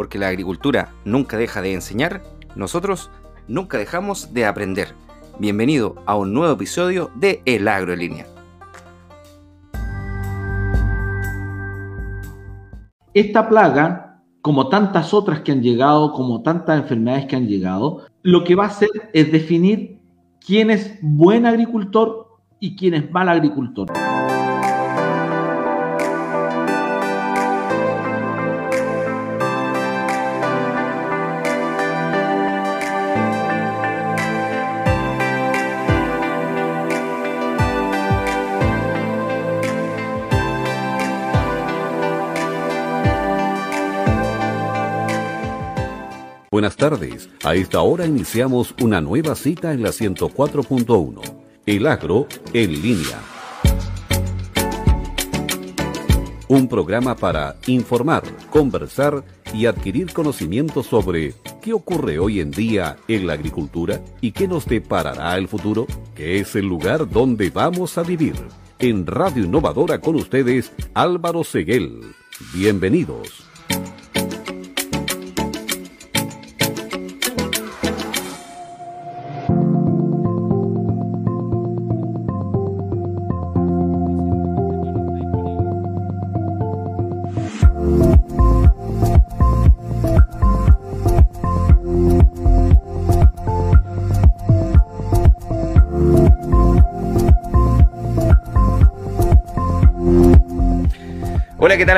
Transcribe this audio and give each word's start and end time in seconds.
porque 0.00 0.18
la 0.18 0.28
agricultura 0.28 0.94
nunca 1.04 1.36
deja 1.36 1.60
de 1.60 1.74
enseñar, 1.74 2.22
nosotros 2.56 3.10
nunca 3.48 3.76
dejamos 3.76 4.32
de 4.32 4.46
aprender. 4.46 4.94
Bienvenido 5.38 5.96
a 6.06 6.16
un 6.16 6.32
nuevo 6.32 6.54
episodio 6.54 7.10
de 7.16 7.42
El 7.44 7.68
Agro 7.68 7.92
en 7.92 7.98
Línea. 7.98 8.26
Esta 13.12 13.46
plaga, 13.46 14.22
como 14.40 14.70
tantas 14.70 15.12
otras 15.12 15.40
que 15.40 15.52
han 15.52 15.60
llegado, 15.60 16.14
como 16.14 16.40
tantas 16.40 16.80
enfermedades 16.80 17.26
que 17.26 17.36
han 17.36 17.46
llegado, 17.46 18.06
lo 18.22 18.42
que 18.44 18.54
va 18.54 18.64
a 18.64 18.68
hacer 18.68 18.88
es 19.12 19.30
definir 19.30 20.00
quién 20.40 20.70
es 20.70 20.98
buen 21.02 21.44
agricultor 21.44 22.38
y 22.58 22.74
quién 22.74 22.94
es 22.94 23.10
mal 23.10 23.28
agricultor. 23.28 23.92
Buenas 46.60 46.76
tardes. 46.76 47.30
A 47.42 47.54
esta 47.54 47.80
hora 47.80 48.04
iniciamos 48.04 48.74
una 48.82 49.00
nueva 49.00 49.34
cita 49.34 49.72
en 49.72 49.82
la 49.82 49.88
104.1. 49.92 51.22
El 51.64 51.86
agro 51.86 52.26
en 52.52 52.82
línea. 52.82 53.18
Un 56.48 56.68
programa 56.68 57.16
para 57.16 57.56
informar, 57.66 58.24
conversar 58.50 59.24
y 59.54 59.64
adquirir 59.64 60.12
conocimiento 60.12 60.82
sobre 60.82 61.32
qué 61.62 61.72
ocurre 61.72 62.18
hoy 62.18 62.40
en 62.40 62.50
día 62.50 62.98
en 63.08 63.26
la 63.26 63.32
agricultura 63.32 64.04
y 64.20 64.32
qué 64.32 64.46
nos 64.46 64.66
deparará 64.66 65.38
el 65.38 65.48
futuro, 65.48 65.86
que 66.14 66.40
es 66.40 66.54
el 66.56 66.66
lugar 66.66 67.08
donde 67.08 67.48
vamos 67.48 67.96
a 67.96 68.02
vivir. 68.02 68.34
En 68.78 69.06
Radio 69.06 69.44
Innovadora 69.44 70.02
con 70.02 70.14
ustedes, 70.14 70.72
Álvaro 70.92 71.42
Seguel. 71.42 72.02
Bienvenidos. 72.52 73.49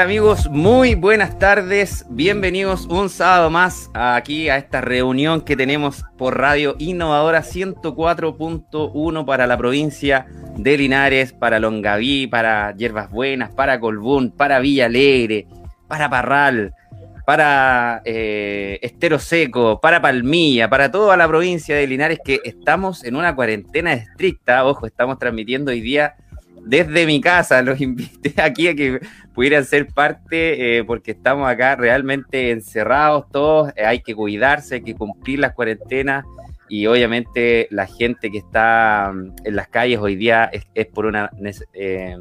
Amigos? 0.03 0.50
Muy 0.50 0.97
buenas 0.97 1.39
tardes. 1.39 2.05
Bienvenidos 2.11 2.86
un 2.86 3.08
sábado 3.08 3.50
más 3.50 3.89
aquí 3.95 4.48
a 4.48 4.56
esta 4.56 4.81
reunión 4.81 5.42
que 5.42 5.56
tenemos 5.56 6.03
por 6.19 6.39
Radio 6.39 6.75
Innovadora 6.81 7.42
104.1 7.42 9.25
para 9.25 9.47
la 9.47 9.56
provincia 9.56 10.27
de 10.56 10.77
Linares, 10.77 11.33
para 11.33 11.61
Longaví, 11.61 12.27
para 12.27 12.75
Hierbas 12.75 13.12
Buenas, 13.12 13.55
para 13.55 13.78
Colbún, 13.78 14.33
para 14.33 14.59
Villa 14.59 14.86
Alegre, 14.86 15.47
para 15.86 16.11
Parral, 16.11 16.75
para 17.25 18.03
eh, 18.05 18.81
Estero 18.83 19.20
Seco, 19.20 19.81
para 19.81 20.03
Palmilla, 20.03 20.69
para 20.69 20.91
toda 20.91 21.16
la 21.16 21.28
provincia 21.28 21.77
de 21.77 21.87
Linares 21.87 22.19
que 22.25 22.41
estamos 22.43 23.04
en 23.04 23.15
una 23.15 23.37
cuarentena 23.37 23.93
estricta. 23.93 24.65
Ojo, 24.65 24.84
estamos 24.84 25.21
transmitiendo 25.21 25.71
hoy 25.71 25.81
día 25.81 26.16
desde 26.65 27.06
mi 27.06 27.21
casa. 27.21 27.62
Los 27.62 27.81
invité 27.81 28.34
aquí 28.43 28.69
a 28.69 28.75
que 28.75 29.00
pudieran 29.34 29.65
ser 29.65 29.87
parte 29.89 30.78
eh, 30.78 30.84
porque 30.84 31.12
estamos 31.12 31.49
acá 31.49 31.77
realmente 31.77 32.50
encerrados 32.50 33.27
todos. 33.31 33.73
Eh, 33.77 33.84
hay 33.84 34.00
que 34.00 34.15
cuidarse, 34.15 34.77
hay 34.77 34.83
que 34.83 34.95
cumplir 34.95 35.39
las 35.39 35.53
cuarentenas 35.53 36.25
y 36.69 36.87
obviamente 36.87 37.69
la 37.71 37.87
gente 37.87 38.31
que 38.31 38.39
está 38.39 39.12
mm, 39.12 39.34
en 39.45 39.56
las 39.56 39.69
calles 39.69 39.99
hoy 39.99 40.17
día 40.17 40.51
es, 40.53 40.87
por 40.87 41.06
unas 41.06 41.31
eh, 41.72 42.17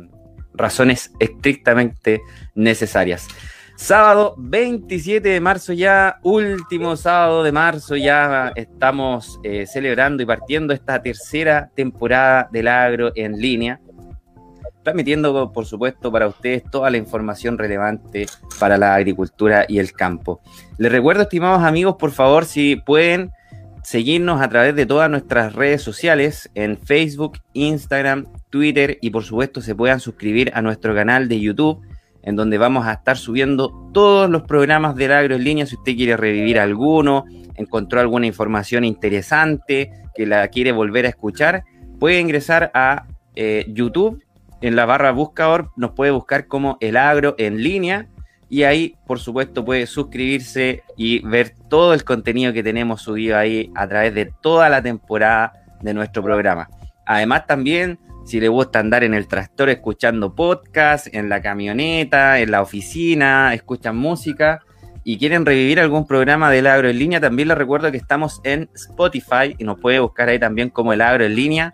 razones 0.54 1.12
estrictamente 1.20 2.22
necesarias. 2.56 3.28
Sábado 3.76 4.36
27 4.38 5.28
de 5.28 5.40
marzo 5.40 5.74
ya, 5.74 6.20
último 6.22 6.96
sábado 6.96 7.44
de 7.44 7.52
marzo, 7.52 7.96
ya 7.96 8.52
estamos 8.56 9.40
celebrando 9.66 10.22
y 10.22 10.26
partiendo 10.28 10.72
esta 10.72 11.02
tercera 11.02 11.72
temporada 11.74 12.48
del 12.52 12.68
agro 12.68 13.12
en 13.16 13.42
línea 13.42 13.80
transmitiendo, 14.84 15.52
por 15.52 15.66
supuesto, 15.66 16.12
para 16.12 16.28
ustedes 16.28 16.64
toda 16.70 16.90
la 16.90 16.98
información 16.98 17.58
relevante 17.58 18.26
para 18.60 18.78
la 18.78 18.96
agricultura 18.96 19.66
y 19.68 19.80
el 19.80 19.94
campo. 19.94 20.42
Les 20.78 20.92
recuerdo, 20.92 21.24
estimados 21.24 21.64
amigos, 21.64 21.96
por 22.00 22.12
favor, 22.12 22.46
si 22.46 22.76
pueden 22.76 23.32
seguirnos 23.84 24.42
a 24.42 24.50
través 24.50 24.76
de 24.76 24.86
todas 24.86 25.10
nuestras 25.10 25.54
redes 25.54 25.82
sociales, 25.82 26.50
en 26.56 26.78
Facebook, 26.78 27.40
Instagram, 27.54 28.28
Twitter 28.50 28.98
y 29.02 29.10
por 29.10 29.24
supuesto 29.24 29.62
se 29.62 29.76
puedan 29.76 30.00
suscribir 30.00 30.52
a 30.54 30.62
nuestro 30.62 30.94
canal 30.94 31.28
de 31.28 31.40
YouTube, 31.40 31.82
en 32.24 32.36
donde 32.36 32.58
vamos 32.58 32.86
a 32.86 32.94
estar 32.94 33.18
subiendo 33.18 33.90
todos 33.94 34.30
los 34.30 34.44
programas 34.44 34.96
del 34.96 35.12
agro 35.12 35.36
en 35.36 35.44
línea. 35.44 35.66
Si 35.66 35.76
usted 35.76 35.96
quiere 35.96 36.16
revivir 36.16 36.60
alguno, 36.60 37.26
encontró 37.56 38.00
alguna 38.00 38.28
información 38.28 38.84
interesante, 38.84 39.92
que 40.14 40.26
la 40.26 40.48
quiere 40.50 40.72
volver 40.72 41.06
a 41.06 41.10
escuchar, 41.10 41.64
puede 42.00 42.20
ingresar 42.20 42.70
a 42.74 43.08
eh, 43.36 43.66
YouTube 43.70 44.22
en 44.62 44.76
la 44.76 44.86
barra 44.86 45.12
buscador 45.12 45.72
nos 45.76 45.92
puede 45.92 46.12
buscar 46.12 46.48
como 46.48 46.78
el 46.80 46.98
agro 46.98 47.36
en 47.38 47.62
línea 47.64 48.08
y 48.50 48.64
ahí 48.64 48.96
por 49.08 49.20
supuesto 49.20 49.66
puede 49.66 49.88
suscribirse 49.88 50.84
y 50.98 51.20
ver 51.26 51.56
todo 51.70 51.94
el 51.94 52.04
contenido 52.04 52.54
que 52.54 52.64
tenemos 52.64 53.02
subido 53.02 53.38
ahí 53.38 53.72
a 53.76 53.88
través 53.88 54.14
de 54.14 54.32
toda 54.42 54.70
la 54.70 54.82
temporada 54.82 55.54
de 55.82 55.94
nuestro 55.94 56.22
programa. 56.22 56.70
Además 57.06 57.48
también 57.48 57.98
si 58.26 58.40
le 58.40 58.50
gusta 58.50 58.80
andar 58.80 59.04
en 59.04 59.14
el 59.14 59.28
tractor 59.28 59.70
escuchando 59.70 60.36
podcast, 60.36 61.08
en 61.14 61.28
la 61.28 61.42
camioneta, 61.42 62.40
en 62.40 62.52
la 62.52 62.62
oficina, 62.62 63.54
escuchan 63.54 63.98
música 63.98 64.60
y 65.04 65.18
quieren 65.18 65.46
revivir 65.46 65.80
algún 65.80 66.06
programa 66.06 66.52
del 66.52 66.68
agro 66.68 66.88
en 66.88 67.00
línea, 67.00 67.20
también 67.20 67.48
les 67.48 67.58
recuerdo 67.58 67.90
que 67.90 67.98
estamos 67.98 68.40
en 68.44 68.70
Spotify 68.76 69.56
y 69.58 69.64
nos 69.64 69.80
puede 69.80 70.00
buscar 70.00 70.30
ahí 70.30 70.38
también 70.38 70.70
como 70.70 70.94
el 70.94 71.02
agro 71.02 71.26
en 71.26 71.36
línea 71.36 71.74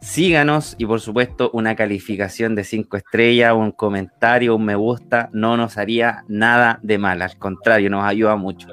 Síganos 0.00 0.76
y 0.78 0.86
por 0.86 1.00
supuesto 1.00 1.50
una 1.52 1.76
calificación 1.76 2.54
de 2.54 2.64
5 2.64 2.96
estrellas, 2.96 3.52
un 3.54 3.70
comentario, 3.70 4.56
un 4.56 4.64
me 4.64 4.74
gusta, 4.74 5.28
no 5.32 5.58
nos 5.58 5.76
haría 5.76 6.24
nada 6.26 6.78
de 6.82 6.96
mal, 6.96 7.20
al 7.20 7.36
contrario, 7.36 7.90
nos 7.90 8.04
ayuda 8.04 8.34
mucho. 8.36 8.68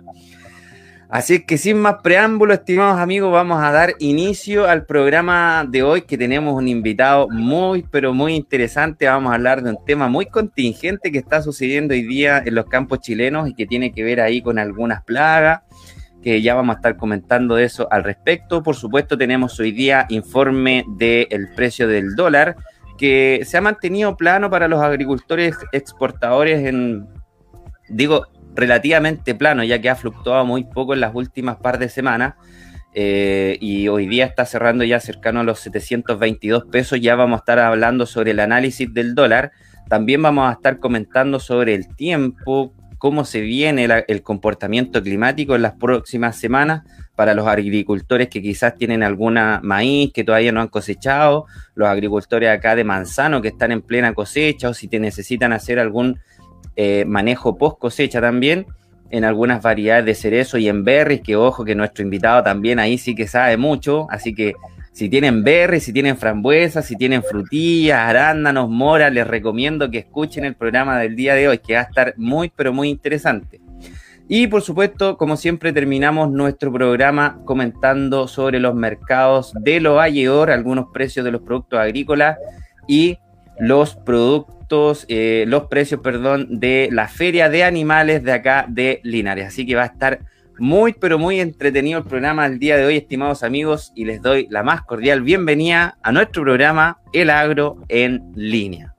Así 1.10 1.46
que 1.46 1.58
sin 1.58 1.80
más 1.80 1.98
preámbulo, 2.02 2.54
estimados 2.54 3.00
amigos, 3.00 3.32
vamos 3.32 3.62
a 3.62 3.72
dar 3.72 3.94
inicio 4.00 4.68
al 4.68 4.86
programa 4.86 5.66
de 5.68 5.84
hoy 5.84 6.02
que 6.02 6.18
tenemos 6.18 6.54
un 6.54 6.68
invitado 6.68 7.28
muy, 7.30 7.86
pero 7.90 8.14
muy 8.14 8.36
interesante. 8.36 9.08
Vamos 9.08 9.32
a 9.32 9.36
hablar 9.36 9.64
de 9.64 9.70
un 9.70 9.86
tema 9.86 10.10
muy 10.10 10.26
contingente 10.26 11.12
que 11.12 11.18
está 11.18 11.42
sucediendo 11.42 11.94
hoy 11.94 12.04
día 12.04 12.44
en 12.46 12.56
los 12.56 12.66
campos 12.66 13.00
chilenos 13.00 13.50
y 13.50 13.54
que 13.54 13.66
tiene 13.66 13.94
que 13.94 14.04
ver 14.04 14.20
ahí 14.20 14.42
con 14.42 14.60
algunas 14.60 15.02
plagas 15.04 15.62
que 16.22 16.42
ya 16.42 16.56
vamos 16.56 16.76
a 16.76 16.78
estar 16.78 16.98
comentando 16.98 17.58
eso 17.58 17.88
al 17.92 18.04
respecto. 18.04 18.64
Por 18.64 18.76
supuesto, 18.76 19.18
tenemos 19.18 19.60
hoy 19.60 19.72
día 19.72 20.06
informe 20.10 20.84
del 20.98 21.50
precio 21.56 21.88
del 21.88 22.16
dólar, 22.16 22.56
que 22.98 23.42
se 23.46 23.58
ha 23.58 23.62
mantenido 23.62 24.18
plano 24.18 24.50
para 24.50 24.68
los 24.68 24.82
agricultores 24.82 25.56
exportadores 25.72 26.66
en, 26.66 27.08
digo, 27.90 28.28
relativamente 28.56 29.36
plano, 29.36 29.64
ya 29.64 29.80
que 29.80 29.90
ha 29.90 29.96
fluctuado 29.96 30.44
muy 30.46 30.64
poco 30.64 30.94
en 30.94 31.02
las 31.02 31.14
últimas 31.14 31.58
par 31.58 31.78
de 31.78 31.90
semanas. 31.90 32.34
Eh, 33.00 33.58
y 33.62 33.90
hoy 33.90 34.08
día 34.08 34.26
está 34.26 34.44
cerrando 34.46 34.84
ya 34.84 35.00
cercano 35.00 35.42
a 35.42 35.44
los 35.44 35.60
722 35.60 36.66
pesos. 36.66 37.00
Ya 37.00 37.16
vamos 37.16 37.38
a 37.38 37.42
estar 37.42 37.60
hablando 37.60 38.08
sobre 38.08 38.32
el 38.32 38.40
análisis 38.40 38.92
del 38.92 39.14
dólar. 39.14 39.52
También 39.88 40.22
vamos 40.24 40.50
a 40.50 40.54
estar 40.54 40.80
comentando 40.80 41.40
sobre 41.40 41.76
el 41.76 41.96
tiempo, 41.96 42.74
cómo 42.98 43.26
se 43.26 43.42
viene 43.42 43.88
el 44.08 44.22
comportamiento 44.24 45.02
climático 45.04 45.56
en 45.56 45.62
las 45.62 45.74
próximas 45.74 46.38
semanas 46.38 46.84
para 47.16 47.34
los 47.34 47.48
agricultores 47.48 48.30
que 48.30 48.42
quizás 48.42 48.76
tienen 48.76 49.04
alguna 49.04 49.60
maíz 49.64 50.12
que 50.14 50.24
todavía 50.24 50.52
no 50.52 50.62
han 50.62 50.68
cosechado, 50.68 51.46
los 51.76 51.88
agricultores 51.88 52.50
acá 52.50 52.76
de 52.76 52.84
manzano 52.84 53.42
que 53.42 53.50
están 53.50 53.72
en 53.72 53.82
plena 53.82 54.14
cosecha 54.14 54.70
o 54.70 54.74
si 54.74 54.88
te 54.88 55.00
necesitan 55.00 55.54
hacer 55.54 55.80
algún 55.80 56.20
eh, 56.76 57.06
manejo 57.06 57.58
post 57.58 57.80
cosecha 57.80 58.22
también 58.22 58.68
en 59.10 59.24
algunas 59.24 59.62
variedades 59.62 60.06
de 60.06 60.16
cerezo 60.16 60.58
y 60.58 60.68
en 60.68 60.84
berries, 60.84 61.22
que 61.22 61.36
ojo 61.36 61.64
que 61.64 61.76
nuestro 61.76 62.04
invitado 62.04 62.44
también 62.44 62.78
ahí 62.80 62.98
sí 62.98 63.16
que 63.16 63.28
sabe 63.28 63.58
mucho, 63.58 64.08
así 64.10 64.34
que 64.34 64.54
si 64.98 65.10
tienen 65.10 65.44
berries, 65.44 65.84
si 65.84 65.94
tienen 65.94 66.18
frambuesas, 66.18 66.88
si 66.88 66.96
tienen 66.96 67.22
frutillas, 67.22 68.00
arándanos, 68.00 68.68
moras, 68.68 69.14
les 69.14 69.28
recomiendo 69.28 69.92
que 69.92 70.00
escuchen 70.00 70.44
el 70.44 70.56
programa 70.56 70.98
del 70.98 71.16
día 71.16 71.36
de 71.36 71.48
hoy, 71.48 71.60
que 71.60 71.76
va 71.76 71.82
a 71.82 71.84
estar 71.84 72.16
muy, 72.18 72.50
pero 72.50 72.74
muy 72.74 72.90
interesante. 72.90 73.62
Y 74.28 74.48
por 74.48 74.64
supuesto, 74.64 75.16
como 75.16 75.38
siempre, 75.38 75.72
terminamos 75.72 76.32
nuestro 76.32 76.74
programa 76.74 77.40
comentando 77.46 78.28
sobre 78.28 78.60
los 78.60 78.74
mercados 78.74 79.54
de 79.60 79.82
lo 79.82 79.94
valledor, 79.94 80.50
algunos 80.50 80.88
precios 80.92 81.24
de 81.24 81.32
los 81.32 81.44
productos 81.44 81.78
agrícolas 81.78 82.40
y 82.88 83.20
los 83.60 83.98
productos, 83.98 85.06
eh, 85.10 85.46
los 85.48 85.68
precios, 85.68 86.02
perdón, 86.02 86.60
de 86.60 86.90
la 86.92 87.08
feria 87.08 87.50
de 87.50 87.64
animales 87.64 88.24
de 88.24 88.32
acá 88.32 88.66
de 88.68 89.00
Linares. 89.04 89.46
Así 89.46 89.64
que 89.64 89.76
va 89.76 89.84
a 89.84 89.86
estar 89.94 90.22
muy, 90.60 90.94
pero 90.94 91.20
muy 91.20 91.40
entretenido 91.40 92.00
el 92.00 92.06
programa 92.06 92.48
del 92.50 92.60
día 92.60 92.78
de 92.78 92.86
hoy, 92.86 92.98
estimados 92.98 93.44
amigos, 93.44 93.92
y 93.96 94.06
les 94.06 94.22
doy 94.22 94.48
la 94.50 94.64
más 94.64 94.82
cordial 94.84 95.22
bienvenida 95.22 95.98
a 96.02 96.12
nuestro 96.12 96.44
programa 96.44 97.00
El 97.14 97.30
Agro 97.30 97.78
en 97.90 98.24
línea. 98.36 98.94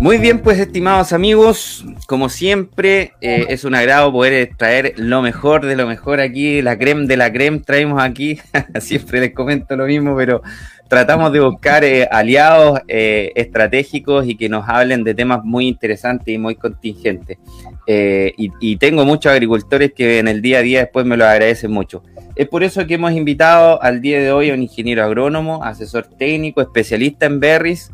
Muy 0.00 0.18
bien, 0.18 0.40
pues 0.40 0.58
estimados 0.58 1.12
amigos, 1.12 1.84
como 2.08 2.28
siempre, 2.28 3.12
eh, 3.20 3.46
es 3.50 3.62
un 3.62 3.76
agrado 3.76 4.10
poder 4.10 4.50
traer 4.56 4.94
lo 4.96 5.22
mejor 5.22 5.64
de 5.64 5.76
lo 5.76 5.86
mejor 5.86 6.20
aquí, 6.20 6.60
la 6.60 6.76
creme 6.76 7.06
de 7.06 7.16
la 7.16 7.32
creme 7.32 7.60
traemos 7.60 8.02
aquí, 8.02 8.40
siempre 8.80 9.20
les 9.20 9.32
comento 9.32 9.76
lo 9.76 9.86
mismo, 9.86 10.16
pero 10.16 10.42
tratamos 10.92 11.32
de 11.32 11.40
buscar 11.40 11.84
eh, 11.84 12.06
aliados 12.10 12.78
eh, 12.86 13.32
estratégicos 13.34 14.28
y 14.28 14.36
que 14.36 14.50
nos 14.50 14.68
hablen 14.68 15.04
de 15.04 15.14
temas 15.14 15.42
muy 15.42 15.66
interesantes 15.66 16.28
y 16.28 16.36
muy 16.36 16.54
contingentes. 16.54 17.38
Y, 17.86 18.50
y, 18.60 18.76
tengo 18.76 19.06
muchos 19.06 19.32
agricultores 19.32 19.94
que 19.94 20.18
en 20.18 20.28
el 20.28 20.42
día 20.42 20.58
a 20.58 20.60
día 20.60 20.80
después 20.80 21.06
me 21.06 21.16
lo 21.16 21.24
agradecen 21.24 21.70
mucho. 21.70 22.02
Es 22.36 22.46
por 22.46 22.62
eso 22.62 22.86
que 22.86 22.94
hemos 22.94 23.12
invitado 23.12 23.82
al 23.82 24.02
día 24.02 24.20
de 24.20 24.32
hoy 24.32 24.50
a 24.50 24.54
un 24.54 24.60
ingeniero 24.60 25.02
agrónomo, 25.02 25.64
asesor 25.64 26.04
técnico, 26.04 26.60
especialista 26.60 27.24
en 27.24 27.40
berries, 27.40 27.90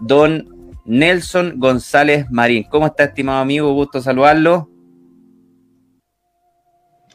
don 0.00 0.48
Nelson 0.84 1.54
González 1.56 2.26
Marín. 2.30 2.62
¿Cómo 2.70 2.86
está, 2.86 3.02
estimado 3.02 3.40
amigo? 3.40 3.72
Gusto 3.74 4.00
saludarlo. 4.00 4.71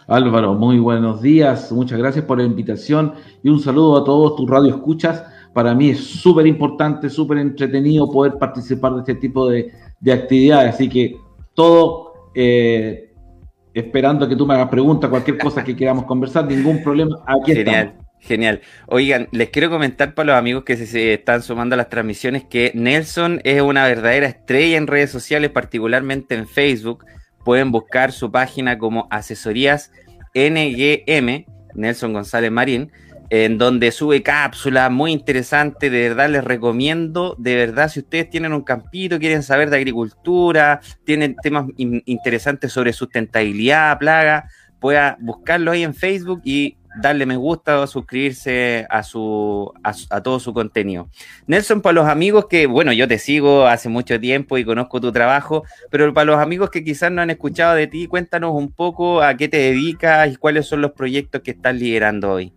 Álvaro, 0.07 0.53
muy 0.53 0.79
buenos 0.79 1.21
días. 1.21 1.69
Muchas 1.71 1.99
gracias 1.99 2.23
por 2.23 2.37
la 2.37 2.45
invitación 2.45 3.13
y 3.43 3.49
un 3.49 3.59
saludo 3.59 3.97
a 3.97 4.05
todos 4.05 4.37
tus 4.37 4.49
radioescuchas. 4.49 5.23
Para 5.53 5.75
mí 5.75 5.89
es 5.89 5.99
súper 5.99 6.47
importante, 6.47 7.09
súper 7.09 7.39
entretenido 7.39 8.09
poder 8.09 8.35
participar 8.39 8.93
de 8.93 8.99
este 8.99 9.15
tipo 9.15 9.49
de, 9.49 9.69
actividades. 10.09 10.75
Así 10.75 10.87
que 10.87 11.17
todo 11.53 12.31
eh, 12.33 13.13
esperando 13.73 14.29
que 14.29 14.37
tú 14.37 14.47
me 14.47 14.53
hagas 14.53 14.69
preguntas, 14.69 15.09
cualquier 15.09 15.37
cosa 15.37 15.61
que 15.61 15.75
queramos 15.75 16.05
conversar, 16.05 16.45
ningún 16.45 16.81
problema. 16.81 17.17
Genial. 17.45 17.95
Genial. 18.19 18.61
Oigan, 18.87 19.27
les 19.31 19.49
quiero 19.49 19.69
comentar 19.69 20.15
para 20.15 20.27
los 20.27 20.35
amigos 20.37 20.63
que 20.63 20.75
se, 20.77 21.13
están 21.13 21.43
sumando 21.43 21.75
a 21.75 21.77
las 21.77 21.89
transmisiones 21.89 22.45
que 22.45 22.71
Nelson 22.73 23.41
es 23.43 23.61
una 23.61 23.85
verdadera 23.85 24.27
estrella 24.27 24.77
en 24.77 24.87
redes 24.87 25.11
sociales, 25.11 25.51
particularmente 25.51 26.33
en 26.33 26.47
Facebook. 26.47 27.05
Pueden 27.47 27.71
buscar 27.71 28.11
su 28.11 28.29
página 28.29 28.77
como 28.77 29.07
Asesorías 29.09 29.93
NGM, 30.35 31.45
Nelson 31.75 32.11
González 32.11 32.51
Marín, 32.51 32.91
en 33.29 33.57
donde 33.57 33.93
sube 33.93 34.21
cápsulas 34.21 34.91
muy 34.91 35.13
interesantes. 35.13 35.89
De 35.89 36.09
verdad, 36.09 36.29
les 36.29 36.43
recomiendo, 36.43 37.37
de 37.39 37.55
verdad, 37.55 37.87
si 37.87 38.01
ustedes 38.01 38.29
tienen 38.29 38.51
un 38.51 38.63
campito, 38.63 39.17
quieren 39.17 39.43
saber 39.43 39.69
de 39.69 39.77
agricultura, 39.77 40.81
tienen 41.05 41.37
temas 41.41 41.67
interesantes 41.77 42.73
sobre 42.73 42.91
sustentabilidad, 42.91 43.97
plaga, 43.97 44.49
pueda 44.81 45.15
buscarlo 45.21 45.71
ahí 45.71 45.83
en 45.83 45.95
Facebook 45.95 46.41
y 46.43 46.75
darle 47.01 47.25
me 47.25 47.35
gusta 47.35 47.79
o 47.81 47.87
suscribirse 47.87 48.85
a, 48.89 49.03
su, 49.03 49.71
a, 49.83 50.21
todo 50.21 50.39
su 50.39 50.53
contenido. 50.53 51.09
Nelson, 51.47 51.81
para 51.81 51.93
los 51.93 52.07
amigos 52.07 52.45
que, 52.47 52.67
bueno, 52.67 52.93
yo 52.93 53.07
te 53.07 53.19
sigo 53.19 53.65
hace 53.65 53.89
mucho 53.89 54.19
tiempo 54.19 54.57
y 54.57 54.65
conozco 54.65 55.01
tu 55.01 55.11
trabajo, 55.11 55.63
pero 55.89 56.13
para 56.13 56.25
los 56.25 56.39
amigos 56.39 56.69
que 56.69 56.83
quizás 56.83 57.11
no 57.11 57.21
han 57.21 57.29
escuchado 57.29 57.75
de 57.75 57.87
ti, 57.87 58.07
cuéntanos 58.07 58.53
un 58.53 58.71
poco 58.71 59.21
a 59.21 59.35
qué 59.35 59.47
te 59.47 59.57
dedicas 59.57 60.31
y 60.31 60.35
cuáles 60.35 60.67
son 60.67 60.81
los 60.81 60.91
proyectos 60.91 61.41
que 61.41 61.51
estás 61.51 61.75
liderando 61.75 62.31
hoy. 62.31 62.53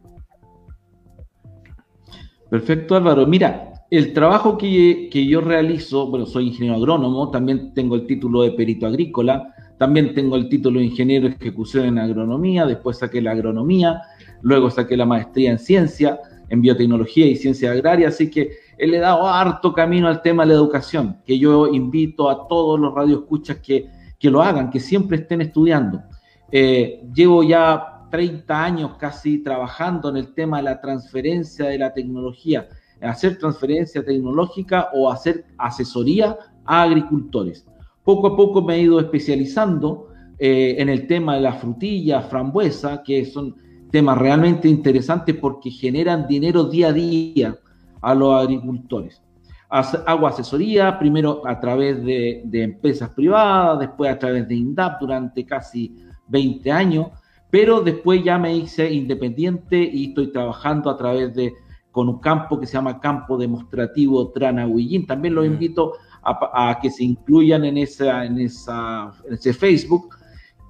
Perfecto, 2.49 2.97
Álvaro. 2.97 3.27
Mira, 3.27 3.71
el 3.91 4.13
trabajo 4.13 4.59
que, 4.59 5.09
que 5.11 5.27
yo 5.27 5.41
realizo, 5.41 6.09
bueno, 6.09 6.27
soy 6.27 6.49
ingeniero 6.49 6.77
agrónomo, 6.77 7.31
también 7.31 7.75
tengo 7.75 7.95
el 7.95 8.07
título 8.07 8.43
de 8.43 8.53
perito 8.53 8.87
agrícola, 8.87 9.55
también 9.81 10.15
tengo 10.15 10.37
el 10.37 10.51
título 10.51 10.79
de 10.79 10.85
ingeniero 10.85 11.27
de 11.27 11.37
ejecución 11.37 11.87
en 11.87 11.99
agronomía, 11.99 12.67
después 12.67 12.99
saqué 12.99 13.23
la 13.23 13.31
agronomía, 13.31 14.03
luego 14.43 14.71
saqué 14.71 14.97
la 14.97 15.07
maestría 15.07 15.51
en 15.51 15.59
ciencia, 15.59 16.21
en 16.49 16.61
biotecnología 16.61 17.27
y 17.27 17.37
ciencia 17.37 17.73
agraria, 17.73 18.09
así 18.09 18.31
que 18.31 18.51
le 18.79 18.97
he 18.97 19.01
dado 19.01 19.27
harto 19.27 19.73
camino 19.73 20.09
al 20.09 20.23
tema 20.23 20.43
de 20.43 20.49
la 20.49 20.55
educación, 20.55 21.19
que 21.25 21.39
yo 21.39 21.69
invito 21.69 22.29
a 22.29 22.49
todos 22.49 22.79
los 22.79 22.95
radioescuchas 22.95 23.59
que, 23.59 23.89
que 24.19 24.31
lo 24.31 24.43
hagan, 24.43 24.71
que 24.71 24.81
siempre 24.81 25.19
estén 25.19 25.41
estudiando. 25.41 26.03
Eh, 26.51 27.03
llevo 27.15 27.43
ya 27.43 28.07
30 28.11 28.65
años 28.65 28.91
casi 28.99 29.39
trabajando 29.39 30.09
en 30.09 30.17
el 30.17 30.35
tema 30.35 30.59
de 30.59 30.65
la 30.65 30.81
transferencia 30.81 31.67
de 31.67 31.79
la 31.79 31.93
tecnología, 31.93 32.69
hacer 33.01 33.39
transferencia 33.39 34.05
tecnológica 34.05 34.89
o 34.93 35.11
hacer 35.11 35.45
asesoría 35.57 36.37
a 36.65 36.83
agricultores. 36.83 37.67
Poco 38.03 38.29
a 38.29 38.37
poco 38.37 38.63
me 38.63 38.75
he 38.75 38.81
ido 38.83 38.99
especializando 38.99 40.09
eh, 40.39 40.77
en 40.79 40.89
el 40.89 41.07
tema 41.07 41.37
de 41.37 41.43
la 41.43 41.53
frutilla, 41.53 42.23
frambuesa, 42.23 43.03
que 43.03 43.25
son 43.25 43.55
temas 43.91 44.19
realmente 44.19 44.69
interesantes 44.69 45.37
porque 45.37 45.71
generan 45.71 46.27
dinero 46.27 46.65
día 46.65 46.89
a 46.89 46.93
día 46.93 47.57
a 48.01 48.15
los 48.15 48.43
agricultores. 48.43 49.23
Hago 49.69 50.27
asesoría, 50.27 50.99
primero 50.99 51.47
a 51.47 51.61
través 51.61 52.03
de, 52.05 52.43
empresas 52.53 53.11
privadas, 53.11 53.79
después 53.81 54.11
a 54.11 54.19
través 54.19 54.49
de 54.49 54.57
INDAP 54.57 55.01
durante 55.01 55.47
casi 55.47 55.97
20 56.27 56.73
años, 56.73 57.09
pero 57.51 57.81
después 57.81 58.25
ya 58.25 58.39
me 58.39 58.55
hice 58.57 58.91
independiente 58.93 59.79
y 59.79 60.09
estoy 60.09 60.33
trabajando 60.33 60.91
a 60.91 60.97
través 60.97 61.35
de 61.35 61.53
con 61.93 62.09
un 62.09 62.21
campo 62.21 62.59
que 62.59 62.67
se 62.67 62.75
llama 62.75 63.01
Campo 63.01 63.37
Demostrativo 63.37 64.31
Tranahuillín. 64.31 65.07
También 65.07 65.35
los 65.35 65.45
mm. 65.45 65.53
invito 65.53 65.95
a, 66.23 66.79
que 66.81 66.91
se 66.91 67.05
incluyan 67.05 67.65
en, 67.65 67.79
esa, 67.79 68.25
en, 68.25 68.39
esa, 68.39 69.13
ese 69.29 69.53
Facebook, 69.53 70.17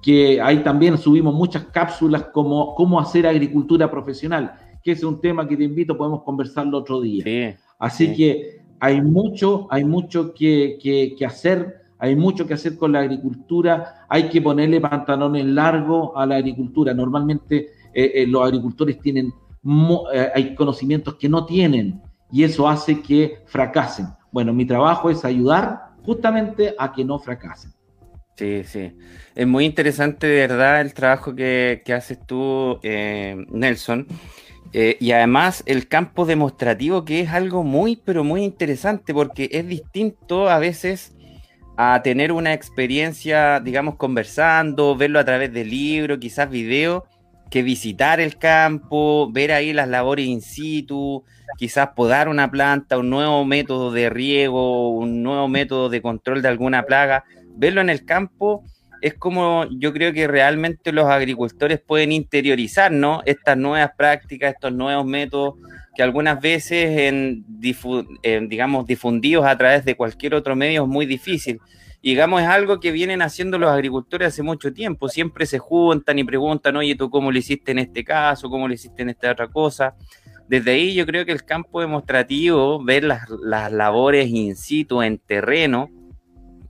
que 0.01 0.41
ahí 0.41 0.63
también 0.63 0.97
subimos 0.97 1.33
muchas 1.33 1.65
cápsulas 1.65 2.23
como 2.33 2.73
cómo 2.75 2.99
hacer 2.99 3.27
agricultura 3.27 3.89
profesional, 3.89 4.53
que 4.83 4.91
es 4.93 5.03
un 5.03 5.21
tema 5.21 5.47
que 5.47 5.55
te 5.55 5.63
invito, 5.63 5.97
podemos 5.97 6.23
conversarlo 6.23 6.79
otro 6.79 7.01
día. 7.01 7.57
Así 7.77 8.15
que 8.15 8.61
hay 8.79 8.99
mucho, 9.01 9.67
hay 9.69 9.85
mucho 9.85 10.33
que, 10.33 10.79
que, 10.81 11.25
hacer, 11.25 11.83
hay 11.99 12.15
mucho 12.15 12.47
que 12.47 12.55
hacer 12.55 12.77
con 12.77 12.91
la 12.91 13.01
agricultura, 13.01 14.05
hay 14.09 14.27
que 14.27 14.41
ponerle 14.41 14.81
pantalones 14.81 15.45
largos 15.45 16.11
a 16.15 16.25
la 16.25 16.37
agricultura. 16.37 16.93
Normalmente 16.93 17.69
eh, 17.93 18.11
eh, 18.15 18.27
los 18.27 18.43
agricultores 18.43 18.99
tienen, 18.99 19.31
eh, 20.13 20.31
hay 20.33 20.55
conocimientos 20.55 21.15
que 21.15 21.29
no 21.29 21.45
tienen 21.45 22.01
y 22.31 22.43
eso 22.43 22.67
hace 22.67 23.01
que 23.01 23.43
fracasen. 23.45 24.07
Bueno, 24.31 24.51
mi 24.51 24.65
trabajo 24.65 25.11
es 25.11 25.23
ayudar 25.25 25.91
justamente 26.03 26.73
a 26.79 26.91
que 26.91 27.05
no 27.05 27.19
fracasen. 27.19 27.71
Sí, 28.41 28.63
sí. 28.65 28.91
Es 29.35 29.45
muy 29.45 29.65
interesante, 29.65 30.25
de 30.25 30.47
verdad, 30.47 30.81
el 30.81 30.95
trabajo 30.95 31.35
que, 31.35 31.83
haces 31.95 32.17
tú, 32.25 32.79
eh, 32.81 33.35
Nelson. 33.51 34.07
Eh, 34.73 34.97
y 34.99 35.11
además 35.11 35.61
el 35.67 35.87
campo 35.87 36.25
demostrativo, 36.25 37.05
que 37.05 37.19
es 37.19 37.29
algo 37.29 37.61
muy, 37.61 37.97
pero 37.97 38.23
muy 38.23 38.43
interesante, 38.43 39.13
porque 39.13 39.47
es 39.51 39.67
distinto 39.67 40.49
a 40.49 40.57
veces 40.57 41.13
a 41.77 42.01
tener 42.01 42.31
una 42.31 42.53
experiencia, 42.53 43.59
digamos, 43.59 43.95
conversando, 43.97 44.95
verlo 44.95 45.19
a 45.19 45.25
través 45.25 45.53
de 45.53 45.63
libros, 45.63 46.17
quizás 46.17 46.49
video, 46.49 47.05
que 47.51 47.61
visitar 47.61 48.19
el 48.19 48.37
campo, 48.39 49.29
ver 49.31 49.51
ahí 49.51 49.71
las 49.71 49.87
labores 49.87 50.25
in 50.25 50.41
situ, 50.41 51.23
quizás 51.59 51.89
podar 51.89 52.27
una 52.27 52.49
planta, 52.49 52.97
un 52.97 53.11
nuevo 53.11 53.45
método 53.45 53.91
de 53.91 54.09
riego, 54.09 54.89
un 54.89 55.21
nuevo 55.21 55.47
método 55.47 55.89
de 55.89 56.01
control 56.01 56.41
de 56.41 56.47
alguna 56.47 56.83
plaga, 56.83 57.23
verlo 57.55 57.81
en 57.81 57.89
el 57.89 58.05
campo 58.05 58.63
es 59.01 59.15
como 59.15 59.65
yo 59.79 59.93
creo 59.93 60.13
que 60.13 60.27
realmente 60.27 60.91
los 60.91 61.05
agricultores 61.05 61.79
pueden 61.79 62.11
interiorizar, 62.11 62.91
¿no? 62.91 63.21
Estas 63.25 63.57
nuevas 63.57 63.91
prácticas, 63.97 64.53
estos 64.53 64.71
nuevos 64.73 65.05
métodos 65.05 65.55
que 65.95 66.03
algunas 66.03 66.39
veces 66.39 66.99
en, 66.99 67.43
digamos 68.47 68.85
difundidos 68.85 69.45
a 69.45 69.57
través 69.57 69.83
de 69.83 69.95
cualquier 69.95 70.35
otro 70.35 70.55
medio 70.55 70.83
es 70.83 70.87
muy 70.87 71.05
difícil. 71.05 71.59
Digamos, 72.03 72.41
es 72.41 72.47
algo 72.47 72.79
que 72.79 72.91
vienen 72.91 73.21
haciendo 73.21 73.59
los 73.59 73.69
agricultores 73.69 74.29
hace 74.29 74.41
mucho 74.41 74.73
tiempo. 74.73 75.07
Siempre 75.07 75.45
se 75.45 75.59
juntan 75.59 76.17
y 76.17 76.23
preguntan, 76.23 76.75
oye, 76.75 76.95
¿tú 76.95 77.11
cómo 77.11 77.31
lo 77.31 77.37
hiciste 77.37 77.71
en 77.71 77.79
este 77.79 78.03
caso? 78.03 78.49
¿Cómo 78.49 78.67
lo 78.67 78.73
hiciste 78.73 79.03
en 79.03 79.09
esta 79.09 79.31
otra 79.31 79.47
cosa? 79.47 79.95
desde 80.51 80.71
ahí 80.71 80.93
yo 80.93 81.05
creo 81.05 81.25
que 81.25 81.31
el 81.31 81.45
campo 81.45 81.79
demostrativo, 81.79 82.83
ver 82.83 83.05
las, 83.05 83.29
labores 83.71 84.27
in 84.27 84.57
situ, 84.57 85.01
en 85.01 85.17
terreno, 85.17 85.89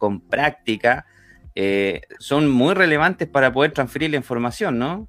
con 0.02 0.20
práctica, 0.20 1.06
eh, 1.54 2.02
son 2.18 2.50
muy 2.50 2.74
relevantes 2.74 3.28
para 3.28 3.54
poder 3.54 3.72
transferir 3.72 4.10
la 4.10 4.18
información, 4.18 4.80
¿no? 4.80 5.08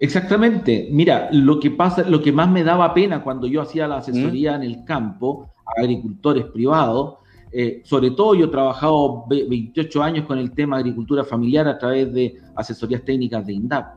Exactamente. 0.00 0.88
Mira, 0.90 1.28
lo 1.30 1.60
que 1.60 1.70
pasa, 1.70 2.02
lo 2.02 2.20
que 2.20 2.32
más 2.32 2.50
me 2.50 2.64
daba 2.64 2.92
pena 2.92 3.22
cuando 3.22 3.46
yo 3.46 3.62
hacía 3.62 3.86
la 3.86 3.98
asesoría 3.98 4.56
en 4.56 4.64
el 4.64 4.84
campo 4.84 5.54
a 5.64 5.80
agricultores 5.80 6.46
privados, 6.46 7.18
eh, 7.52 7.82
sobre 7.84 8.10
todo 8.10 8.34
yo 8.34 8.46
he 8.46 8.48
trabajado 8.48 9.26
28 9.28 10.02
años 10.02 10.26
con 10.26 10.38
el 10.38 10.50
tema 10.50 10.78
agricultura 10.78 11.22
familiar 11.22 11.68
a 11.68 11.78
través 11.78 12.12
de 12.12 12.34
asesorías 12.56 13.04
técnicas 13.04 13.46
de 13.46 13.52
INDAP. 13.52 13.94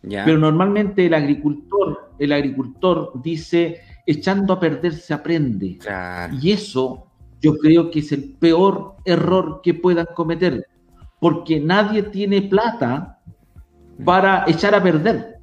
Pero 0.00 0.38
normalmente 0.38 1.06
el 1.06 1.14
agricultor, 1.14 2.12
el 2.20 2.32
agricultor 2.32 3.20
dice, 3.20 3.80
echando 4.06 4.52
a 4.52 4.60
perder 4.60 4.92
se 4.92 5.12
aprende. 5.12 5.78
Y 6.40 6.52
eso 6.52 7.05
yo 7.40 7.56
creo 7.56 7.90
que 7.90 8.00
es 8.00 8.12
el 8.12 8.34
peor 8.34 8.96
error 9.04 9.60
que 9.62 9.74
puedan 9.74 10.06
cometer, 10.14 10.66
porque 11.20 11.60
nadie 11.60 12.02
tiene 12.02 12.42
plata 12.42 13.20
para 14.04 14.44
echar 14.46 14.74
a 14.74 14.82
perder. 14.82 15.36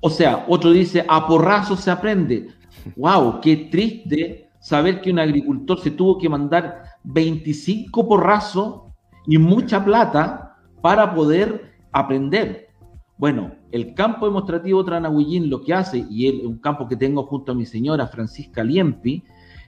O 0.00 0.10
sea, 0.10 0.44
otro 0.48 0.70
dice, 0.70 1.04
a 1.08 1.26
porrazo 1.26 1.76
se 1.76 1.90
aprende. 1.90 2.48
¡Wow! 2.96 3.40
¡Qué 3.40 3.68
triste 3.70 4.48
saber 4.60 5.00
que 5.00 5.10
un 5.10 5.18
agricultor 5.18 5.80
se 5.80 5.90
tuvo 5.90 6.18
que 6.18 6.28
mandar 6.28 6.82
25 7.04 8.06
porrazos 8.06 8.82
y 9.26 9.38
mucha 9.38 9.84
plata 9.84 10.56
para 10.80 11.14
poder 11.14 11.72
aprender! 11.92 12.68
Bueno, 13.16 13.52
el 13.72 13.94
campo 13.94 14.26
demostrativo 14.26 14.84
Tranahuillín 14.84 15.50
lo 15.50 15.62
que 15.62 15.74
hace, 15.74 16.06
y 16.08 16.28
es 16.28 16.44
un 16.44 16.58
campo 16.58 16.86
que 16.86 16.94
tengo 16.94 17.24
junto 17.24 17.50
a 17.50 17.54
mi 17.56 17.66
señora 17.66 18.06
Francisca 18.06 18.62
Liempi, 18.62 19.24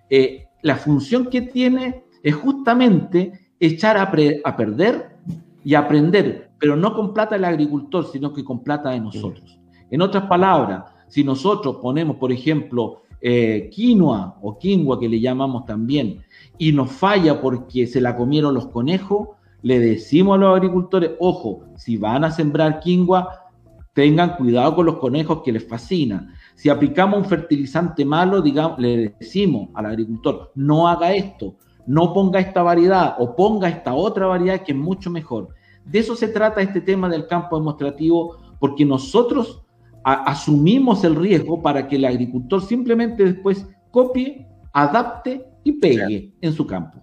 eh, 0.08 0.46
la 0.62 0.76
función 0.76 1.26
que 1.26 1.42
tiene 1.42 2.04
es 2.22 2.34
justamente 2.34 3.32
echar 3.58 3.96
a, 3.96 4.10
a 4.44 4.56
perder 4.56 5.16
y 5.64 5.74
aprender, 5.74 6.50
pero 6.58 6.76
no 6.76 6.94
con 6.94 7.12
plata 7.12 7.34
del 7.34 7.44
agricultor, 7.44 8.06
sino 8.10 8.32
que 8.32 8.44
con 8.44 8.62
plata 8.62 8.90
de 8.90 9.00
nosotros. 9.00 9.58
En 9.90 10.02
otras 10.02 10.24
palabras, 10.24 10.84
si 11.08 11.24
nosotros 11.24 11.76
ponemos, 11.82 12.16
por 12.16 12.32
ejemplo, 12.32 13.02
eh, 13.20 13.68
quinoa 13.70 14.38
o 14.40 14.58
quinoa 14.58 14.98
que 14.98 15.08
le 15.08 15.20
llamamos 15.20 15.66
también, 15.66 16.20
y 16.56 16.72
nos 16.72 16.92
falla 16.92 17.40
porque 17.40 17.86
se 17.86 18.00
la 18.00 18.16
comieron 18.16 18.54
los 18.54 18.68
conejos, 18.68 19.28
le 19.62 19.78
decimos 19.78 20.36
a 20.36 20.38
los 20.38 20.56
agricultores, 20.56 21.12
ojo, 21.18 21.64
si 21.76 21.96
van 21.96 22.24
a 22.24 22.30
sembrar 22.30 22.80
quinoa, 22.80 23.49
tengan 23.92 24.36
cuidado 24.36 24.76
con 24.76 24.86
los 24.86 24.98
conejos 24.98 25.42
que 25.42 25.52
les 25.52 25.66
fascina. 25.66 26.34
Si 26.54 26.68
aplicamos 26.68 27.18
un 27.18 27.24
fertilizante 27.24 28.04
malo, 28.04 28.40
digamos, 28.40 28.78
le 28.78 29.14
decimos 29.18 29.68
al 29.74 29.86
agricultor, 29.86 30.52
no 30.54 30.88
haga 30.88 31.12
esto, 31.12 31.56
no 31.86 32.12
ponga 32.12 32.40
esta 32.40 32.62
variedad 32.62 33.16
o 33.18 33.34
ponga 33.34 33.68
esta 33.68 33.94
otra 33.94 34.26
variedad 34.26 34.62
que 34.62 34.72
es 34.72 34.78
mucho 34.78 35.10
mejor. 35.10 35.48
De 35.84 35.98
eso 35.98 36.14
se 36.14 36.28
trata 36.28 36.60
este 36.60 36.80
tema 36.80 37.08
del 37.08 37.26
campo 37.26 37.58
demostrativo, 37.58 38.36
porque 38.60 38.84
nosotros 38.84 39.62
asumimos 40.04 41.04
el 41.04 41.16
riesgo 41.16 41.60
para 41.60 41.88
que 41.88 41.96
el 41.96 42.04
agricultor 42.04 42.62
simplemente 42.62 43.24
después 43.24 43.66
copie, 43.90 44.46
adapte 44.72 45.46
y 45.64 45.72
pegue 45.72 46.32
en 46.40 46.52
su 46.52 46.66
campo. 46.66 47.02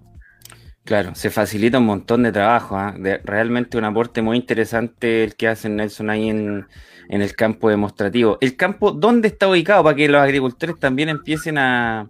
Claro, 0.88 1.14
se 1.16 1.30
facilita 1.30 1.80
un 1.80 1.86
montón 1.86 2.24
de 2.24 2.32
trabajo, 2.32 2.78
¿ah? 2.78 2.96
realmente 3.26 3.78
un 3.78 3.84
aporte 3.84 4.22
muy 4.22 4.38
interesante 4.38 5.26
el 5.26 5.36
que 5.36 5.50
hace 5.50 5.68
Nelson 5.68 6.10
ahí 6.10 6.30
en, 6.30 6.66
el 7.10 7.36
campo 7.36 7.70
demostrativo. 7.70 8.38
¿El 8.40 8.56
campo 8.56 8.94
dónde 8.94 9.28
está 9.28 9.50
ubicado 9.50 9.84
para 9.84 9.98
que 9.98 10.08
los 10.08 10.22
agricultores 10.22 10.80
también 10.80 11.10
empiecen 11.10 11.58
a, 11.58 12.08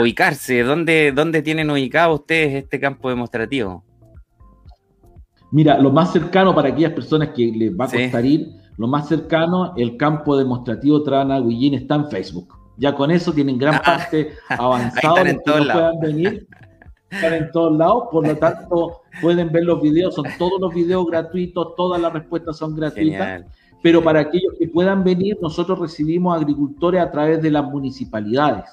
ubicarse? 0.00 0.62
¿Dónde, 0.62 1.10
¿Dónde 1.12 1.42
tienen 1.42 1.68
ubicado 1.68 2.14
ustedes 2.14 2.62
este 2.62 2.78
campo 2.78 3.08
demostrativo? 3.08 3.82
Mira, 5.50 5.78
lo 5.78 5.90
más 5.90 6.12
cercano 6.12 6.54
para 6.54 6.68
aquellas 6.68 6.92
personas 6.92 7.30
que 7.30 7.50
les 7.50 7.72
va 7.72 7.86
a 7.86 7.90
costar 7.90 8.24
ir, 8.24 8.52
lo 8.76 8.86
más 8.86 9.08
cercano, 9.08 9.74
el 9.76 9.96
campo 9.96 10.36
demostrativo 10.36 11.02
Trana 11.02 11.40
Guillín 11.40 11.74
está 11.74 11.96
en 11.96 12.08
Facebook. 12.08 12.54
Ya 12.76 12.94
con 12.94 13.10
eso 13.10 13.32
tienen 13.32 13.58
gran 13.58 13.82
parte 13.82 14.34
avanzado 14.48 15.26
en 15.26 15.42
todos 15.42 15.66
lados. 15.66 15.96
puedan 15.96 16.00
venir. 16.00 16.46
Están 17.10 17.34
en 17.34 17.50
todos 17.52 17.76
lados, 17.78 18.04
por 18.12 18.26
lo 18.26 18.36
tanto 18.36 19.02
pueden 19.22 19.50
ver 19.50 19.64
los 19.64 19.80
videos, 19.80 20.14
son 20.14 20.26
todos 20.38 20.60
los 20.60 20.74
videos 20.74 21.06
gratuitos, 21.06 21.74
todas 21.74 22.00
las 22.00 22.12
respuestas 22.12 22.56
son 22.58 22.76
gratuitas. 22.76 23.44
Pero 23.82 24.02
para 24.02 24.20
aquellos 24.20 24.54
que 24.58 24.68
puedan 24.68 25.04
venir, 25.04 25.38
nosotros 25.40 25.78
recibimos 25.78 26.36
agricultores 26.36 27.00
a 27.00 27.10
través 27.10 27.40
de 27.40 27.50
las 27.50 27.64
municipalidades. 27.64 28.64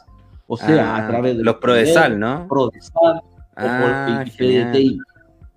O 0.47 0.57
sea, 0.57 0.95
a 0.95 1.05
ah, 1.05 1.07
través 1.07 1.37
de 1.37 1.43
los 1.43 1.55
Prodesal, 1.55 2.19
¿no? 2.19 2.47
Prodesal 2.47 3.21
ah, 3.55 4.25
o 4.25 4.37
PDTI. 4.37 4.99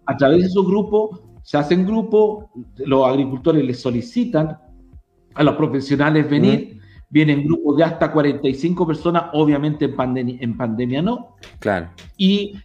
A 0.06 0.16
través 0.16 0.40
de 0.40 0.46
esos 0.46 0.66
grupos 0.66 1.20
se 1.42 1.56
hacen 1.56 1.86
grupos, 1.86 2.46
los 2.76 3.06
agricultores 3.06 3.64
les 3.64 3.80
solicitan 3.80 4.58
a 5.34 5.42
los 5.42 5.56
profesionales 5.56 6.28
venir, 6.28 6.78
vienen 7.08 7.44
grupos 7.44 7.78
de 7.78 7.84
hasta 7.84 8.12
45 8.12 8.86
personas, 8.86 9.24
obviamente 9.32 9.86
en, 9.86 10.38
en 10.40 10.56
pandemia 10.56 11.00
no. 11.00 11.36
Claro. 11.58 11.88
Y 12.16 12.58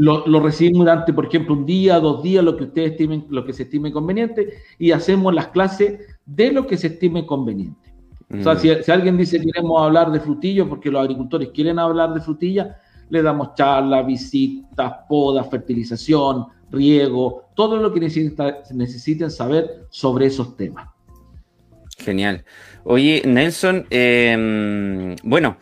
lo, 0.00 0.26
lo, 0.26 0.40
recibimos 0.40 0.78
durante, 0.80 1.12
por 1.12 1.26
ejemplo, 1.26 1.54
un 1.54 1.66
día, 1.66 2.00
dos 2.00 2.22
días, 2.22 2.42
lo 2.42 2.56
que 2.56 2.64
ustedes 2.64 2.92
estimen, 2.92 3.26
lo 3.28 3.44
que 3.44 3.52
se 3.52 3.64
estime 3.64 3.92
conveniente, 3.92 4.54
y 4.78 4.92
hacemos 4.92 5.34
las 5.34 5.48
clases 5.48 6.00
de 6.24 6.52
lo 6.52 6.66
que 6.66 6.78
se 6.78 6.86
estime 6.86 7.26
conveniente. 7.26 7.92
O 8.32 8.42
sea, 8.42 8.56
si, 8.56 8.70
si, 8.82 8.90
alguien 8.90 9.18
dice 9.18 9.40
queremos 9.40 9.82
hablar 9.82 10.10
de 10.10 10.20
frutillos, 10.20 10.68
porque 10.68 10.90
los 10.90 11.02
agricultores 11.02 11.50
quieren 11.52 11.78
hablar 11.78 12.14
de 12.14 12.20
frutillas, 12.20 12.68
le 13.10 13.22
damos 13.22 13.54
charlas, 13.54 14.06
visitas, 14.06 14.92
podas, 15.06 15.50
fertilización, 15.50 16.46
riego, 16.70 17.50
todo 17.54 17.76
lo 17.76 17.92
que 17.92 18.00
necesiten 18.00 19.30
saber 19.30 19.86
sobre 19.90 20.26
esos 20.26 20.56
temas. 20.56 20.88
Genial. 21.98 22.42
Oye, 22.84 23.22
Nelson, 23.26 23.84
em, 23.90 25.14
bueno, 25.24 25.58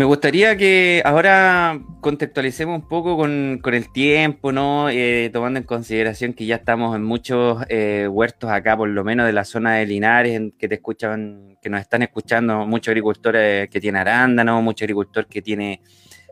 me 0.00 0.06
gustaría 0.06 0.56
que 0.56 1.02
ahora 1.04 1.78
contextualicemos 2.00 2.80
un 2.80 2.88
poco 2.88 3.18
con, 3.18 3.60
el 3.62 3.92
tiempo, 3.92 4.50
¿no? 4.50 4.88
Eh, 4.88 5.28
tomando 5.30 5.58
en 5.58 5.66
consideración 5.66 6.32
que 6.32 6.46
ya 6.46 6.54
estamos 6.56 6.96
en 6.96 7.04
muchos 7.04 7.62
eh, 7.68 8.08
huertos 8.10 8.50
acá, 8.50 8.78
por 8.78 8.88
lo 8.88 9.04
menos 9.04 9.26
de 9.26 9.34
la 9.34 9.44
zona 9.44 9.74
de 9.74 9.84
Linares, 9.84 10.40
que 10.58 10.68
te 10.68 10.76
escuchan, 10.76 11.58
que 11.60 11.68
nos 11.68 11.82
están 11.82 12.00
escuchando 12.00 12.64
muchos 12.64 12.92
agricultores 12.92 13.68
que 13.68 13.78
tienen 13.78 14.00
arándano, 14.00 14.62
muchos 14.62 14.84
agricultores 14.84 15.28
que 15.28 15.42
tienen 15.42 15.80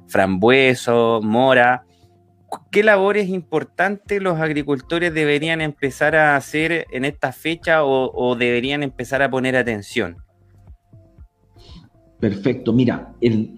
frambueso, 0.07 1.21
mora. 1.23 1.85
¿qué 2.71 2.83
labores 2.83 3.29
importantes 3.29 4.23
los 4.23 4.41
agricultores 4.41 5.13
deberían 5.13 5.61
empezar 5.61 6.17
a 6.17 6.37
hacer 6.37 6.87
en 6.91 7.05
esta 7.05 7.33
fecha 7.33 7.85
o, 7.85 8.35
deberían 8.35 8.83
empezar 8.83 9.21
a 9.21 9.29
poner 9.29 9.57
atención? 9.57 10.25
Perfecto, 12.21 12.73
mira, 12.73 13.15
en 13.21 13.57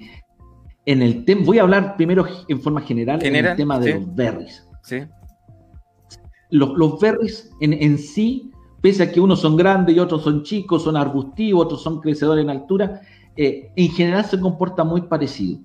el 1.03 1.25
tema, 1.25 1.43
voy 1.45 1.59
a 1.59 1.63
hablar 1.63 1.97
primero 1.97 2.27
en 2.49 2.61
forma 2.61 2.81
general, 2.81 3.25
en 3.25 3.37
el 3.37 3.57
tema 3.57 3.79
de 3.79 3.95
los 3.95 4.15
berries. 4.15 4.67
¿Sí? 4.83 4.99
Los, 6.51 6.71
los 6.77 6.99
berries 7.01 7.51
en, 7.61 7.99
sí, 7.99 8.51
pese 8.81 9.05
a 9.05 9.13
que 9.13 9.21
unos 9.21 9.41
son 9.41 9.57
grandes 9.57 9.95
y 9.95 9.99
otros 9.99 10.23
son 10.23 10.43
chicos, 10.43 10.83
son 10.83 10.97
arbustivos, 10.97 11.67
otros 11.67 11.83
son 11.83 12.01
crecedores 12.01 12.43
en 12.43 12.51
altura, 12.51 13.03
eh, 13.37 13.71
en 13.77 13.91
general 13.91 14.25
se 14.25 14.41
comporta 14.41 14.85
muy 14.85 15.03
parecido. 15.03 15.61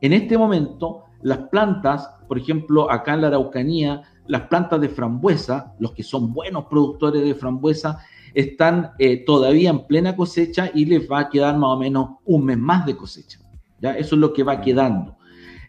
En 0.00 0.12
este 0.12 0.38
momento, 0.38 1.04
las 1.22 1.38
plantas, 1.50 2.08
por 2.26 2.38
ejemplo, 2.38 2.90
acá 2.90 3.14
en 3.14 3.20
la 3.20 3.26
Araucanía, 3.28 4.02
las 4.26 4.42
plantas 4.42 4.80
de 4.80 4.88
frambuesa, 4.88 5.74
los 5.78 5.92
que 5.92 6.02
son 6.02 6.32
buenos 6.32 6.64
productores 6.66 7.22
de 7.22 7.34
frambuesa, 7.34 7.98
están 8.34 8.92
eh, 8.98 9.24
todavía 9.24 9.70
en 9.70 9.86
plena 9.86 10.16
cosecha 10.16 10.70
y 10.74 10.84
les 10.84 11.10
va 11.10 11.20
a 11.20 11.28
quedar 11.28 11.56
más 11.56 11.70
o 11.70 11.78
menos 11.78 12.10
un 12.24 12.44
mes 12.44 12.58
más 12.58 12.86
de 12.86 12.96
cosecha. 12.96 13.40
¿ya? 13.80 13.96
Eso 13.96 14.14
es 14.14 14.20
lo 14.20 14.32
que 14.32 14.42
va 14.42 14.60
quedando. 14.60 15.16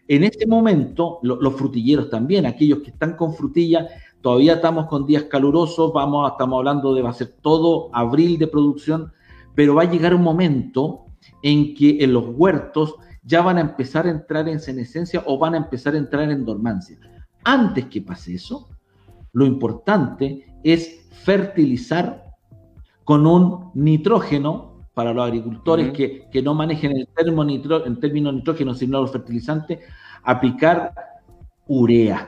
En 0.08 0.24
este 0.24 0.46
momento, 0.46 1.20
los 1.22 1.54
frutilleros 1.54 2.10
también, 2.10 2.44
aquellos 2.44 2.80
que 2.80 2.90
están 2.90 3.16
con 3.16 3.34
frutilla, 3.34 3.88
todavía 4.20 4.54
estamos 4.54 4.86
con 4.86 5.06
días 5.06 5.24
calurosos, 5.24 5.92
vamos, 5.92 6.30
estamos 6.30 6.58
hablando 6.58 6.92
de 6.94 7.02
va 7.02 7.10
a 7.10 7.14
ser 7.14 7.36
todo 7.40 7.88
abril 7.92 8.38
de 8.38 8.48
producción, 8.48 9.12
pero 9.54 9.74
va 9.74 9.82
a 9.82 9.90
llegar 9.90 10.14
un 10.14 10.22
momento 10.22 11.06
en 11.42 11.74
que 11.74 12.02
en 12.02 12.12
los 12.12 12.24
huertos 12.28 12.96
ya 13.22 13.42
van 13.42 13.58
a 13.58 13.62
empezar 13.62 14.06
a 14.06 14.10
entrar 14.10 14.48
en 14.48 14.60
senescencia 14.60 15.22
o 15.26 15.38
van 15.38 15.54
a 15.54 15.58
empezar 15.58 15.94
a 15.94 15.98
entrar 15.98 16.30
en 16.30 16.44
dormancia. 16.44 16.98
Antes 17.44 17.86
que 17.86 18.02
pase 18.02 18.34
eso, 18.34 18.68
lo 19.32 19.46
importante 19.46 20.46
es 20.64 21.08
fertilizar 21.10 22.31
con 23.12 23.26
un 23.26 23.70
nitrógeno 23.74 24.86
para 24.94 25.12
los 25.12 25.22
agricultores 25.22 25.92
que, 25.92 26.42
no 26.42 26.54
manejen 26.54 26.92
el, 26.92 27.06
termo 27.08 27.44
nitro, 27.44 27.84
el 27.84 27.98
término 27.98 28.32
nitrógeno, 28.32 28.72
sino 28.74 29.02
los 29.02 29.12
fertilizantes, 29.12 29.80
aplicar 30.22 30.94
urea. 31.66 32.26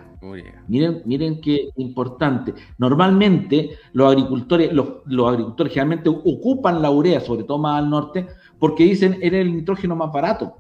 Miren, 0.69 1.01
miren 1.07 1.41
qué 1.41 1.71
importante. 1.77 2.53
Normalmente 2.77 3.71
los 3.95 4.13
agricultores, 4.13 4.75
los, 4.75 4.89
los, 5.07 5.27
agricultores 5.27 5.73
generalmente 5.73 6.11
ocupan 6.11 6.83
la 6.83 6.91
urea, 6.91 7.19
sobre 7.21 7.45
todo 7.45 7.57
más 7.57 7.79
al 7.79 7.89
norte, 7.89 8.27
porque 8.59 8.85
dicen 8.85 9.17
era 9.23 9.39
el 9.39 9.57
nitrógeno 9.57 9.97
más 9.97 10.13
barato. 10.13 10.59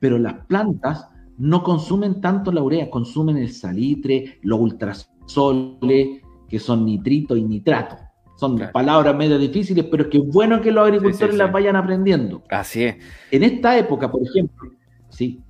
Pero 0.00 0.18
las 0.18 0.34
plantas 0.46 1.08
no 1.36 1.62
consumen 1.62 2.20
tanto 2.20 2.50
la 2.50 2.60
urea, 2.60 2.90
consumen 2.90 3.36
el 3.36 3.52
salitre, 3.52 4.40
los 4.42 4.58
ultrasoles, 4.58 6.22
que 6.48 6.58
son 6.58 6.84
nitrito 6.84 7.36
y 7.36 7.44
nitrato. 7.44 8.07
Son 8.38 8.56
palabras 8.72 9.16
medio 9.16 9.36
difíciles, 9.36 9.84
pero 9.90 10.04
es 10.04 10.10
que 10.10 10.18
es 10.18 10.28
bueno 10.28 10.60
que 10.60 10.70
los 10.70 10.86
agricultores 10.86 11.34
las 11.34 11.50
vayan 11.50 11.74
aprendiendo. 11.74 12.44
Así 12.48 12.84
es. 12.84 12.96
En 13.32 13.42
esta 13.42 13.76
época, 13.76 14.08
por 14.08 14.22
ejemplo, 14.22 14.70
sí. 15.08 15.42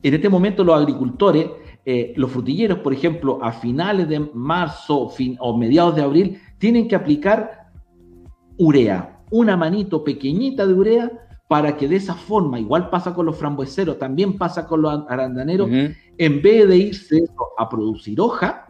en 0.00 0.14
este 0.14 0.28
momento 0.28 0.62
los 0.62 0.76
agricultores, 0.80 1.50
eh, 1.84 2.12
los 2.14 2.30
frutilleros, 2.30 2.78
por 2.78 2.92
ejemplo, 2.92 3.40
a 3.42 3.50
finales 3.50 4.08
de 4.08 4.20
marzo 4.32 5.10
o 5.40 5.58
mediados 5.58 5.96
de 5.96 6.02
abril, 6.02 6.40
tienen 6.58 6.86
que 6.86 6.94
aplicar 6.94 7.66
urea, 8.56 9.18
una 9.32 9.56
manito 9.56 10.04
pequeñita 10.04 10.64
de 10.64 10.72
urea 10.72 11.10
para 11.48 11.76
que 11.76 11.88
de 11.88 11.96
esa 11.96 12.14
forma, 12.14 12.60
igual 12.60 12.90
pasa 12.90 13.12
con 13.12 13.26
los 13.26 13.36
frambueseros, 13.36 13.98
también 13.98 14.38
pasa 14.38 14.68
con 14.68 14.82
los 14.82 15.04
arandaneros, 15.08 15.68
en 15.68 16.42
vez 16.42 16.68
de 16.68 16.76
irse 16.76 17.24
a 17.58 17.68
producir 17.68 18.20
hoja, 18.20 18.64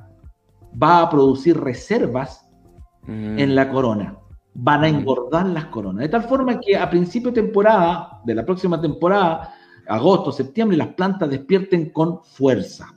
va 0.83 1.02
a 1.02 1.11
producir 1.11 1.61
reservas 1.61 2.43
mm. 3.06 3.38
en 3.38 3.54
la 3.54 3.70
corona. 3.70 4.18
Van 4.54 4.84
a 4.84 4.88
engordar 4.88 5.46
las 5.46 5.66
coronas. 5.66 6.02
De 6.02 6.08
tal 6.08 6.23
forma 6.23 6.61
que 6.61 6.76
a 6.76 6.88
principio 6.88 7.30
de 7.30 7.42
temporada, 7.42 8.20
de 8.25 8.34
la 8.34 8.44
próxima 8.44 8.80
temporada, 8.80 9.54
agosto, 9.88 10.32
septiembre, 10.32 10.76
las 10.76 10.88
plantas 10.88 11.28
despierten 11.28 11.90
con 11.90 12.23
fuerza. 12.23 12.94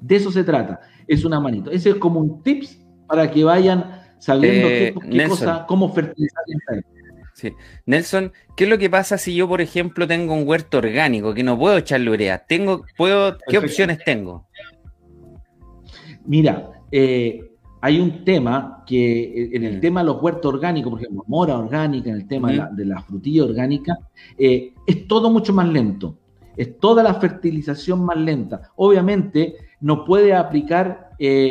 De 0.00 0.16
eso 0.16 0.30
se 0.30 0.44
trata. 0.44 0.80
Es 1.06 1.24
una 1.24 1.40
manito. 1.40 1.70
Ese 1.70 1.90
es 1.90 1.96
como 1.96 2.20
un 2.20 2.42
tips 2.42 2.80
para 3.06 3.30
que 3.30 3.44
vayan 3.44 4.02
sabiendo 4.18 4.68
qué, 4.68 4.94
eh, 5.10 5.28
cosa, 5.28 5.64
cómo 5.66 5.92
fertilizar 5.92 6.44
Sí. 7.34 7.52
Nelson, 7.84 8.32
¿qué 8.56 8.64
es 8.64 8.70
lo 8.70 8.78
que 8.78 8.88
pasa 8.88 9.18
si 9.18 9.34
yo, 9.34 9.46
por 9.46 9.60
ejemplo, 9.60 10.06
tengo 10.06 10.32
un 10.32 10.48
huerto 10.48 10.78
orgánico 10.78 11.34
que 11.34 11.42
no 11.42 11.58
puedo 11.58 11.76
echarle 11.76 12.10
urea? 12.10 12.38
Tengo, 12.38 12.86
puedo, 12.96 13.36
¿Qué 13.46 13.58
opciones 13.58 13.98
tengo? 14.06 14.48
Mira, 16.24 16.70
eh, 16.90 17.40
hay 17.80 18.00
un 18.00 18.24
tema 18.24 18.82
que 18.86 19.22
eh, 19.22 19.50
en 19.52 19.64
el 19.64 19.80
tema 19.80 20.00
de 20.00 20.06
los 20.06 20.22
huertos 20.22 20.54
orgánicos, 20.54 20.90
por 20.92 21.00
ejemplo, 21.00 21.24
mora 21.26 21.58
orgánica, 21.58 22.10
en 22.10 22.16
el 22.16 22.26
tema 22.26 22.70
de, 22.72 22.84
la, 22.84 23.00
frutilla 23.02 23.44
orgánica, 23.44 23.98
eh, 24.38 24.74
es 24.86 25.06
todo 25.06 25.30
mucho 25.30 25.52
más 25.52 25.68
lento. 25.68 26.16
Es 26.56 26.78
toda 26.78 27.02
la 27.02 27.14
fertilización 27.14 28.04
más 28.04 28.16
lenta. 28.16 28.70
Obviamente 28.76 29.56
no 29.80 30.04
puede 30.04 30.34
aplicar, 30.34 31.10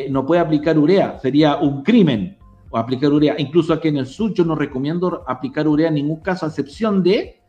no 0.09 0.25
puede 0.25 0.41
aplicar 0.41 0.79
urea, 0.79 1.19
sería 1.19 1.57
un 1.57 1.83
crimen 1.83 2.37
o 2.71 2.77
aplicar 2.77 3.13
urea. 3.13 3.35
Incluso 3.37 3.71
aquí 3.71 3.89
en 3.89 3.97
el 3.97 4.07
sur 4.07 4.33
yo 4.33 4.43
no 4.43 4.55
recomiendo 4.55 5.23
aplicar 5.27 5.67
urea 5.67 5.89
en 5.89 5.93
ningún 5.93 6.21
caso, 6.21 6.47
a 6.47 6.49
excepción 6.49 7.03
de 7.03 7.39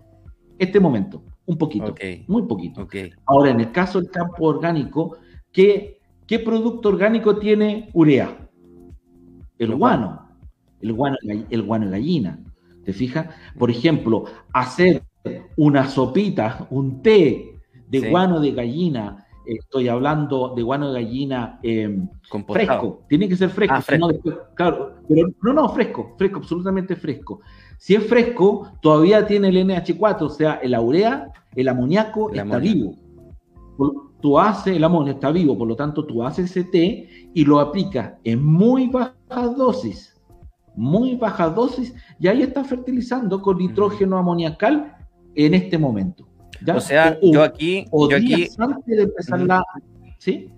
este 0.59 0.79
momento, 0.79 1.23
un 1.47 1.57
poquito, 1.57 1.95
muy 2.27 2.43
poquito. 2.43 2.87
Ahora, 3.25 3.53
en 3.53 3.61
el 3.61 3.73
caso 3.73 4.03
del 4.03 4.11
campo 4.11 4.45
orgánico, 4.45 5.17
¿Qué 6.27 6.41
producto 6.41 6.89
orgánico 6.89 7.39
tiene 7.39 7.89
urea? 7.93 8.46
El 9.59 9.75
guano. 9.75 10.29
El 10.81 10.93
guano, 10.93 11.17
el 11.23 11.63
guano 11.63 11.91
gallina. 11.91 12.39
¿Te 12.85 12.93
fijas? 12.93 13.29
Por 13.59 13.71
ejemplo, 13.71 14.25
hacer 14.53 15.03
una 15.57 15.89
sopita, 15.89 16.67
un 16.71 17.03
té 17.03 17.59
de 17.89 18.11
guano 18.11 18.41
de 18.41 18.53
gallina, 18.53 19.27
estoy 19.45 19.89
hablando 19.89 20.55
de 20.55 20.63
guano 20.63 20.93
de 20.93 21.03
gallina 21.03 21.59
em, 21.63 22.09
fresco, 22.49 23.03
tiene 23.09 23.29
que 23.29 23.37
ser 23.37 23.51
fresco, 23.51 23.75
ah, 23.77 23.97
No, 23.99 24.09
claro, 24.55 24.95
pero 25.09 25.29
no, 25.43 25.53
no, 25.53 25.69
fresco, 25.71 26.15
fresco, 26.17 26.39
absolutamente 26.39 26.97
fresco. 26.97 27.41
Si 27.79 27.95
es 27.95 28.07
fresco, 28.07 28.73
todavía 28.81 29.27
tiene 29.27 29.49
el 29.49 29.57
NH4, 29.57 30.23
o 30.23 30.29
sea, 30.29 30.55
el 30.55 30.77
urea, 30.77 31.33
el 31.55 31.69
amoníaco 31.69 32.33
está 32.33 32.59
vivo 32.59 32.95
tú 34.21 34.39
haces, 34.39 34.77
el 34.77 34.85
amonio 34.85 35.15
está 35.15 35.31
vivo, 35.31 35.57
por 35.57 35.69
lo 35.69 35.77
tanto 35.77 36.05
tú 36.05 36.25
haces 36.25 36.51
ese 36.51 36.65
té 36.65 37.31
y 37.35 37.45
lo 37.45 37.61
aplicas 37.61 38.15
en 38.25 38.45
muy 38.45 38.89
bajas 38.89 39.57
dosis, 39.57 40.21
muy 40.75 41.17
bajas 41.17 41.55
dosis, 41.55 41.95
y 42.19 42.29
ahí 42.29 42.43
estás 42.43 42.67
fertilizando 42.67 43.41
con 43.41 43.59
nitrógeno 43.59 44.19
amoniacal 44.19 44.97
en 45.35 45.55
este 45.55 45.79
momento. 45.79 46.27
O 46.75 46.81
sea, 46.81 47.19
yo 47.21 47.43
aquí... 47.43 47.85
yo 47.93 48.17
aquí... 48.17 48.49
antes 48.59 48.97
de 48.97 49.03
empezar 49.03 49.41
la... 49.41 49.63
¿Sí? 50.19 50.51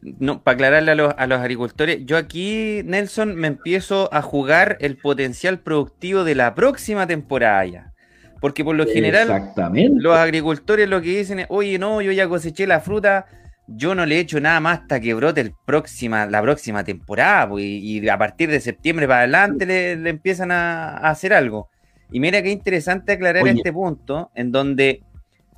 No, 0.00 0.42
para 0.42 0.54
aclararle 0.54 0.92
a 0.92 0.94
los, 0.94 1.14
a 1.16 1.26
los, 1.26 1.40
agricultores, 1.40 2.06
yo 2.06 2.16
aquí, 2.16 2.82
Nelson, 2.84 3.34
me 3.34 3.48
empiezo 3.48 4.08
a 4.12 4.22
jugar 4.22 4.76
el 4.80 4.96
potencial 4.96 5.58
productivo 5.58 6.22
de 6.22 6.36
la 6.36 6.54
próxima 6.54 7.06
temporada 7.06 7.66
ya. 7.66 7.92
Porque 8.40 8.64
por 8.64 8.76
lo 8.76 8.86
general, 8.86 9.52
los 9.96 10.16
agricultores 10.16 10.88
lo 10.88 11.00
que 11.00 11.18
dicen 11.18 11.40
es, 11.40 11.46
oye, 11.48 11.78
no, 11.78 12.00
yo 12.00 12.12
ya 12.12 12.28
coseché 12.28 12.66
la 12.66 12.80
fruta, 12.80 13.26
yo 13.66 13.94
no 13.94 14.06
le 14.06 14.16
he 14.16 14.20
hecho 14.20 14.40
nada 14.40 14.60
más 14.60 14.80
hasta 14.80 15.00
que 15.00 15.12
brote 15.14 15.40
el 15.40 15.54
próxima, 15.66 16.26
la 16.26 16.40
próxima 16.40 16.84
temporada, 16.84 17.48
pues, 17.48 17.64
y, 17.64 18.08
a 18.08 18.16
partir 18.16 18.50
de 18.50 18.60
septiembre 18.60 19.06
para 19.08 19.20
adelante 19.20 19.66
le, 19.66 20.08
empiezan 20.08 20.52
a, 20.52 20.96
hacer 20.98 21.34
algo. 21.34 21.68
Y 22.12 22.20
mira 22.20 22.42
qué 22.42 22.50
interesante 22.50 23.12
aclarar 23.12 23.46
este 23.46 23.72
punto, 23.72 24.30
en 24.34 24.52
donde 24.52 25.02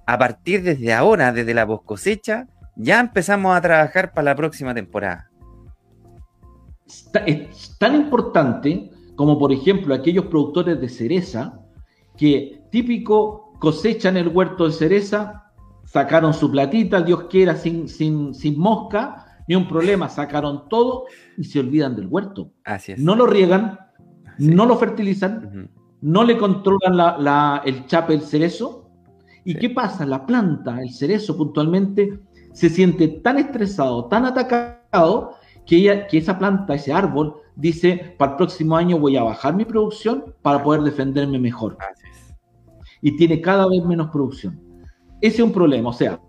a 0.07 0.19
partir 0.19 0.63
desde 0.63 0.93
ahora, 0.93 1.33
desde 1.33 1.55
la 1.55 1.67
post 1.67 1.85
cosecha, 1.85 2.49
ya 2.75 2.99
empezamos 2.99 3.57
a 3.57 3.61
trabajar 3.61 4.13
para 4.13 4.25
la 4.25 4.35
próxima 4.35 4.75
temporada. 4.75 5.31
Es 7.27 7.77
tan 7.79 7.95
importante 7.95 8.91
como, 9.15 9.39
por 9.39 9.53
ejemplo, 9.53 9.95
aquellos 9.95 10.27
productores 10.27 10.81
de 10.81 10.89
cereza 10.89 11.60
que 12.21 12.61
típico, 12.71 13.55
cosechan 13.59 14.19
el 14.19 14.29
huerto 14.29 14.67
de 14.67 14.73
cereza, 14.73 15.51
sacaron 15.87 16.35
su 16.35 16.51
platita, 16.51 17.01
Dios 17.01 17.25
quiera, 17.31 17.57
sin, 17.57 17.89
sin, 17.89 18.35
sin 18.35 18.59
mosca, 18.59 19.43
ni 19.49 19.57
un 19.57 19.67
problema, 19.67 20.07
sacaron 20.11 20.69
todo 20.69 21.07
y 21.39 21.45
se 21.45 21.61
olvidan 21.61 21.97
del 21.97 22.09
huerto. 22.09 22.53
Así 22.67 22.93
No 22.99 23.17
lo 23.17 23.27
riegan, 23.27 23.79
no 24.37 24.67
lo 24.67 24.77
fertilizan, 24.77 25.71
no 26.03 26.23
le 26.23 26.37
controlan 26.37 26.95
la, 26.95 27.63
el 27.65 27.87
chape, 27.87 28.13
el 28.13 28.21
cerezo. 28.21 28.91
¿Y 29.43 29.55
qué 29.55 29.71
pasa? 29.71 30.05
La 30.05 30.27
planta, 30.27 30.79
el 30.83 30.91
cerezo 30.91 31.39
puntualmente, 31.39 32.21
se 32.53 32.69
siente 32.69 33.09
tan 33.09 33.39
estresado, 33.39 34.05
tan 34.09 34.27
atacado, 34.27 35.37
que, 35.65 35.77
ella, 35.77 36.07
que 36.07 36.19
esa 36.19 36.39
planta, 36.39 36.75
ese 36.75 36.93
árbol, 36.93 37.37
dice, 37.57 38.15
para 38.19 38.33
el 38.33 38.37
próximo 38.37 38.77
año 38.77 38.99
voy 38.99 39.17
a 39.17 39.23
bajar 39.23 39.55
mi 39.57 39.65
producción 39.65 40.35
para 40.43 40.63
poder 40.63 40.83
defenderme 40.83 41.39
mejor 41.39 41.79
y 43.03 43.17
tiene 43.17 43.41
cada 43.41 43.69
vez 43.69 43.85
menos 43.85 44.11
producción. 44.11 44.61
Ese 45.21 45.37
es 45.37 45.43
un 45.43 45.53
problema, 45.53 45.91
o 45.91 45.93
sea, 45.93 46.21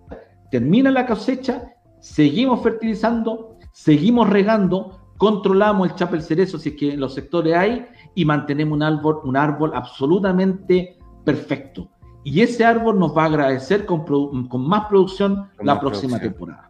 termina 0.49 0.91
la 0.91 1.05
cosecha, 1.05 1.63
seguimos 1.99 2.61
fertilizando, 2.61 3.57
seguimos 3.71 4.29
regando, 4.29 5.13
controlamos 5.17 5.89
el 5.89 5.95
chapel 5.95 6.21
cerezo 6.21 6.57
si 6.57 6.69
es 6.69 6.75
que 6.75 6.93
en 6.93 6.99
los 6.99 7.13
sectores 7.13 7.55
hay 7.55 7.85
y 8.15 8.25
mantenemos 8.25 8.75
un 8.75 8.83
árbol, 8.83 9.21
un 9.23 9.37
árbol 9.37 9.71
absolutamente 9.73 10.97
perfecto. 11.23 11.89
Y 12.23 12.41
ese 12.41 12.65
árbol 12.65 12.99
nos 12.99 13.17
va 13.17 13.23
a 13.23 13.27
agradecer 13.27 13.85
con, 13.85 14.05
más 14.65 14.85
producción 14.87 15.49
la 15.61 15.79
próxima 15.79 16.19
temporada. 16.19 16.69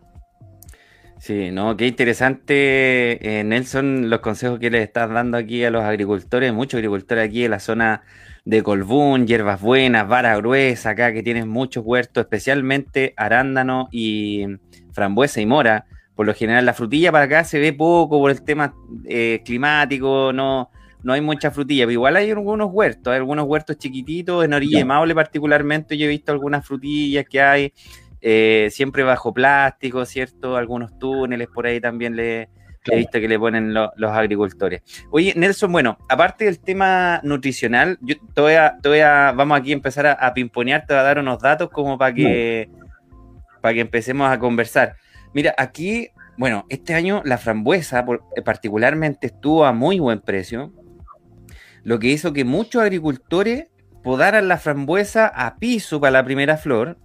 Sí, 1.17 1.51
no, 1.51 1.77
qué 1.77 1.87
interesante, 1.87 3.39
eh, 3.39 3.43
Nelson, 3.43 4.09
los 4.09 4.21
consejos 4.21 4.59
que 4.59 4.71
le 4.71 4.81
estás 4.81 5.09
dando 5.09 5.37
aquí 5.37 5.63
a 5.63 5.69
los 5.69 5.83
agricultores, 5.83 6.51
muchos 6.51 6.79
agricultores 6.79 7.27
aquí 7.27 7.45
en 7.45 7.51
la 7.51 7.59
zona 7.59 8.01
de 8.43 8.63
colbún, 8.63 9.27
hierbas 9.27 9.61
buenas, 9.61 10.07
vara 10.07 10.35
gruesa, 10.37 10.91
acá 10.91 11.13
que 11.13 11.23
tienes 11.23 11.45
muchos 11.45 11.83
huertos, 11.85 12.21
especialmente 12.21 13.13
arándano 13.15 13.87
y 13.91 14.45
frambuesa 14.93 15.41
y 15.41 15.45
mora. 15.45 15.85
Por 16.15 16.25
lo 16.25 16.33
general 16.33 16.65
la 16.65 16.73
frutilla 16.73 17.11
para 17.11 17.25
acá 17.25 17.43
se 17.43 17.59
ve 17.59 17.73
poco 17.73 18.19
por 18.19 18.31
el 18.31 18.43
tema 18.43 18.73
eh, 19.05 19.41
climático, 19.45 20.33
no, 20.33 20.69
no 21.03 21.13
hay 21.13 21.21
mucha 21.21 21.51
frutilla, 21.51 21.83
pero 21.83 21.93
igual 21.93 22.15
hay 22.15 22.29
algunos 22.31 22.69
huertos, 22.71 23.11
hay 23.11 23.17
algunos 23.17 23.45
huertos 23.45 23.77
chiquititos, 23.77 24.43
en 24.43 24.53
Orilla 24.53 24.85
Maule 24.85 25.15
particularmente 25.15 25.97
yo 25.97 26.05
he 26.05 26.09
visto 26.09 26.31
algunas 26.31 26.65
frutillas 26.65 27.25
que 27.29 27.41
hay, 27.41 27.73
eh, 28.21 28.69
siempre 28.71 29.03
bajo 29.03 29.33
plástico, 29.33 30.05
¿cierto? 30.05 30.57
Algunos 30.57 30.97
túneles 30.99 31.47
por 31.47 31.65
ahí 31.65 31.79
también 31.79 32.15
le, 32.15 32.49
he 32.89 32.95
visto 32.95 33.19
que 33.19 33.27
le 33.27 33.37
ponen 33.37 33.73
los 33.73 34.11
agricultores. 34.11 34.81
Oye, 35.11 35.33
Nelson, 35.35 35.71
bueno, 35.71 35.97
aparte 36.09 36.45
del 36.45 36.59
tema 36.59 37.19
nutricional, 37.23 37.99
yo 38.01 38.15
todavía, 38.33 39.31
vamos 39.33 39.59
aquí 39.59 39.71
a 39.71 39.73
empezar 39.73 40.07
a, 40.19 40.33
pimponear, 40.33 40.85
te 40.85 40.93
voy 40.93 41.01
a 41.01 41.03
dar 41.03 41.19
unos 41.19 41.39
datos 41.39 41.69
como 41.69 41.97
para 41.97 42.13
que, 42.13 42.69
para 43.61 43.73
que 43.73 43.81
empecemos 43.81 44.31
a 44.31 44.39
conversar. 44.39 44.95
Mira, 45.33 45.53
aquí, 45.57 46.09
bueno, 46.37 46.65
este 46.69 46.93
año 46.93 47.21
la 47.23 47.37
frambuesa 47.37 48.05
eh, 48.35 48.41
particularmente 48.41 49.27
estuvo 49.27 49.65
a 49.65 49.73
muy 49.73 49.99
buen 49.99 50.19
precio, 50.19 50.73
lo 51.83 51.99
que 51.99 52.07
hizo 52.07 52.33
que 52.33 52.45
muchos 52.45 52.81
agricultores 52.81 53.67
podaran 54.03 54.47
la 54.47 54.57
frambuesa 54.57 55.27
a 55.27 55.57
piso 55.57 55.99
para 55.99 56.11
la 56.11 56.25
primera 56.25 56.57
flor, 56.57 56.97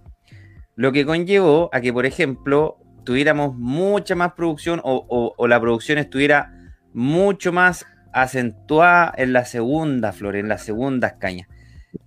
lo 0.75 0.91
que 0.91 1.05
conllevó 1.05 1.69
a 1.71 1.81
que, 1.81 1.93
por 1.93 2.05
ejemplo, 2.05 2.77
tuviéramos 3.07 3.55
mucha 3.55 4.15
más 4.15 4.33
producción 4.33 4.81
o, 4.83 5.47
la 5.47 5.61
producción 5.61 5.97
estuviera 5.97 6.51
mucho 6.93 7.53
más 7.53 7.85
acentuada 8.11 9.13
en 9.15 9.31
la 9.31 9.45
segunda 9.45 10.11
flor, 10.11 10.35
en 10.35 10.49
las 10.49 10.63
segundas 10.63 11.13
cañas. 11.13 11.47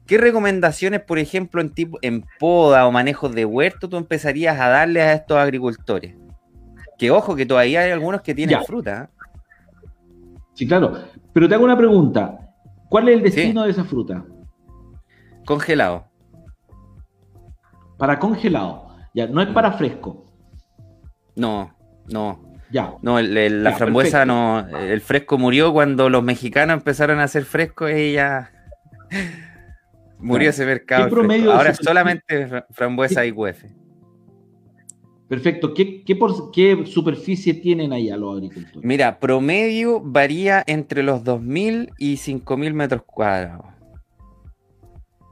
¿Qué 0.06 0.18
recomendaciones, 0.18 1.00
por 1.00 1.18
ejemplo, 1.18 1.62
en, 1.62 1.70
tipo, 1.70 1.96
en 2.02 2.26
poda 2.38 2.86
o 2.86 2.92
manejo 2.92 3.30
de 3.30 3.46
huerto 3.46 3.88
tú 3.88 3.96
empezarías 3.96 4.60
a 4.60 4.68
darle 4.68 5.00
a 5.00 5.14
estos 5.14 5.38
agricultores? 5.38 6.16
Que 6.98 7.10
ojo, 7.10 7.34
que 7.34 7.46
todavía 7.46 7.80
hay 7.80 7.92
algunos 7.92 8.20
que 8.20 8.34
tienen 8.34 8.62
fruta. 8.64 9.04
¿eh? 9.04 9.88
Sí, 10.52 10.68
claro. 10.68 10.98
Pero 11.32 11.48
te 11.48 11.54
hago 11.54 11.64
una 11.64 11.78
pregunta. 11.78 12.52
¿Cuál 12.90 13.08
es 13.08 13.16
el 13.16 13.22
destino 13.22 13.62
de 13.62 13.70
esa 13.70 13.84
fruta? 13.84 14.22
Congelado. 15.46 16.04
Para 17.96 18.18
congelado. 18.18 18.90
Ya, 19.14 19.26
no 19.28 19.40
es 19.40 19.48
para 19.48 19.72
fresco. 19.72 20.26
No, 21.40 21.74
no. 22.12 22.60
Ya. 22.70 22.94
No, 23.02 23.20
la 23.20 23.72
frambuesa 23.72 24.26
no. 24.26 24.66
El 24.78 25.00
fresco 25.00 25.38
murió 25.38 25.72
cuando 25.72 26.08
los 26.10 26.22
mexicanos 26.22 26.74
empezaron 26.74 27.18
a 27.18 27.24
hacer 27.24 27.44
fresco 27.44 27.88
y 27.88 28.12
ya. 28.12 28.50
murió 30.18 30.50
ese 30.50 30.66
mercado. 30.66 31.08
Ahora 31.50 31.74
solamente 31.74 32.46
frambuesa 32.70 33.24
y 33.24 33.32
UF. 33.32 33.64
Perfecto. 35.28 35.72
¿Qué, 35.72 36.02
qué, 36.04 36.84
superficie 36.86 37.54
tienen 37.54 37.92
allá 37.92 38.16
los 38.16 38.36
agricultores? 38.36 38.82
Mira, 38.82 39.18
promedio 39.18 40.00
varía 40.00 40.62
entre 40.66 41.04
los 41.04 41.22
2.000 41.22 41.92
y 41.98 42.16
5.000 42.16 42.72
metros 42.72 43.02
cuadrados. 43.06 43.66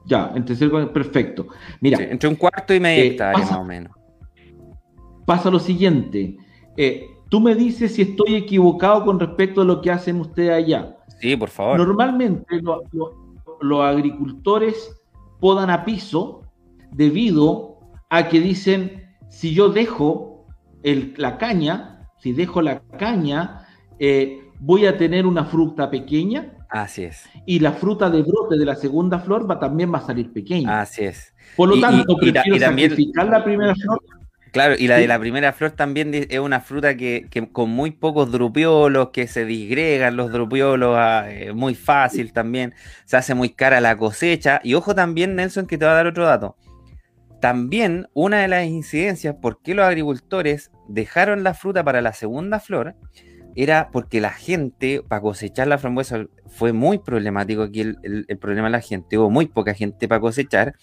Ya, 0.06 0.32
entre 0.34 0.56
perfecto. 0.86 1.48
Mira, 1.80 2.02
entre 2.02 2.28
un 2.28 2.36
cuarto 2.36 2.72
y 2.72 2.80
media 2.80 3.02
eh, 3.02 3.06
hectárea 3.08 3.38
más 3.38 3.52
o 3.52 3.64
menos. 3.64 3.97
Pasa 5.28 5.50
lo 5.50 5.58
siguiente. 5.58 6.38
Eh, 6.78 7.10
tú 7.28 7.38
me 7.38 7.54
dices 7.54 7.94
si 7.94 8.00
estoy 8.00 8.34
equivocado 8.34 9.04
con 9.04 9.20
respecto 9.20 9.60
a 9.60 9.64
lo 9.66 9.82
que 9.82 9.90
hacen 9.90 10.18
ustedes 10.18 10.52
allá. 10.52 10.96
Sí, 11.20 11.36
por 11.36 11.50
favor. 11.50 11.76
Normalmente 11.76 12.62
los 13.60 13.80
agricultores 13.82 14.98
podan 15.38 15.68
a 15.68 15.84
piso 15.84 16.40
debido 16.92 17.76
a 18.08 18.26
que 18.28 18.40
dicen, 18.40 19.04
si 19.28 19.52
yo 19.52 19.68
dejo 19.68 20.46
la 20.82 21.36
caña, 21.36 22.08
si 22.16 22.32
dejo 22.32 22.62
la 22.62 22.80
caña, 22.80 23.66
eh, 23.98 24.40
voy 24.60 24.86
a 24.86 24.96
tener 24.96 25.26
una 25.26 25.44
fruta 25.44 25.90
pequeña 25.90 26.54
Así 26.70 27.04
es. 27.04 27.28
Y 27.46 27.60
la 27.60 27.72
fruta 27.72 28.10
de 28.10 28.22
brote 28.22 28.58
de 28.58 28.64
la 28.64 28.76
segunda 28.76 29.18
flor 29.18 29.50
va, 29.50 29.58
también 29.58 29.92
va 29.92 29.98
a 29.98 30.02
salir 30.02 30.32
pequeña. 30.32 30.80
Así 30.80 31.04
es. 31.04 31.34
Por 31.56 31.70
lo 31.70 31.80
tanto, 31.80 32.16
y, 32.20 32.32
también, 32.58 32.94
la 33.14 33.42
primera 33.42 33.74
flor. 33.74 34.00
Claro, 34.52 34.74
y 34.78 34.86
la 34.86 34.96
de 34.96 35.06
la 35.06 35.18
primera 35.18 35.52
flor 35.52 35.72
también 35.72 36.14
es 36.14 36.38
una 36.38 36.60
fruta 36.60 36.96
que, 36.96 37.28
con 37.52 37.70
muy 37.70 37.90
pocos 37.90 38.30
drupiolos, 38.30 39.10
que 39.10 39.26
se 39.26 39.44
disgregan 39.44 40.16
los 40.16 40.32
drupiolos 40.32 40.94
ah, 40.96 41.26
eh, 41.28 41.52
muy 41.52 41.74
fácil 41.74 42.32
también, 42.32 42.74
se 43.04 43.16
hace 43.16 43.34
muy 43.34 43.50
cara 43.50 43.80
la 43.80 43.96
cosecha. 43.96 44.60
Y 44.62 44.74
ojo 44.74 44.94
también, 44.94 45.36
Nelson, 45.36 45.66
que 45.66 45.76
te 45.76 45.84
va 45.84 45.92
a 45.92 45.96
dar 45.96 46.06
otro 46.06 46.26
dato. 46.26 46.56
También 47.40 48.08
una 48.14 48.40
de 48.40 48.48
las 48.48 48.66
incidencias 48.66 49.36
por 49.40 49.62
qué 49.62 49.74
los 49.74 49.86
agricultores 49.86 50.70
dejaron 50.88 51.44
la 51.44 51.54
fruta 51.54 51.84
para 51.84 52.02
la 52.02 52.12
segunda 52.12 52.58
flor 52.58 52.96
era 53.54 53.90
porque 53.92 54.20
la 54.20 54.30
gente, 54.30 55.02
para 55.06 55.20
cosechar 55.20 55.66
la 55.66 55.78
frambuesa, 55.78 56.26
fue 56.46 56.72
muy 56.72 56.98
problemático 56.98 57.62
aquí 57.62 57.80
el, 57.80 58.38
problema 58.40 58.68
de 58.68 58.72
la 58.72 58.80
gente, 58.80 59.18
hubo 59.18 59.30
muy 59.30 59.46
poca 59.46 59.74
gente 59.74 60.06
para 60.06 60.20
cosechar, 60.20 60.74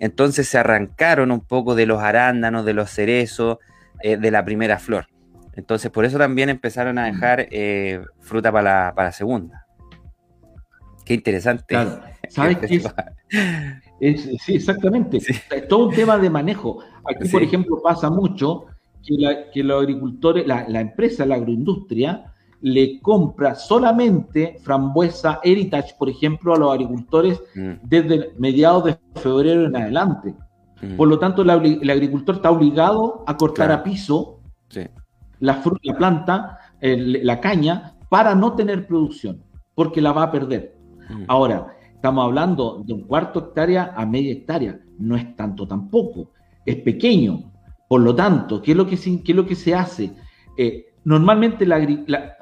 entonces 0.00 0.48
se 0.48 0.58
arrancaron 0.58 1.30
un 1.30 1.40
poco 1.40 1.74
de 1.74 1.86
los 1.86 2.02
arándanos, 2.02 2.64
de 2.64 2.74
los 2.74 2.90
cerezos, 2.90 3.58
eh, 4.02 4.16
de 4.16 4.30
la 4.30 4.44
primera 4.44 4.78
flor. 4.78 5.06
Entonces 5.54 5.90
por 5.90 6.04
eso 6.04 6.18
también 6.18 6.48
empezaron 6.48 6.98
a 6.98 7.04
dejar 7.04 7.46
eh, 7.50 8.00
fruta 8.18 8.50
para 8.50 8.92
la, 8.96 9.12
segunda. 9.12 9.66
Qué 11.04 11.14
interesante. 11.14 11.64
Claro. 11.68 12.00
¿Sabes 12.28 12.58
qué 12.58 12.82
es? 14.00 14.40
sí, 14.42 14.54
exactamente. 14.54 15.18
Es 15.18 15.68
todo 15.68 15.88
un 15.88 15.94
tema 15.94 16.16
de 16.16 16.30
manejo. 16.30 16.82
Aquí, 17.04 17.28
por 17.28 17.42
ejemplo, 17.42 17.82
pasa 17.82 18.08
mucho 18.08 18.66
que, 19.04 19.62
los 19.62 19.82
agricultores, 19.82 20.46
la, 20.46 20.80
empresa, 20.80 21.26
la 21.26 21.34
agroindustria, 21.34 22.29
le 22.62 23.00
compra 23.00 23.54
solamente 23.54 24.58
frambuesa 24.62 25.40
Heritage, 25.42 25.94
por 25.98 26.08
ejemplo, 26.08 26.54
a 26.54 26.58
los 26.58 26.72
agricultores 26.72 27.42
mm. 27.54 27.72
desde 27.82 28.32
mediados 28.38 28.84
de 28.84 28.98
febrero 29.16 29.66
en 29.66 29.76
adelante. 29.76 30.34
Mm. 30.82 30.96
Por 30.96 31.08
lo 31.08 31.18
tanto, 31.18 31.42
el, 31.42 31.90
agricultor 31.90 32.36
está 32.36 32.50
obligado 32.50 33.24
a 33.26 33.36
cortar 33.36 33.72
a 33.72 33.82
piso 33.82 34.40
la, 35.38 35.62
la, 35.82 35.96
planta, 35.96 36.58
la 36.80 37.40
caña, 37.40 37.94
para 38.10 38.34
no 38.34 38.54
tener 38.54 38.86
producción, 38.86 39.42
porque 39.74 40.02
la 40.02 40.12
va 40.12 40.24
a 40.24 40.30
perder. 40.30 40.76
Mm. 41.08 41.24
Ahora, 41.28 41.68
estamos 41.94 42.24
hablando 42.24 42.82
de 42.84 42.92
un 42.92 43.02
cuarto 43.02 43.38
hectárea 43.38 43.94
a 43.96 44.04
media 44.04 44.32
hectárea, 44.32 44.80
no 44.98 45.16
es 45.16 45.34
tanto 45.36 45.66
tampoco, 45.66 46.32
es 46.66 46.76
pequeño, 46.76 47.50
por 47.88 48.02
lo 48.02 48.14
tanto, 48.14 48.62
¿qué 48.62 48.70
es 48.72 48.76
lo 48.76 48.86
que 48.86 48.96
se, 48.96 49.20
es 49.24 49.34
lo 49.34 49.44
que 49.44 49.56
se 49.56 49.74
hace? 49.74 50.12
Eh, 50.56 50.89
normalmente, 51.04 51.66
la, 51.66 51.78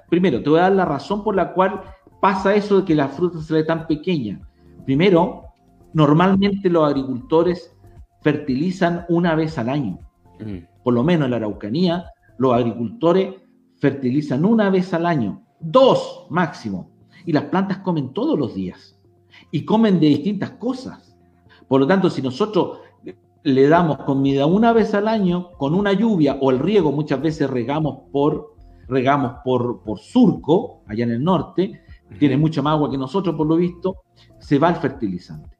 primero, 0.08 0.42
te 0.42 0.50
voy 0.50 0.58
a 0.58 0.64
dar 0.64 0.72
la 0.72 0.84
razón 0.84 1.22
por 1.22 1.34
la 1.34 1.52
cual 1.52 1.80
pasa 2.20 2.54
eso 2.54 2.80
de 2.80 2.84
que 2.84 2.94
la 2.94 3.08
fruta 3.08 3.40
se 3.40 3.54
ve 3.54 3.64
tan 3.64 3.86
pequeña. 3.86 4.40
Primero, 4.84 5.44
normalmente 5.92 6.70
los 6.70 6.86
agricultores 6.86 7.76
fertilizan 8.22 9.04
una 9.08 9.34
vez 9.34 9.58
al 9.58 9.68
año. 9.68 9.98
Mm. 10.40 10.58
Por 10.82 10.94
lo 10.94 11.04
menos 11.04 11.26
en 11.26 11.30
la 11.32 11.36
Araucanía, 11.36 12.06
los 12.38 12.54
agricultores 12.54 13.34
fertilizan 13.76 14.44
una 14.44 14.70
vez 14.70 14.92
al 14.94 15.06
año, 15.06 15.42
dos 15.60 16.26
máximo. 16.30 16.90
Y 17.26 17.32
las 17.32 17.44
plantas 17.44 17.78
comen 17.78 18.12
todos 18.12 18.38
los 18.38 18.54
días 18.54 18.98
y 19.50 19.64
comen 19.64 20.00
de 20.00 20.06
distintas 20.06 20.50
cosas. 20.52 21.16
Por 21.66 21.80
lo 21.80 21.86
tanto, 21.86 22.08
si 22.08 22.22
nosotros 22.22 22.78
le 23.48 23.66
damos 23.66 23.98
comida 23.98 24.44
una 24.44 24.74
vez 24.74 24.92
al 24.94 25.08
año 25.08 25.52
con 25.52 25.74
una 25.74 25.94
lluvia 25.94 26.37
o 26.40 26.50
el 26.50 26.58
riego, 26.58 26.92
muchas 26.92 27.20
veces 27.22 27.48
regamos 27.48 28.00
por, 28.12 28.54
regamos 28.88 29.37
por, 29.42 29.82
por 29.82 29.98
surco, 29.98 30.82
allá 30.87 31.04
en 31.04 31.12
el 31.12 31.24
norte, 31.24 31.82
tiene 32.18 32.37
mucha 32.37 32.61
más 32.61 32.74
agua 32.74 32.90
que 32.90 32.98
nosotros 32.98 33.34
por 33.34 33.46
lo 33.46 33.56
visto, 33.56 33.96
se 34.38 34.58
va 34.58 34.68
el 34.68 34.76
fertilizante. 34.76 35.56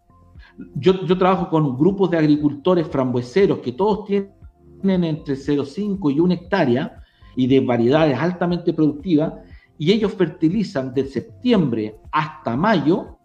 Yo, 0.75 1.07
yo 1.07 1.17
trabajo 1.17 1.49
con 1.49 1.79
grupos 1.79 2.11
de 2.11 2.19
agricultores 2.19 2.87
frambueseros 2.89 3.61
que 3.61 3.73
todos 3.73 4.05
tienen 4.05 5.05
entre 5.05 5.35
0,5 5.35 6.13
y 6.15 6.21
1 6.21 6.35
hectárea 6.35 7.03
y 7.37 7.47
de 7.47 7.61
variedades 7.61 8.19
altamente 8.19 8.75
productivas, 8.75 9.33
y 9.79 9.93
ellos 9.93 10.13
fertilizan 10.13 10.93
de 10.93 11.07
septiembre 11.07 11.97
hasta 12.13 12.55
mayo 12.55 13.19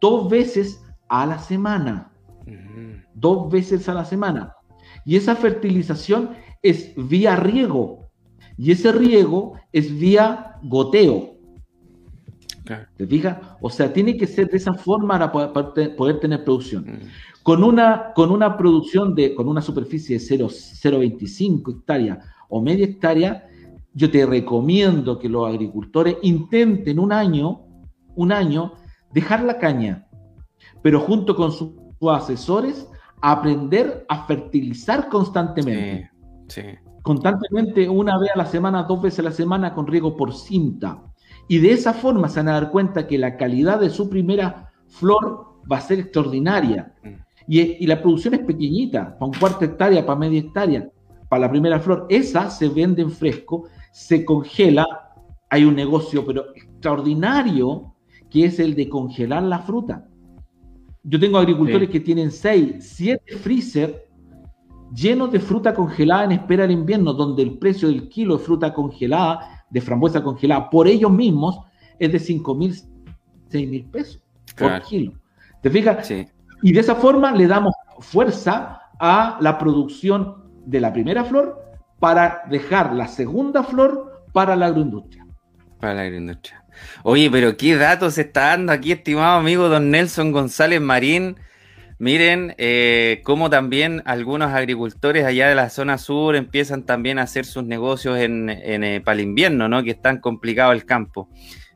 dos 0.00 0.28
veces 0.28 0.82
a 1.08 1.24
la 1.24 1.38
semana 1.38 2.10
dos 3.14 3.50
veces 3.50 3.88
a 3.88 3.94
la 3.94 4.04
semana. 4.04 4.54
Y 5.04 5.16
esa 5.16 5.36
fertilización 5.36 6.30
es 6.62 6.92
vía 6.96 7.36
riego. 7.36 8.10
Y 8.56 8.72
ese 8.72 8.92
riego 8.92 9.54
es 9.72 9.96
vía 9.98 10.56
goteo. 10.62 11.38
¿Te 12.96 13.06
fijas? 13.06 13.38
O 13.60 13.70
sea, 13.70 13.92
tiene 13.92 14.16
que 14.16 14.26
ser 14.26 14.48
de 14.48 14.58
esa 14.58 14.74
forma 14.74 15.18
para 15.32 15.52
poder, 15.96 16.20
tener 16.20 16.44
producción. 16.44 16.84
Mm. 16.84 16.98
Con, 17.42 17.64
una, 17.64 18.12
con 18.14 18.30
una 18.30 18.56
producción 18.56 19.14
de, 19.14 19.34
con 19.34 19.48
una 19.48 19.62
superficie 19.62 20.18
de 20.18 20.24
0,25 20.24 21.78
hectáreas 21.78 22.18
o 22.48 22.60
media 22.60 22.84
hectárea, 22.84 23.48
yo 23.94 24.10
te 24.10 24.26
recomiendo 24.26 25.18
que 25.18 25.28
los 25.28 25.48
agricultores 25.48 26.16
intenten 26.22 26.98
un 26.98 27.12
año, 27.12 27.62
un 28.14 28.32
año, 28.32 28.74
dejar 29.12 29.44
la 29.44 29.58
caña, 29.58 30.06
pero 30.82 31.00
junto 31.00 31.34
con 31.34 31.52
sus 31.98 32.10
asesores 32.10 32.88
aprender 33.20 34.04
a 34.08 34.24
fertilizar 34.24 35.08
constantemente. 35.08 36.10
Sí, 36.48 36.62
Constantemente, 37.02 37.88
una 37.88 38.18
vez 38.18 38.30
a 38.34 38.38
la 38.38 38.44
semana, 38.44 38.82
dos 38.82 39.00
veces 39.00 39.20
a 39.20 39.22
la 39.22 39.30
semana, 39.30 39.72
con 39.72 39.86
riego 39.86 40.14
por 40.14 40.34
cinta. 40.34 41.02
Y 41.48 41.58
de 41.58 41.72
esa 41.72 41.94
forma 41.94 42.28
se 42.28 42.40
van 42.40 42.48
a 42.48 42.52
dar 42.52 42.70
cuenta 42.70 43.06
que 43.06 43.16
la 43.16 43.38
calidad 43.38 43.80
de 43.80 43.88
su 43.88 44.10
primera 44.10 44.70
flor 44.88 45.54
va 45.70 45.78
a 45.78 45.80
ser 45.80 46.00
extraordinaria. 46.00 46.92
Mm. 47.02 47.08
Y, 47.50 47.86
la 47.86 48.02
producción 48.02 48.34
es 48.34 48.40
pequeñita, 48.40 49.18
para 49.18 49.30
un 49.30 49.38
cuarto 49.38 49.64
hectárea, 49.64 50.04
para 50.04 50.18
media 50.18 50.40
hectárea, 50.40 50.90
para 51.30 51.40
la 51.40 51.50
primera 51.50 51.80
flor. 51.80 52.06
Esa 52.10 52.50
se 52.50 52.68
vende 52.68 53.00
en 53.00 53.10
fresco, 53.10 53.68
se 53.90 54.22
congela. 54.26 54.86
Hay 55.48 55.64
un 55.64 55.76
negocio, 55.76 56.26
pero 56.26 56.54
extraordinario, 56.54 57.94
que 58.28 58.44
es 58.44 58.58
el 58.58 58.74
de 58.74 58.86
congelar 58.86 59.44
la 59.44 59.60
fruta. 59.60 60.06
Yo 61.10 61.18
tengo 61.18 61.38
agricultores 61.38 61.88
que 61.88 62.00
tienen 62.00 62.30
6, 62.30 62.76
7 62.80 63.38
freezer 63.38 64.08
llenos 64.94 65.32
de 65.32 65.40
fruta 65.40 65.72
congelada 65.72 66.24
en 66.24 66.32
espera 66.32 66.64
del 66.64 66.72
invierno, 66.72 67.14
donde 67.14 67.42
el 67.42 67.58
precio 67.58 67.88
del 67.88 68.10
kilo 68.10 68.36
de 68.36 68.44
fruta 68.44 68.74
congelada, 68.74 69.64
de 69.70 69.80
frambuesa 69.80 70.22
congelada, 70.22 70.68
por 70.68 70.86
ellos 70.86 71.10
mismos, 71.10 71.60
es 71.98 72.12
de 72.12 72.18
5 72.18 72.54
mil, 72.54 72.74
6 73.48 73.68
mil 73.70 73.86
pesos 73.86 74.20
por 74.58 74.82
kilo. 74.82 75.12
¿Te 75.62 75.70
fijas? 75.70 76.10
Y 76.62 76.72
de 76.72 76.80
esa 76.80 76.94
forma 76.94 77.32
le 77.32 77.46
damos 77.46 77.74
fuerza 78.00 78.82
a 79.00 79.38
la 79.40 79.56
producción 79.56 80.44
de 80.66 80.80
la 80.80 80.92
primera 80.92 81.24
flor 81.24 81.58
para 81.98 82.42
dejar 82.50 82.92
la 82.92 83.08
segunda 83.08 83.62
flor 83.62 84.24
para 84.34 84.54
la 84.56 84.66
agroindustria. 84.66 85.26
Para 85.80 85.94
la 85.94 86.02
agroindustria. 86.02 86.64
Oye, 87.02 87.30
pero 87.30 87.56
qué 87.56 87.76
datos 87.76 88.18
está 88.18 88.48
dando 88.48 88.72
aquí, 88.72 88.92
estimado 88.92 89.38
amigo 89.38 89.68
don 89.68 89.90
Nelson 89.90 90.32
González 90.32 90.80
Marín. 90.80 91.36
Miren 92.00 92.54
eh, 92.58 93.22
cómo 93.24 93.50
también 93.50 94.02
algunos 94.04 94.52
agricultores 94.52 95.24
allá 95.24 95.48
de 95.48 95.56
la 95.56 95.68
zona 95.68 95.98
sur 95.98 96.36
empiezan 96.36 96.84
también 96.84 97.18
a 97.18 97.22
hacer 97.22 97.44
sus 97.44 97.64
negocios 97.64 98.18
en, 98.18 98.48
eh, 98.50 99.00
para 99.04 99.16
el 99.16 99.24
invierno, 99.24 99.68
¿no? 99.68 99.82
Que 99.82 99.90
es 99.90 100.00
tan 100.00 100.20
complicado 100.20 100.70
el 100.70 100.84
campo. 100.84 101.28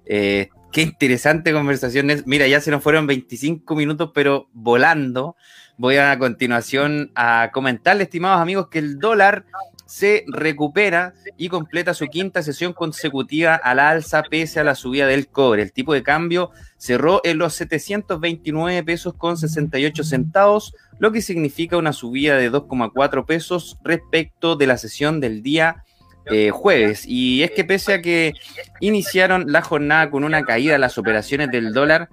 Eh, 0.06 0.48
qué 0.70 0.82
interesante 0.82 1.52
conversación. 1.52 2.08
Mira, 2.26 2.46
ya 2.46 2.60
se 2.60 2.70
nos 2.70 2.84
fueron 2.84 3.08
25 3.08 3.74
minutos, 3.74 4.12
pero 4.14 4.48
volando. 4.52 5.36
Voy 5.76 5.96
a, 5.96 6.12
a 6.12 6.18
continuación 6.18 7.10
a 7.16 7.50
comentarle, 7.52 8.04
estimados 8.04 8.40
amigos, 8.40 8.68
que 8.68 8.78
el 8.78 9.00
dólar 9.00 9.46
se 9.92 10.24
recupera 10.26 11.12
y 11.36 11.50
completa 11.50 11.92
su 11.92 12.06
quinta 12.06 12.42
sesión 12.42 12.72
consecutiva 12.72 13.56
al 13.56 13.78
alza 13.78 14.22
pese 14.22 14.58
a 14.58 14.64
la 14.64 14.74
subida 14.74 15.06
del 15.06 15.28
cobre. 15.28 15.60
El 15.60 15.70
tipo 15.70 15.92
de 15.92 16.02
cambio 16.02 16.50
cerró 16.78 17.20
en 17.24 17.36
los 17.36 17.52
729 17.52 18.82
pesos 18.84 19.12
con 19.12 19.36
68 19.36 20.02
centavos, 20.02 20.74
lo 20.98 21.12
que 21.12 21.20
significa 21.20 21.76
una 21.76 21.92
subida 21.92 22.38
de 22.38 22.50
2,4 22.50 23.26
pesos 23.26 23.76
respecto 23.84 24.56
de 24.56 24.66
la 24.66 24.78
sesión 24.78 25.20
del 25.20 25.42
día 25.42 25.84
eh, 26.24 26.48
jueves. 26.48 27.04
Y 27.06 27.42
es 27.42 27.50
que 27.50 27.64
pese 27.64 27.92
a 27.92 28.00
que 28.00 28.32
iniciaron 28.80 29.52
la 29.52 29.60
jornada 29.60 30.10
con 30.10 30.24
una 30.24 30.42
caída, 30.42 30.78
las 30.78 30.96
operaciones 30.96 31.50
del 31.50 31.74
dólar 31.74 32.08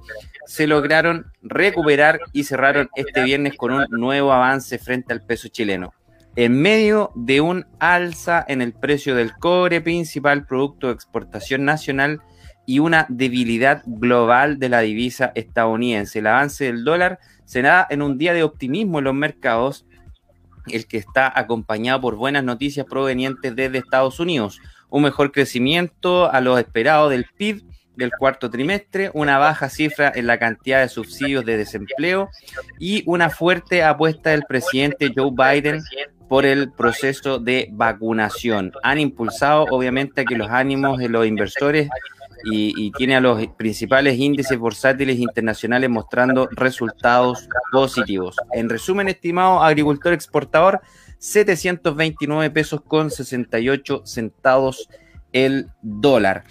se 0.46 0.68
lograron 0.68 1.32
recuperar 1.44 2.20
y 2.34 2.44
cerraron 2.44 2.90
este 2.96 3.24
viernes 3.24 3.56
con 3.56 3.72
un 3.72 3.86
nuevo 3.92 4.34
avance 4.34 4.80
frente 4.80 5.14
al 5.14 5.26
peso 5.26 5.48
chileno 5.48 5.94
en 6.36 6.62
medio 6.62 7.12
de 7.16 7.42
un 7.42 7.66
alza 7.80 8.46
en 8.48 8.62
el 8.62 8.74
precio 8.74 9.16
del 9.16 9.34
cobre, 9.34 9.82
principal 9.82 10.46
producto 10.46 10.88
de 10.88 10.94
exportación 10.94 11.66
nacional, 11.66 12.22
y 12.70 12.78
una 12.78 13.08
debilidad 13.10 13.82
global 13.88 14.60
de 14.60 14.70
la 14.70 14.82
divisa 14.82 15.32
estadounidense. 15.34 16.20
El 16.20 16.28
avance 16.28 16.66
del 16.66 16.84
dólar 16.84 17.18
se 17.46 17.64
da 17.64 17.88
en 17.90 18.04
un 18.04 18.20
día 18.20 18.32
de 18.32 18.44
optimismo 18.44 19.00
en 19.00 19.06
los 19.06 19.16
mercados, 19.16 19.88
el 20.68 20.86
que 20.86 20.98
está 20.98 21.34
acompañado 21.36 22.00
por 22.00 22.16
buenas 22.16 22.44
noticias 22.44 22.86
provenientes 22.86 23.56
desde 23.56 23.80
Estados 23.80 24.20
Unidos, 24.20 24.62
un 24.92 25.02
mejor 25.02 25.32
crecimiento 25.32 26.32
a 26.32 26.42
lo 26.42 26.60
esperado 26.60 27.10
del 27.10 27.26
PIB 27.36 27.64
del 27.96 28.12
cuarto 28.12 28.52
trimestre, 28.52 29.10
una 29.16 29.40
baja 29.40 29.68
cifra 29.68 30.12
en 30.14 30.28
la 30.28 30.38
cantidad 30.38 30.82
de 30.82 30.90
subsidios 30.90 31.46
de 31.46 31.58
desempleo 31.58 32.30
y 32.78 33.02
una 33.08 33.32
fuerte 33.32 33.84
apuesta 33.84 34.30
del 34.30 34.44
presidente 34.44 35.12
Joe 35.16 35.32
Biden 35.32 35.82
por 36.30 36.46
el 36.46 36.72
proceso 36.72 37.40
de 37.40 37.68
vacunación. 37.72 38.72
Han 38.84 39.00
impulsado 39.00 39.66
obviamente 39.72 40.24
que 40.24 40.38
los 40.38 40.50
ánimos 40.50 41.00
de 41.00 41.10
los 41.10 41.26
inversores 41.26 41.90
y, 42.46 42.92
tiene 42.92 43.16
a 43.16 43.20
los 43.20 43.46
principales 43.58 44.18
índices 44.18 44.58
bursátiles 44.58 45.20
internacionales 45.20 45.90
mostrando 45.90 46.48
resultados 46.52 47.50
positivos. 47.72 48.38
En 48.54 48.70
resumen, 48.70 49.10
estimado 49.10 49.62
agricultor 49.62 50.14
exportador, 50.14 50.80
729 51.18 52.50
pesos 52.52 52.82
con 52.82 53.12
68 53.12 54.04
centavos 54.06 54.88
el 55.34 55.68
dólar. 55.82 56.46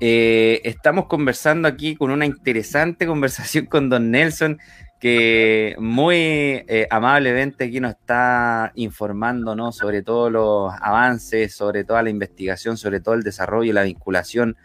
Eh, 0.00 0.60
estamos 0.64 1.06
conversando 1.06 1.68
aquí 1.68 1.94
con 1.94 2.10
una 2.10 2.26
interesante 2.26 3.06
conversación 3.06 3.66
con 3.66 3.88
don 3.88 4.10
Nelson, 4.10 4.58
que 5.04 5.76
muy 5.78 6.64
eh, 6.66 6.86
amablemente 6.88 7.64
aquí 7.64 7.78
nos 7.78 7.90
está 7.90 8.72
informando 8.74 9.54
¿no? 9.54 9.70
sobre 9.70 10.00
todos 10.00 10.32
los 10.32 10.72
avances, 10.80 11.54
sobre 11.54 11.84
toda 11.84 12.02
la 12.02 12.08
investigación, 12.08 12.78
sobre 12.78 13.00
todo 13.00 13.14
el 13.14 13.22
desarrollo 13.22 13.68
y 13.68 13.74
la 13.74 13.82
vinculación 13.82 14.56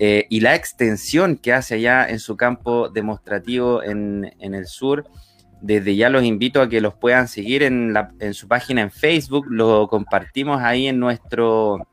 eh, 0.00 0.26
y 0.28 0.40
la 0.40 0.56
extensión 0.56 1.36
que 1.36 1.52
hace 1.52 1.76
allá 1.76 2.08
en 2.08 2.18
su 2.18 2.36
campo 2.36 2.88
demostrativo 2.88 3.84
en, 3.84 4.32
el 4.40 4.66
sur. 4.66 5.06
Desde 5.60 5.94
ya 5.94 6.10
los 6.10 6.24
invito 6.24 6.60
a 6.60 6.68
que 6.68 6.80
los 6.80 6.94
puedan 6.94 7.28
seguir 7.28 7.62
en, 7.62 7.94
en 8.18 8.34
su 8.34 8.48
página 8.48 8.80
en 8.80 8.90
Facebook, 8.90 9.46
lo 9.48 9.86
compartimos 9.86 10.60
ahí 10.60 10.88
en 10.88 10.98
nuestro, 10.98 11.86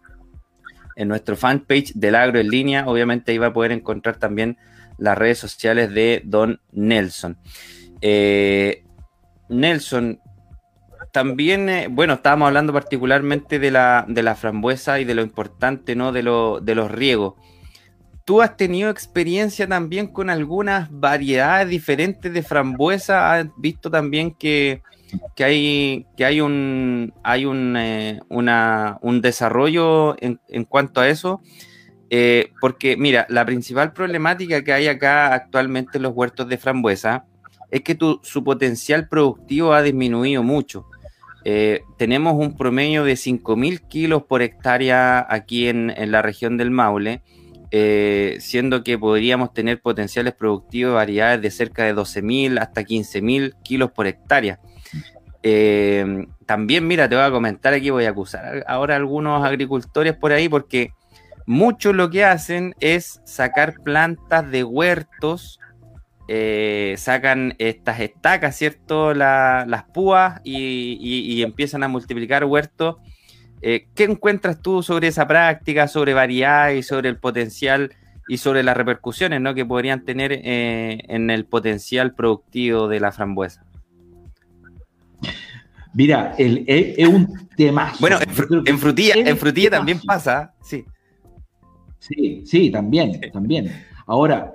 en 0.96 1.08
nuestro 1.08 1.36
fanpage 1.36 1.94
del 1.94 2.16
agro 2.16 2.40
en 2.40 2.48
línea. 2.48 2.88
Obviamente 2.88 3.32
ahí 3.32 3.38
va 3.38 3.48
a 3.48 3.54
poder 3.54 3.74
encontrar 3.74 4.18
también 4.18 4.58
las 5.00 5.18
redes 5.18 5.40
sociales 5.40 5.94
de 5.94 6.22
Don 6.26 6.62
Nelson. 6.72 7.38
Eh, 8.02 8.84
Nelson, 9.50 10.20
también, 11.12 11.70
eh, 11.70 11.88
bueno, 11.90 12.14
estábamos 12.14 12.48
hablando 12.48 12.72
particularmente 12.72 13.60
de 13.60 13.72
la, 13.72 14.06
de 14.08 14.24
la 14.24 14.36
frambuesa 14.36 15.00
y 15.00 15.06
de 15.06 15.16
lo 15.16 15.22
importante, 15.22 15.96
¿no? 15.96 16.12
De, 16.12 16.24
lo, 16.24 16.60
de 16.62 16.76
los 16.76 16.92
riegos. 16.92 17.34
¿Tú 18.26 18.44
has 18.44 18.58
tenido 18.58 18.92
experiencia 18.92 19.68
también 19.68 20.08
con 20.08 20.30
algunas 20.30 20.88
variedades 20.92 21.68
diferentes 21.68 22.32
de 22.32 22.44
frambuesa? 22.44 23.34
¿Has 23.34 23.48
visto 23.58 23.90
también 23.90 24.36
que, 24.36 24.84
hay, 25.40 26.06
que 26.16 26.26
hay 26.26 26.40
un, 26.40 27.12
hay 27.24 27.46
un, 27.46 27.76
eh, 27.76 28.20
un 28.30 29.22
desarrollo 29.22 30.16
en, 30.22 30.40
en 30.48 30.64
cuanto 30.66 31.02
a 31.02 31.10
eso? 31.10 31.42
Eh, 32.10 32.52
porque, 32.60 32.98
mira, 32.98 33.28
la 33.30 33.46
principal 33.46 33.94
problemática 33.94 34.64
que 34.64 34.74
hay 34.74 34.88
acá 34.88 35.34
actualmente 35.34 35.98
en 35.98 36.04
los 36.04 36.14
huertos 36.16 36.48
de 36.50 36.58
frambuesa 36.58 37.26
es 37.70 37.82
que 37.82 37.98
su 38.24 38.44
potencial 38.44 39.08
productivo 39.08 39.74
ha 39.74 39.84
disminuido 39.84 40.42
mucho. 40.42 40.88
Eh, 41.46 41.82
tenemos 41.98 42.34
un 42.34 42.58
promedio 42.58 43.04
de 43.04 43.14
5.000 43.14 43.88
kilos 43.88 44.24
por 44.24 44.42
hectárea 44.42 45.26
aquí 45.30 45.68
en, 45.68 45.94
la 46.12 46.22
región 46.22 46.58
del 46.58 46.72
Maule, 46.72 47.22
eh, 47.72 48.38
siendo 48.40 48.84
que 48.84 48.98
podríamos 48.98 49.54
tener 49.54 49.80
potenciales 49.80 50.34
productivos 50.34 50.94
de 50.94 50.96
variedades 50.96 51.42
de 51.42 51.52
cerca 51.52 51.84
de 51.84 51.96
12.000 51.96 52.60
hasta 52.60 52.82
15.000 52.82 53.54
kilos 53.64 53.92
por 53.92 54.08
hectárea. 54.08 54.60
también, 56.48 56.88
mira, 56.88 57.08
te 57.08 57.16
voy 57.16 57.24
a 57.24 57.32
comentar 57.32 57.74
aquí, 57.76 57.92
voy 57.92 58.06
a 58.06 58.10
acusar 58.10 58.66
ahora 58.68 58.96
a 58.96 58.98
algunos 58.98 59.46
agricultores 59.46 60.16
por 60.16 60.32
ahí 60.32 60.50
porque 60.50 60.92
muchos 61.50 61.96
lo 61.96 62.12
que 62.12 62.24
hacen 62.24 62.76
es 62.80 63.22
sacar 63.26 63.82
plantas 63.84 64.52
de 64.52 64.64
huertos, 64.64 65.60
eh, 66.28 66.94
sacan 67.00 67.56
estas 67.58 68.02
estacas, 68.02 68.56
¿cierto? 68.56 69.16
las 69.16 69.84
púas 69.92 70.42
y, 70.44 71.42
empiezan 71.42 71.82
a 71.82 71.88
multiplicar 71.88 72.46
huertos. 72.46 72.98
Eh, 73.64 73.88
¿Qué 73.96 74.04
encuentras 74.04 74.62
tú 74.62 74.84
sobre 74.84 75.08
esa 75.08 75.28
práctica, 75.28 75.88
sobre 75.88 76.14
variedad 76.14 76.70
y 76.70 76.84
sobre 76.84 77.10
el 77.10 77.18
potencial 77.18 77.96
y 78.28 78.38
sobre 78.38 78.62
las 78.62 78.78
repercusiones 78.78 79.42
¿no? 79.42 79.56
que 79.56 79.66
podrían 79.66 80.06
tener 80.06 80.32
eh, 80.32 81.00
en 81.08 81.32
el 81.32 81.46
potencial 81.46 82.14
productivo 82.14 82.88
de 82.88 83.00
la 83.00 83.12
frambuesa? 83.12 83.66
Mira, 85.96 86.36
es 86.38 87.08
un 87.08 87.50
tema. 87.58 87.92
Bueno, 88.00 88.20
en, 88.22 88.78
frutilla, 88.78 89.16
en 89.16 89.36
frutilla 89.36 89.72
también 89.72 90.00
pasa, 90.00 90.54
sí. 90.62 90.86
Sí, 92.00 92.44
sí, 92.46 92.72
también, 92.72 93.20
también. 93.32 93.72
Ahora, 94.08 94.54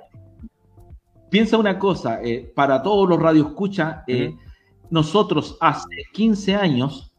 piensa 1.29 1.57
una 1.57 1.79
cosa, 1.79 2.21
eh, 2.23 2.51
para 2.55 2.81
todos 2.81 3.07
los 3.07 3.19
radioescuchas, 3.19 4.03
eh, 4.07 4.35
nosotros 4.89 5.57
hace 5.61 5.87
15 6.13 6.55
años 6.55 7.13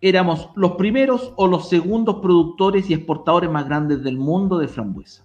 éramos 0.00 0.50
los 0.54 0.72
primeros 0.72 1.32
o 1.36 1.46
los 1.46 1.68
segundos 1.68 2.16
productores 2.16 2.88
y 2.88 2.94
exportadores 2.94 3.50
más 3.50 3.66
grandes 3.66 4.02
del 4.02 4.16
mundo 4.16 4.58
de 4.58 4.68
frambuesa. 4.68 5.24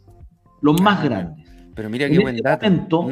Los 0.62 0.82
más 0.82 1.00
ah, 1.00 1.04
grandes. 1.04 1.50
Pero 1.76 1.90
mira 1.90 2.10
qué 2.10 2.20
buen 2.20 2.36
este 2.36 2.48
dato. 2.48 3.10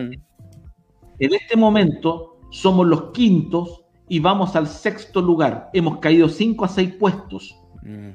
En 1.19 1.34
este 1.34 1.56
momento 1.56 2.38
somos 2.49 2.88
los 2.88 3.12
quintos 3.12 3.84
y 4.10 4.19
vamos 4.19 4.56
al 4.56 4.67
sexto 4.67 5.21
lugar. 5.21 5.69
Hemos 5.73 5.99
caído 5.99 6.27
5 6.27 6.65
a 6.65 6.67
6 6.67 6.93
puestos. 6.95 7.56
Mm. 7.84 8.10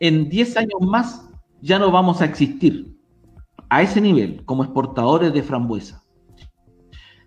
En 0.00 0.28
10 0.28 0.56
años 0.56 0.80
más 0.80 1.25
ya 1.60 1.78
no 1.78 1.90
vamos 1.90 2.20
a 2.20 2.24
existir 2.24 2.96
a 3.68 3.82
ese 3.82 4.00
nivel 4.00 4.44
como 4.44 4.64
exportadores 4.64 5.32
de 5.32 5.42
frambuesa. 5.42 6.02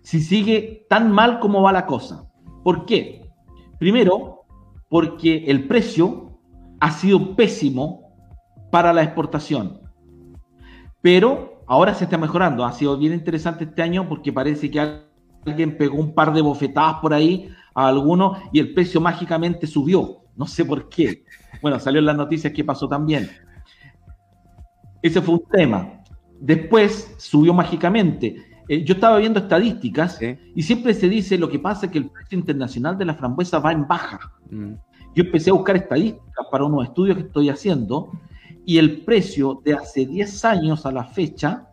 Si 0.02 0.20
sigue 0.20 0.86
tan 0.88 1.12
mal 1.12 1.40
como 1.40 1.62
va 1.62 1.72
la 1.72 1.86
cosa. 1.86 2.28
¿Por 2.64 2.86
qué? 2.86 3.30
Primero, 3.78 4.44
porque 4.88 5.44
el 5.46 5.66
precio 5.68 6.40
ha 6.80 6.90
sido 6.90 7.36
pésimo 7.36 8.10
para 8.70 8.92
la 8.92 9.02
exportación. 9.02 9.80
Pero 11.02 11.62
ahora 11.66 11.94
se 11.94 12.04
está 12.04 12.18
mejorando. 12.18 12.64
Ha 12.64 12.72
sido 12.72 12.96
bien 12.96 13.12
interesante 13.12 13.64
este 13.64 13.82
año 13.82 14.08
porque 14.08 14.32
parece 14.32 14.70
que 14.70 15.00
alguien 15.46 15.76
pegó 15.76 15.98
un 15.98 16.14
par 16.14 16.32
de 16.32 16.40
bofetadas 16.40 16.96
por 17.00 17.14
ahí 17.14 17.48
a 17.74 17.88
alguno 17.88 18.36
y 18.52 18.60
el 18.60 18.74
precio 18.74 19.00
mágicamente 19.00 19.66
subió. 19.66 20.22
No 20.36 20.46
sé 20.46 20.64
por 20.64 20.88
qué. 20.88 21.24
Bueno, 21.60 21.78
salió 21.78 22.00
en 22.00 22.06
las 22.06 22.16
noticias 22.16 22.52
que 22.52 22.64
pasó 22.64 22.88
también. 22.88 23.28
Ese 25.02 25.20
fue 25.22 25.34
un 25.34 25.44
tema. 25.50 26.02
Después 26.40 27.14
subió 27.18 27.54
mágicamente. 27.54 28.36
Eh, 28.68 28.84
yo 28.84 28.94
estaba 28.94 29.18
viendo 29.18 29.40
estadísticas 29.40 30.18
y 30.54 30.62
siempre 30.62 30.94
se 30.94 31.08
dice 31.08 31.36
lo 31.38 31.48
que 31.48 31.58
pasa 31.58 31.86
es 31.86 31.92
que 31.92 31.98
el 31.98 32.08
precio 32.08 32.38
internacional 32.38 32.96
de 32.96 33.04
la 33.04 33.14
frambuesa 33.14 33.58
va 33.58 33.72
en 33.72 33.86
baja. 33.86 34.20
Mm. 34.50 34.74
Yo 35.14 35.24
empecé 35.24 35.50
a 35.50 35.54
buscar 35.54 35.76
estadísticas 35.76 36.46
para 36.50 36.64
unos 36.64 36.84
estudios 36.84 37.16
que 37.16 37.24
estoy 37.24 37.48
haciendo 37.48 38.10
y 38.64 38.78
el 38.78 39.04
precio 39.04 39.60
de 39.64 39.74
hace 39.74 40.06
10 40.06 40.44
años 40.44 40.86
a 40.86 40.92
la 40.92 41.04
fecha 41.04 41.68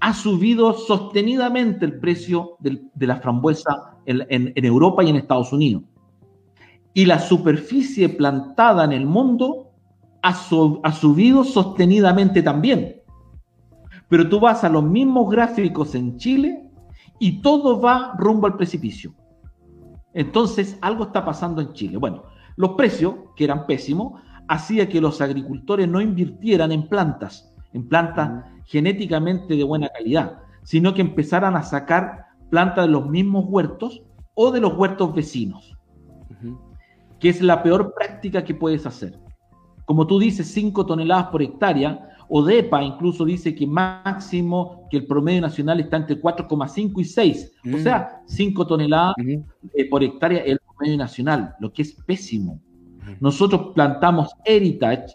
ha 0.00 0.14
subido 0.14 0.72
sostenidamente 0.72 1.84
el 1.84 2.00
precio 2.00 2.56
de 2.58 3.06
la 3.06 3.20
frambuesa 3.20 3.98
en 4.04 4.52
Europa 4.66 5.04
y 5.04 5.10
en 5.10 5.16
Estados 5.16 5.52
Unidos. 5.52 5.84
Y 6.92 7.04
la 7.04 7.20
superficie 7.20 8.08
plantada 8.08 8.84
en 8.84 8.90
el 8.92 9.06
mundo 9.06 9.71
ha, 10.22 10.92
subido 10.92 11.44
sostenidamente 11.44 12.42
también. 12.42 13.02
Pero 14.08 14.28
tú 14.28 14.40
vas 14.40 14.62
a 14.64 14.68
los 14.68 14.84
mismos 14.84 15.30
gráficos 15.30 15.94
en 15.94 16.16
Chile 16.16 16.70
y 17.18 17.42
todo 17.42 17.80
va 17.80 18.14
rumbo 18.18 18.46
al 18.46 18.56
precipicio. 18.56 19.14
Entonces, 20.14 20.78
algo 20.80 21.04
está 21.04 21.24
pasando 21.24 21.60
en 21.60 21.72
Chile. 21.72 21.96
Bueno, 21.96 22.24
los 22.56 22.70
precios, 22.70 23.14
que 23.36 23.44
eran 23.44 23.66
pésimos, 23.66 24.20
hacía 24.48 24.88
que 24.88 25.00
los 25.00 25.20
agricultores 25.20 25.88
no 25.88 26.00
invirtieran 26.00 26.72
en 26.72 26.88
plantas, 26.88 27.52
en 27.72 27.88
plantas 27.88 28.44
genéticamente 28.66 29.56
de 29.56 29.64
buena 29.64 29.88
calidad, 29.88 30.38
sino 30.62 30.94
que 30.94 31.00
empezaran 31.00 31.56
a 31.56 31.62
sacar 31.62 32.26
plantas 32.50 32.86
de 32.86 32.92
los 32.92 33.08
mismos 33.08 33.46
huertos 33.48 34.02
o 34.34 34.50
de 34.50 34.60
los 34.60 34.74
huertos 34.74 35.14
vecinos, 35.14 35.76
que 37.18 37.30
es 37.30 37.40
la 37.40 37.62
peor 37.62 37.94
práctica 37.94 38.44
que 38.44 38.54
puedes 38.54 38.84
hacer. 38.84 39.18
Como 39.84 40.06
tú 40.06 40.18
dices, 40.18 40.46
5 40.48 40.86
toneladas 40.86 41.26
por 41.26 41.42
hectárea, 41.42 42.08
o 42.28 42.42
DEPA 42.42 42.82
incluso 42.82 43.24
dice 43.24 43.54
que 43.54 43.66
máximo 43.66 44.86
que 44.90 44.96
el 44.96 45.06
promedio 45.06 45.42
nacional 45.42 45.80
está 45.80 45.98
entre 45.98 46.20
4,5 46.20 47.00
y 47.00 47.04
6, 47.04 47.52
o 47.74 47.78
sea, 47.78 48.22
5 48.26 48.66
toneladas 48.66 49.14
eh, 49.74 49.88
por 49.90 50.02
hectárea 50.02 50.40
es 50.40 50.52
el 50.52 50.60
promedio 50.60 50.96
nacional, 50.96 51.54
lo 51.60 51.72
que 51.72 51.82
es 51.82 51.92
pésimo. 52.06 52.58
Nosotros 53.20 53.72
plantamos 53.74 54.30
Heritage 54.44 55.14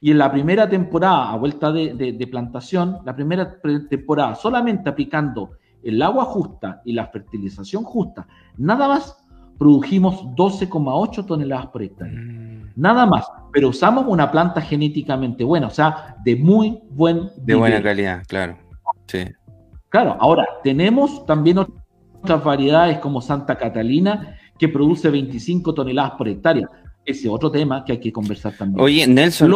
y 0.00 0.10
en 0.10 0.18
la 0.18 0.30
primera 0.30 0.68
temporada, 0.68 1.32
a 1.32 1.36
vuelta 1.36 1.72
de, 1.72 2.28
plantación, 2.30 2.98
la 3.04 3.14
primera 3.16 3.60
temporada, 3.88 4.34
solamente 4.34 4.88
aplicando 4.88 5.52
el 5.82 6.00
agua 6.02 6.24
justa 6.24 6.82
y 6.84 6.92
la 6.92 7.06
fertilización 7.06 7.82
justa, 7.82 8.26
nada 8.56 8.88
más, 8.88 9.24
produjimos 9.58 10.22
12,8 10.36 11.26
toneladas 11.26 11.66
por 11.66 11.82
hectárea. 11.82 12.14
Mm. 12.14 12.72
Nada 12.76 13.06
más, 13.06 13.26
pero 13.52 13.68
usamos 13.68 14.04
una 14.06 14.30
planta 14.30 14.60
genéticamente 14.60 15.42
buena, 15.42 15.66
o 15.66 15.70
sea, 15.70 16.16
de 16.24 16.36
muy 16.36 16.80
buen 16.90 17.28
De 17.38 17.54
buena 17.54 17.82
calidad, 17.82 18.22
claro. 18.28 18.56
Sí. 19.06 19.24
Claro, 19.88 20.16
ahora 20.20 20.46
tenemos 20.62 21.26
también 21.26 21.58
otras 21.58 22.44
variedades 22.44 22.98
como 22.98 23.20
Santa 23.20 23.56
Catalina, 23.56 24.36
que 24.58 24.68
produce 24.68 25.10
25 25.10 25.74
toneladas 25.74 26.12
por 26.12 26.28
hectárea 26.28 26.68
ese 27.04 27.28
otro 27.28 27.50
tema 27.50 27.84
que 27.84 27.92
hay 27.92 28.00
que 28.00 28.12
conversar 28.12 28.52
también. 28.56 28.80
Oye, 28.80 29.06
Nelson, 29.06 29.50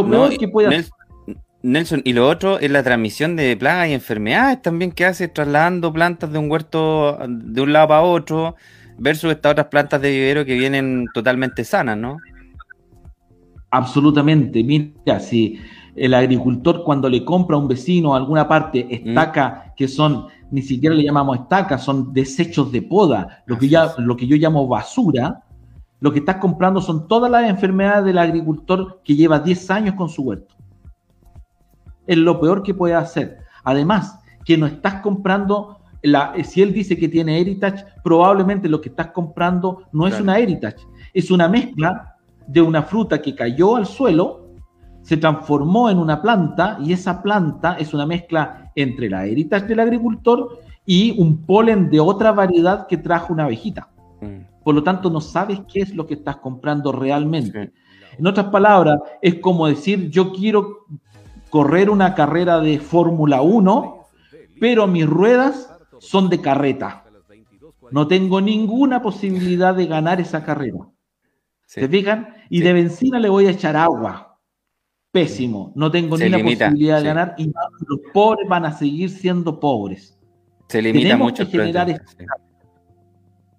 Nelson, 1.62 2.02
y 2.04 2.12
lo 2.12 2.28
otro 2.28 2.58
es 2.58 2.70
la 2.70 2.82
transmisión 2.82 3.36
de 3.36 3.56
plagas 3.56 3.88
y 3.88 3.92
enfermedades 3.92 4.62
también 4.62 4.90
que 4.90 5.04
hace 5.04 5.28
trasladando 5.28 5.92
plantas 5.92 6.32
de 6.32 6.38
un 6.38 6.50
huerto 6.50 7.18
de 7.28 7.60
un 7.60 7.72
lado 7.72 7.88
para 7.88 8.02
otro 8.02 8.56
versus 8.98 9.30
estas 9.30 9.52
otras 9.52 9.66
plantas 9.68 10.00
de 10.00 10.10
vivero 10.10 10.44
que 10.44 10.54
vienen 10.54 11.06
totalmente 11.12 11.64
sanas, 11.64 11.96
¿no? 11.96 12.18
Absolutamente. 13.70 14.62
Mira, 14.62 15.18
si 15.18 15.58
el 15.94 16.14
agricultor 16.14 16.84
cuando 16.84 17.08
le 17.08 17.24
compra 17.24 17.56
a 17.56 17.60
un 17.60 17.68
vecino 17.68 18.14
alguna 18.14 18.48
parte 18.48 18.86
estaca 18.90 19.66
mm. 19.66 19.74
que 19.76 19.88
son, 19.88 20.26
ni 20.50 20.62
siquiera 20.62 20.94
le 20.94 21.04
llamamos 21.04 21.38
estacas, 21.38 21.82
son 21.82 22.12
desechos 22.12 22.72
de 22.72 22.82
poda, 22.82 23.42
lo 23.46 23.58
que, 23.58 23.68
ya, 23.68 23.92
lo 23.98 24.16
que 24.16 24.26
yo 24.26 24.36
llamo 24.36 24.66
basura, 24.66 25.42
lo 26.00 26.12
que 26.12 26.18
estás 26.18 26.36
comprando 26.36 26.80
son 26.80 27.06
todas 27.06 27.30
las 27.30 27.48
enfermedades 27.48 28.04
del 28.04 28.18
agricultor 28.18 29.00
que 29.04 29.14
lleva 29.14 29.38
10 29.38 29.70
años 29.70 29.94
con 29.94 30.08
su 30.08 30.22
huerto. 30.22 30.54
Es 32.06 32.16
lo 32.16 32.40
peor 32.40 32.62
que 32.62 32.74
puede 32.74 32.94
hacer. 32.94 33.38
Además, 33.62 34.18
que 34.44 34.58
no 34.58 34.66
estás 34.66 34.94
comprando, 34.94 35.78
la, 36.02 36.34
si 36.44 36.62
él 36.62 36.72
dice 36.72 36.96
que 36.96 37.08
tiene 37.08 37.40
Heritage, 37.40 37.84
probablemente 38.02 38.68
lo 38.68 38.80
que 38.80 38.88
estás 38.88 39.08
comprando 39.08 39.84
no 39.92 40.06
es 40.06 40.20
una 40.20 40.38
Heritage, 40.38 40.86
es 41.14 41.30
una 41.30 41.48
mezcla 41.48 42.16
de 42.46 42.60
una 42.60 42.82
fruta 42.82 43.22
que 43.22 43.34
cayó 43.34 43.76
al 43.76 43.86
suelo, 43.86 44.50
se 45.02 45.16
transformó 45.16 45.90
en 45.90 45.98
una 45.98 46.22
planta 46.22 46.78
y 46.80 46.92
esa 46.92 47.22
planta 47.22 47.76
es 47.78 47.92
una 47.92 48.06
mezcla 48.06 48.70
entre 48.74 49.10
la 49.10 49.26
Heritage 49.26 49.66
del 49.66 49.80
agricultor 49.80 50.60
y 50.86 51.20
un 51.20 51.44
polen 51.44 51.90
de 51.90 52.00
otra 52.00 52.32
variedad 52.32 52.86
que 52.86 52.96
trajo 52.96 53.32
una 53.32 53.44
abejita. 53.44 53.88
Mm. 54.20 54.62
Por 54.62 54.74
lo 54.74 54.82
tanto, 54.82 55.10
no 55.10 55.20
sabes 55.20 55.60
qué 55.72 55.80
es 55.80 55.94
lo 55.94 56.06
que 56.06 56.14
estás 56.14 56.36
comprando 56.36 56.92
realmente. 56.92 57.72
En 58.18 58.26
otras 58.26 58.46
palabras, 58.46 58.98
es 59.20 59.36
como 59.36 59.66
decir, 59.66 60.10
yo 60.10 60.32
quiero 60.32 60.86
correr 61.50 61.90
una 61.90 62.14
carrera 62.14 62.60
de 62.60 62.78
Fórmula 62.78 63.42
1, 63.42 63.98
pero 64.60 64.86
mis 64.86 65.06
ruedas 65.06 65.71
son 66.02 66.28
de 66.28 66.40
carreta. 66.40 67.04
No 67.92 68.08
tengo 68.08 68.40
ninguna 68.40 69.00
posibilidad 69.00 69.74
de 69.74 69.86
ganar 69.86 70.20
esa 70.20 70.44
carrera. 70.44 70.88
¿Se 71.64 71.88
fijan? 71.88 72.34
Y 72.50 72.60
de 72.60 72.72
benzina 72.72 73.20
le 73.20 73.28
voy 73.28 73.46
a 73.46 73.50
echar 73.50 73.76
agua. 73.76 74.40
Pésimo. 75.12 75.72
No 75.76 75.90
tengo 75.90 76.18
ni 76.18 76.28
la 76.28 76.38
posibilidad 76.38 76.98
de 76.98 77.04
ganar 77.04 77.34
y 77.38 77.46
los 77.46 78.00
pobres 78.12 78.48
van 78.48 78.64
a 78.64 78.72
seguir 78.72 79.10
siendo 79.10 79.60
pobres. 79.60 80.18
Se 80.68 80.82
limita 80.82 81.16
mucho. 81.16 81.44
Que 81.44 81.52
generar 81.52 82.02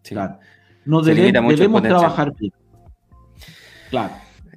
Claro. 0.04 0.40
No 0.86 1.02
debemos 1.02 1.82
trabajar 1.82 2.34
bien. 2.38 2.52
Claro. 3.90 4.14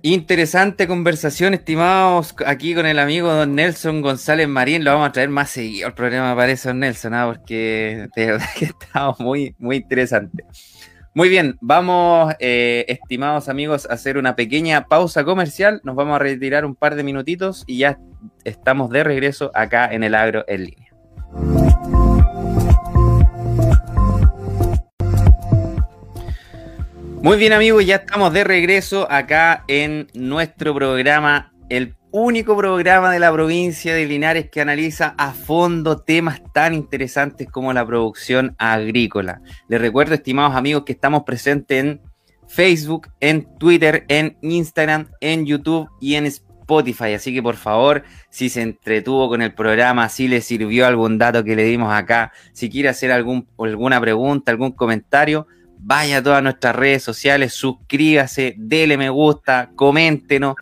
Interesante 0.08 0.86
conversación, 0.86 1.52
estimados, 1.52 2.36
aquí 2.46 2.76
con 2.76 2.86
el 2.86 3.00
amigo 3.00 3.28
don 3.32 3.56
Nelson 3.56 4.02
González 4.02 4.46
Marín. 4.46 4.84
Lo 4.84 4.92
vamos 4.92 5.08
a 5.08 5.10
traer 5.10 5.30
más 5.30 5.50
seguido 5.50 5.88
el 5.88 5.94
programa, 5.94 6.36
parece, 6.36 6.68
don 6.68 6.78
Nelson, 6.78 7.12
¿ah? 7.12 7.26
porque 7.26 8.06
de 8.14 8.26
verdad 8.26 8.46
que 8.56 8.64
está 8.66 9.16
muy, 9.18 9.56
muy 9.58 9.78
interesante. 9.78 10.44
Muy 11.12 11.28
bien, 11.28 11.58
vamos, 11.60 12.32
eh, 12.38 12.84
estimados 12.86 13.48
amigos, 13.48 13.90
a 13.90 13.94
hacer 13.94 14.16
una 14.16 14.36
pequeña 14.36 14.86
pausa 14.86 15.24
comercial. 15.24 15.80
Nos 15.82 15.96
vamos 15.96 16.14
a 16.14 16.18
retirar 16.20 16.64
un 16.64 16.76
par 16.76 16.94
de 16.94 17.02
minutitos 17.02 17.64
y 17.66 17.78
ya 17.78 17.98
estamos 18.44 18.90
de 18.90 19.02
regreso 19.02 19.50
acá 19.54 19.92
en 19.92 20.04
el 20.04 20.14
Agro 20.14 20.44
en 20.46 20.66
línea. 20.66 21.95
Muy 27.26 27.38
bien 27.38 27.52
amigos, 27.52 27.84
ya 27.84 27.96
estamos 27.96 28.32
de 28.32 28.44
regreso 28.44 29.10
acá 29.10 29.64
en 29.66 30.06
nuestro 30.14 30.72
programa, 30.72 31.52
el 31.68 31.96
único 32.12 32.56
programa 32.56 33.10
de 33.10 33.18
la 33.18 33.32
provincia 33.32 33.96
de 33.96 34.06
Linares 34.06 34.48
que 34.48 34.60
analiza 34.60 35.16
a 35.18 35.32
fondo 35.32 35.98
temas 35.98 36.40
tan 36.54 36.72
interesantes 36.72 37.48
como 37.50 37.72
la 37.72 37.84
producción 37.84 38.54
agrícola. 38.58 39.42
Les 39.66 39.80
recuerdo, 39.80 40.14
estimados 40.14 40.54
amigos, 40.54 40.84
que 40.84 40.92
estamos 40.92 41.24
presentes 41.24 41.82
en 41.82 42.00
Facebook, 42.46 43.08
en 43.18 43.58
Twitter, 43.58 44.04
en 44.06 44.38
Instagram, 44.42 45.08
en 45.20 45.46
YouTube 45.46 45.88
y 46.00 46.14
en 46.14 46.26
Spotify. 46.26 47.14
Así 47.14 47.34
que 47.34 47.42
por 47.42 47.56
favor, 47.56 48.04
si 48.30 48.48
se 48.50 48.62
entretuvo 48.62 49.28
con 49.28 49.42
el 49.42 49.52
programa, 49.52 50.08
si 50.10 50.28
le 50.28 50.40
sirvió 50.40 50.86
algún 50.86 51.18
dato 51.18 51.42
que 51.42 51.56
le 51.56 51.64
dimos 51.64 51.92
acá, 51.92 52.30
si 52.52 52.70
quiere 52.70 52.88
hacer 52.88 53.10
algún, 53.10 53.48
alguna 53.58 54.00
pregunta, 54.00 54.52
algún 54.52 54.70
comentario, 54.70 55.48
vaya 55.78 56.18
a 56.18 56.22
todas 56.22 56.42
nuestras 56.42 56.74
redes 56.74 57.02
sociales, 57.02 57.54
suscríbase, 57.54 58.54
dele 58.58 58.96
me 58.96 59.10
gusta, 59.10 59.70
coméntenos. 59.74 60.56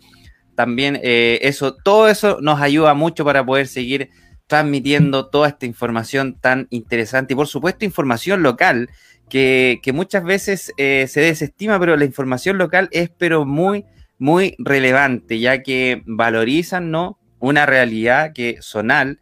También 0.55 0.99
eh, 1.03 1.39
eso, 1.41 1.75
todo 1.75 2.07
eso 2.07 2.39
nos 2.41 2.61
ayuda 2.61 2.93
mucho 2.93 3.25
para 3.25 3.45
poder 3.45 3.67
seguir 3.67 4.09
transmitiendo 4.47 5.27
toda 5.27 5.49
esta 5.49 5.65
información 5.65 6.37
tan 6.39 6.67
interesante 6.69 7.33
y 7.33 7.35
por 7.35 7.47
supuesto 7.47 7.83
información 7.83 8.43
local 8.43 8.89
que, 9.29 9.81
muchas 9.93 10.23
veces 10.23 10.71
eh, 10.77 11.07
se 11.07 11.21
desestima, 11.21 11.79
pero 11.79 11.97
la 11.97 12.05
información 12.05 12.57
local 12.57 12.89
es 12.91 13.09
pero 13.17 13.45
muy, 13.45 13.85
muy 14.19 14.55
relevante, 14.59 15.39
ya 15.39 15.63
que 15.63 16.03
valorizan 16.05 16.91
¿no? 16.91 17.19
una 17.39 17.65
realidad 17.65 18.33
que 18.33 18.57
zonal, 18.61 19.19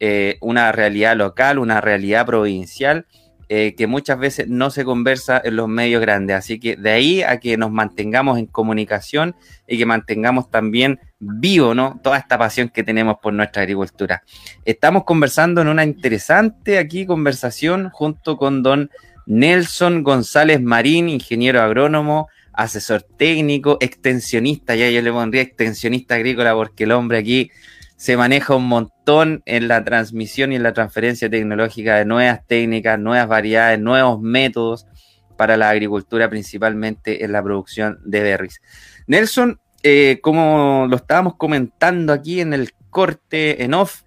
eh, 0.00 0.36
una 0.40 0.72
realidad 0.72 1.16
local, 1.16 1.58
una 1.58 1.80
realidad 1.80 2.26
provincial 2.26 3.06
eh, 3.54 3.74
que 3.74 3.86
muchas 3.86 4.18
veces 4.18 4.48
no 4.48 4.70
se 4.70 4.82
conversa 4.82 5.38
en 5.44 5.56
los 5.56 5.68
medios 5.68 6.00
grandes. 6.00 6.36
Así 6.36 6.58
que 6.58 6.74
de 6.74 6.90
ahí 6.90 7.22
a 7.22 7.38
que 7.38 7.58
nos 7.58 7.70
mantengamos 7.70 8.38
en 8.38 8.46
comunicación 8.46 9.36
y 9.68 9.76
que 9.76 9.84
mantengamos 9.84 10.50
también 10.50 11.00
vivo, 11.18 11.74
¿no? 11.74 12.00
Toda 12.02 12.16
esta 12.16 12.38
pasión 12.38 12.70
que 12.70 12.82
tenemos 12.82 13.16
por 13.22 13.34
nuestra 13.34 13.60
agricultura. 13.60 14.22
Estamos 14.64 15.04
conversando 15.04 15.60
en 15.60 15.68
una 15.68 15.84
interesante 15.84 16.78
aquí 16.78 17.04
conversación 17.04 17.90
junto 17.90 18.38
con 18.38 18.62
don 18.62 18.88
Nelson 19.26 20.02
González 20.02 20.62
Marín, 20.62 21.10
ingeniero 21.10 21.60
agrónomo, 21.60 22.28
asesor 22.54 23.02
técnico, 23.02 23.76
extensionista, 23.82 24.76
ya 24.76 24.88
yo 24.88 25.02
le 25.02 25.12
pondría 25.12 25.42
extensionista 25.42 26.14
agrícola 26.14 26.54
porque 26.54 26.84
el 26.84 26.92
hombre 26.92 27.18
aquí 27.18 27.50
se 28.02 28.16
maneja 28.16 28.56
un 28.56 28.66
montón 28.66 29.44
en 29.46 29.68
la 29.68 29.84
transmisión 29.84 30.50
y 30.50 30.56
en 30.56 30.64
la 30.64 30.72
transferencia 30.72 31.30
tecnológica 31.30 31.98
de 31.98 32.04
nuevas 32.04 32.44
técnicas, 32.48 32.98
nuevas 32.98 33.28
variedades, 33.28 33.78
nuevos 33.78 34.20
métodos 34.20 34.88
para 35.36 35.56
la 35.56 35.70
agricultura, 35.70 36.28
principalmente 36.28 37.24
en 37.24 37.30
la 37.30 37.40
producción 37.44 38.00
de 38.04 38.22
berries. 38.22 38.60
Nelson, 39.06 39.60
eh, 39.84 40.18
como 40.20 40.88
lo 40.90 40.96
estábamos 40.96 41.36
comentando 41.36 42.12
aquí 42.12 42.40
en 42.40 42.54
el 42.54 42.72
corte 42.90 43.62
en 43.62 43.72
off, 43.72 44.02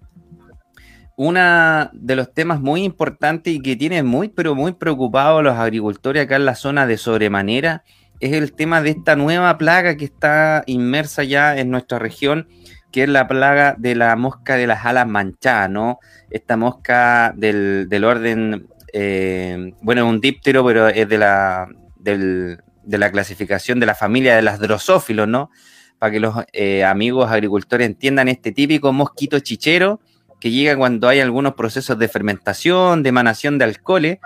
uno 1.16 1.88
de 1.94 2.16
los 2.16 2.34
temas 2.34 2.60
muy 2.60 2.84
importantes 2.84 3.54
y 3.54 3.62
que 3.62 3.76
tiene 3.76 4.02
muy, 4.02 4.28
pero 4.28 4.54
muy 4.54 4.72
preocupado 4.72 5.38
a 5.38 5.42
los 5.42 5.56
agricultores 5.56 6.22
acá 6.22 6.36
en 6.36 6.44
la 6.44 6.54
zona 6.54 6.86
de 6.86 6.98
sobremanera 6.98 7.82
es 8.20 8.32
el 8.32 8.52
tema 8.52 8.82
de 8.82 8.90
esta 8.90 9.16
nueva 9.16 9.56
plaga 9.58 9.96
que 9.96 10.04
está 10.04 10.64
inmersa 10.66 11.24
ya 11.24 11.56
en 11.56 11.70
nuestra 11.70 11.98
región 11.98 12.48
que 12.96 13.02
es 13.02 13.10
la 13.10 13.28
plaga 13.28 13.74
de 13.76 13.94
la 13.94 14.16
mosca 14.16 14.56
de 14.56 14.66
las 14.66 14.86
alas 14.86 15.06
manchadas, 15.06 15.68
¿no? 15.68 15.98
Esta 16.30 16.56
mosca 16.56 17.34
del, 17.36 17.86
orden, 18.02 18.68
eh, 18.90 19.74
bueno, 19.82 20.02
es 20.06 20.08
un 20.08 20.18
díptero, 20.22 20.64
pero 20.64 20.88
es 20.88 21.06
de 21.06 21.18
la, 21.18 21.68
de 21.98 22.58
la 22.98 23.12
clasificación 23.12 23.80
de 23.80 23.84
la 23.84 23.94
familia 23.94 24.34
de 24.34 24.40
las 24.40 24.58
drosófilos, 24.58 25.28
¿no? 25.28 25.50
Para 25.98 26.10
que 26.10 26.20
los 26.20 26.36
eh, 26.54 26.84
amigos 26.84 27.30
agricultores 27.30 27.86
entiendan 27.86 28.28
este 28.28 28.50
típico 28.50 28.94
mosquito 28.94 29.40
chichero 29.40 30.00
que 30.40 30.50
llega 30.50 30.74
cuando 30.74 31.06
hay 31.06 31.20
algunos 31.20 31.52
procesos 31.52 31.98
de 31.98 32.08
fermentación, 32.08 33.02
de 33.02 33.10
emanación 33.10 33.58
de 33.58 33.66
alcoholes. 33.66 34.18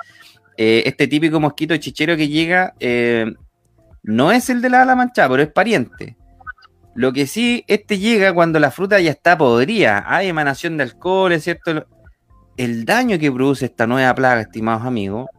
Eh, 0.57 0.85
este 0.87 1.09
típico 1.09 1.41
mosquito 1.41 1.77
chichero 1.77 2.17
que 2.17 2.29
llega 2.29 2.75
no 4.05 4.31
es 4.31 4.49
el 4.49 4.63
de 4.63 4.71
la 4.71 4.83
ala 4.83 4.95
manchada, 4.95 5.29
pero 5.29 5.43
es 5.43 5.49
pariente. 5.49 6.20
Lo 7.01 7.15
que 7.15 7.27
sí, 7.27 7.65
este 7.67 7.99
llega 7.99 8.35
cuando 8.35 8.59
la 8.59 8.71
fruta 8.71 9.01
ya 9.01 9.13
está 9.13 9.39
podrida, 9.39 10.05
hay 10.07 10.29
emanación 10.29 10.77
de 10.77 10.83
alcohol, 10.83 11.33
es 11.33 11.45
cierto. 11.45 11.87
El 12.59 12.85
daño 12.85 13.19
que 13.19 13.33
produce 13.33 13.65
esta 13.65 13.87
nueva 13.87 14.15
plaga, 14.15 14.43
estimados 14.43 14.85
amigos, 14.85 15.31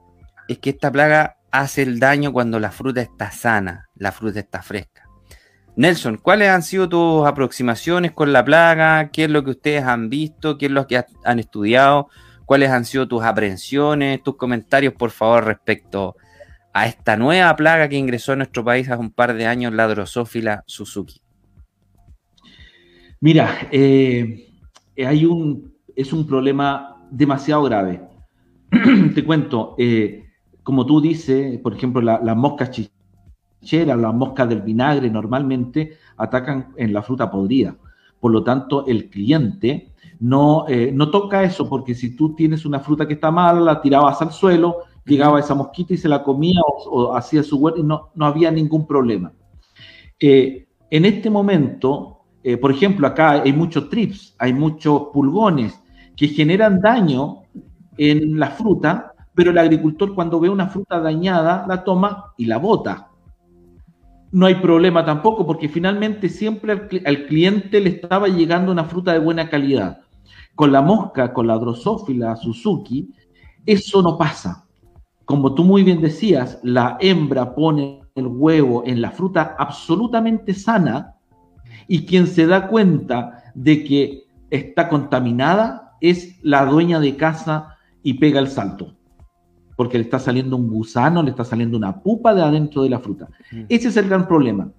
es 0.47 0.57
que 0.57 0.71
esta 0.71 0.91
plaga 0.91 1.37
hace 1.51 1.83
el 1.83 1.99
daño 1.99 2.33
cuando 2.33 2.59
la 2.59 2.71
fruta 2.71 3.01
está 3.01 3.29
sana, 3.29 3.89
la 3.93 4.11
fruta 4.11 4.39
está 4.39 4.63
fresca. 4.63 5.07
Nelson, 5.75 6.17
¿cuáles 6.17 6.49
han 6.49 6.63
sido 6.63 6.89
tus 6.89 7.27
aproximaciones 7.27 8.11
con 8.11 8.33
la 8.33 8.43
plaga? 8.43 9.11
¿Qué 9.11 9.25
es 9.25 9.29
lo 9.29 9.43
que 9.43 9.51
ustedes 9.51 9.83
han 9.83 10.09
visto? 10.09 10.57
¿Qué 10.57 10.65
es 10.65 10.71
lo 10.71 10.87
que 10.87 11.05
han 11.23 11.37
estudiado? 11.37 12.09
¿Cuáles 12.47 12.71
han 12.71 12.85
sido 12.85 13.07
tus 13.07 13.23
aprensiones, 13.23 14.23
tus 14.23 14.35
comentarios, 14.35 14.95
por 14.95 15.11
favor, 15.11 15.45
respecto 15.45 16.15
a 16.73 16.87
esta 16.87 17.17
nueva 17.17 17.55
plaga 17.55 17.87
que 17.87 17.97
ingresó 17.97 18.31
a 18.31 18.37
nuestro 18.37 18.65
país 18.65 18.89
hace 18.89 18.99
un 18.99 19.11
par 19.11 19.35
de 19.35 19.45
años, 19.45 19.71
la 19.73 19.87
Drosófila 19.87 20.63
Suzuki? 20.65 21.20
Mira, 23.23 23.67
eh, 23.71 24.49
hay 24.97 25.25
un, 25.25 25.75
es 25.95 26.11
un 26.11 26.25
problema 26.25 27.05
demasiado 27.11 27.61
grave. 27.61 28.01
Te 29.13 29.23
cuento, 29.23 29.75
eh, 29.77 30.25
como 30.63 30.87
tú 30.87 30.99
dices, 30.99 31.59
por 31.59 31.75
ejemplo, 31.75 32.01
las 32.01 32.35
moscas 32.35 32.71
chicheras, 32.71 33.99
las 33.99 34.13
moscas 34.15 34.49
del 34.49 34.63
vinagre 34.63 35.11
normalmente 35.11 35.97
atacan 36.17 36.73
en 36.77 36.93
la 36.93 37.03
fruta 37.03 37.29
podrida. 37.29 37.75
Por 38.19 38.31
lo 38.31 38.43
tanto, 38.43 38.87
el 38.87 39.07
cliente 39.11 39.93
no, 40.19 40.65
eh, 40.67 40.91
no 40.91 41.11
toca 41.11 41.43
eso, 41.43 41.69
porque 41.69 41.93
si 41.93 42.15
tú 42.15 42.33
tienes 42.33 42.65
una 42.65 42.79
fruta 42.79 43.07
que 43.07 43.13
está 43.13 43.29
mala, 43.29 43.59
la 43.59 43.81
tirabas 43.83 44.19
al 44.23 44.31
suelo, 44.31 44.77
llegaba 45.05 45.39
esa 45.39 45.53
mosquita 45.53 45.93
y 45.93 45.97
se 45.97 46.09
la 46.09 46.23
comía 46.23 46.59
o, 46.65 47.15
hacía 47.15 47.43
su 47.43 47.57
huerto 47.57 47.81
y 47.81 47.83
no, 47.83 48.09
no 48.15 48.25
había 48.25 48.49
ningún 48.49 48.87
problema. 48.87 49.31
en 50.19 51.05
este 51.05 51.29
momento, 51.29 52.20
eh, 52.43 52.57
por 52.57 52.71
ejemplo, 52.71 53.07
acá 53.07 53.31
hay 53.43 53.53
muchos 53.53 53.89
trips, 53.89 54.35
hay 54.39 54.53
muchos 54.53 55.09
pulgones 55.13 55.79
que 56.15 56.27
generan 56.27 56.81
daño 56.81 57.43
en 57.97 58.39
la 58.39 58.51
fruta, 58.51 59.13
pero 59.33 59.51
el 59.51 59.57
agricultor 59.57 60.15
cuando 60.15 60.39
ve 60.39 60.49
una 60.49 60.67
fruta 60.67 60.99
dañada 60.99 61.65
la 61.67 61.83
toma 61.83 62.33
y 62.37 62.45
la 62.45 62.57
bota. 62.57 63.09
No 64.31 64.45
hay 64.45 64.55
problema 64.55 65.05
tampoco 65.05 65.45
porque 65.45 65.69
finalmente 65.69 66.29
siempre 66.29 66.71
al, 67.05 67.25
cliente 67.25 67.79
le 67.79 67.89
estaba 67.89 68.27
llegando 68.27 68.71
una 68.71 68.85
fruta 68.85 69.13
de 69.13 69.19
buena 69.19 69.49
calidad. 69.49 70.01
Con 70.55 70.71
la 70.71 70.81
mosca, 70.81 71.33
con 71.33 71.47
la 71.47 71.57
drosófila 71.57 72.35
Suzuki, 72.35 73.09
eso 73.65 74.01
no 74.01 74.17
pasa. 74.17 74.65
Como 75.25 75.53
tú 75.53 75.63
muy 75.63 75.83
bien 75.83 76.01
decías, 76.01 76.59
la 76.63 76.97
hembra 76.99 77.53
pone 77.53 78.01
el 78.15 78.27
huevo 78.27 78.83
en 78.85 79.01
la 79.01 79.11
fruta 79.11 79.55
absolutamente 79.57 80.53
sana, 80.53 81.15
y 81.87 82.05
quien 82.05 82.27
se 82.27 82.47
da 82.47 82.67
cuenta 82.67 83.43
de 83.53 83.83
que 83.83 84.23
está 84.49 84.89
contaminada 84.89 85.97
es 86.01 86.39
la 86.43 86.65
dueña 86.65 86.99
de 86.99 87.15
casa 87.15 87.77
y 88.03 88.15
pega 88.15 88.39
el 88.39 88.47
salto. 88.47 88.95
Porque 89.75 89.97
le 89.97 90.03
está 90.03 90.19
saliendo 90.19 90.57
un 90.57 90.67
gusano, 90.67 91.23
le 91.23 91.31
está 91.31 91.43
saliendo 91.43 91.77
una 91.77 92.01
pupa 92.01 92.33
de 92.33 92.41
adentro 92.41 92.83
de 92.83 92.89
la 92.89 92.99
fruta. 92.99 93.29
Mm. 93.51 93.63
Ese 93.69 93.87
es 93.87 93.97
el 93.97 94.09
gran 94.09 94.27
problema. 94.27 94.71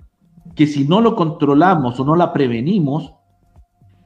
Que 0.55 0.67
si 0.67 0.87
no 0.87 1.01
lo 1.01 1.17
controlamos 1.17 1.99
o 1.99 2.05
no 2.05 2.15
la 2.17 2.33
prevenimos, 2.33 3.15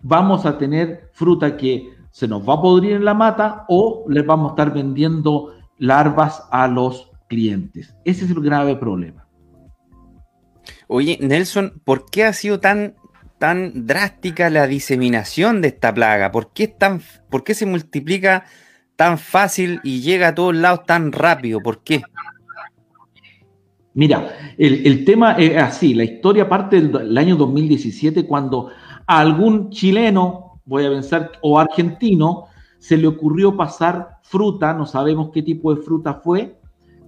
vamos 0.02 0.46
a 0.46 0.58
tener 0.58 1.10
fruta 1.12 1.56
que 1.56 1.90
se 2.10 2.28
nos 2.28 2.48
va 2.48 2.54
a 2.54 2.62
podrir 2.62 2.92
en 2.92 3.04
la 3.04 3.14
mata 3.14 3.64
o 3.68 4.04
les 4.08 4.24
vamos 4.24 4.50
a 4.50 4.52
estar 4.52 4.72
vendiendo 4.72 5.52
larvas 5.78 6.46
a 6.50 6.68
los 6.68 7.10
clientes. 7.28 7.94
Ese 8.04 8.24
es 8.24 8.30
el 8.30 8.40
grave 8.40 8.76
problema. 8.76 9.25
Oye, 10.88 11.18
Nelson, 11.20 11.80
¿por 11.84 12.06
qué 12.10 12.24
ha 12.24 12.32
sido 12.32 12.60
tan, 12.60 12.94
tan 13.38 13.86
drástica 13.86 14.50
la 14.50 14.66
diseminación 14.66 15.60
de 15.60 15.68
esta 15.68 15.92
plaga? 15.92 16.30
¿Por 16.30 16.52
qué, 16.52 16.68
tan, 16.68 17.00
¿Por 17.28 17.42
qué 17.42 17.54
se 17.54 17.66
multiplica 17.66 18.44
tan 18.94 19.18
fácil 19.18 19.80
y 19.82 20.00
llega 20.00 20.28
a 20.28 20.34
todos 20.34 20.54
lados 20.54 20.84
tan 20.86 21.12
rápido? 21.12 21.60
¿Por 21.60 21.82
qué? 21.82 22.02
Mira, 23.94 24.54
el, 24.58 25.04
tema 25.06 25.32
es 25.32 25.56
así, 25.56 25.94
la 25.94 26.04
historia 26.04 26.48
parte 26.48 26.82
del, 26.82 27.16
año 27.16 27.34
2017 27.34 28.26
cuando 28.26 28.68
a 29.06 29.20
algún 29.20 29.70
chileno, 29.70 30.60
voy 30.66 30.84
a 30.84 30.90
pensar, 30.90 31.32
o 31.40 31.58
argentino, 31.58 32.44
se 32.78 32.98
le 32.98 33.06
ocurrió 33.06 33.56
pasar 33.56 34.18
fruta, 34.22 34.74
no 34.74 34.84
sabemos 34.84 35.30
qué 35.32 35.42
tipo 35.42 35.74
de 35.74 35.80
fruta 35.80 36.14
fue, 36.14 36.58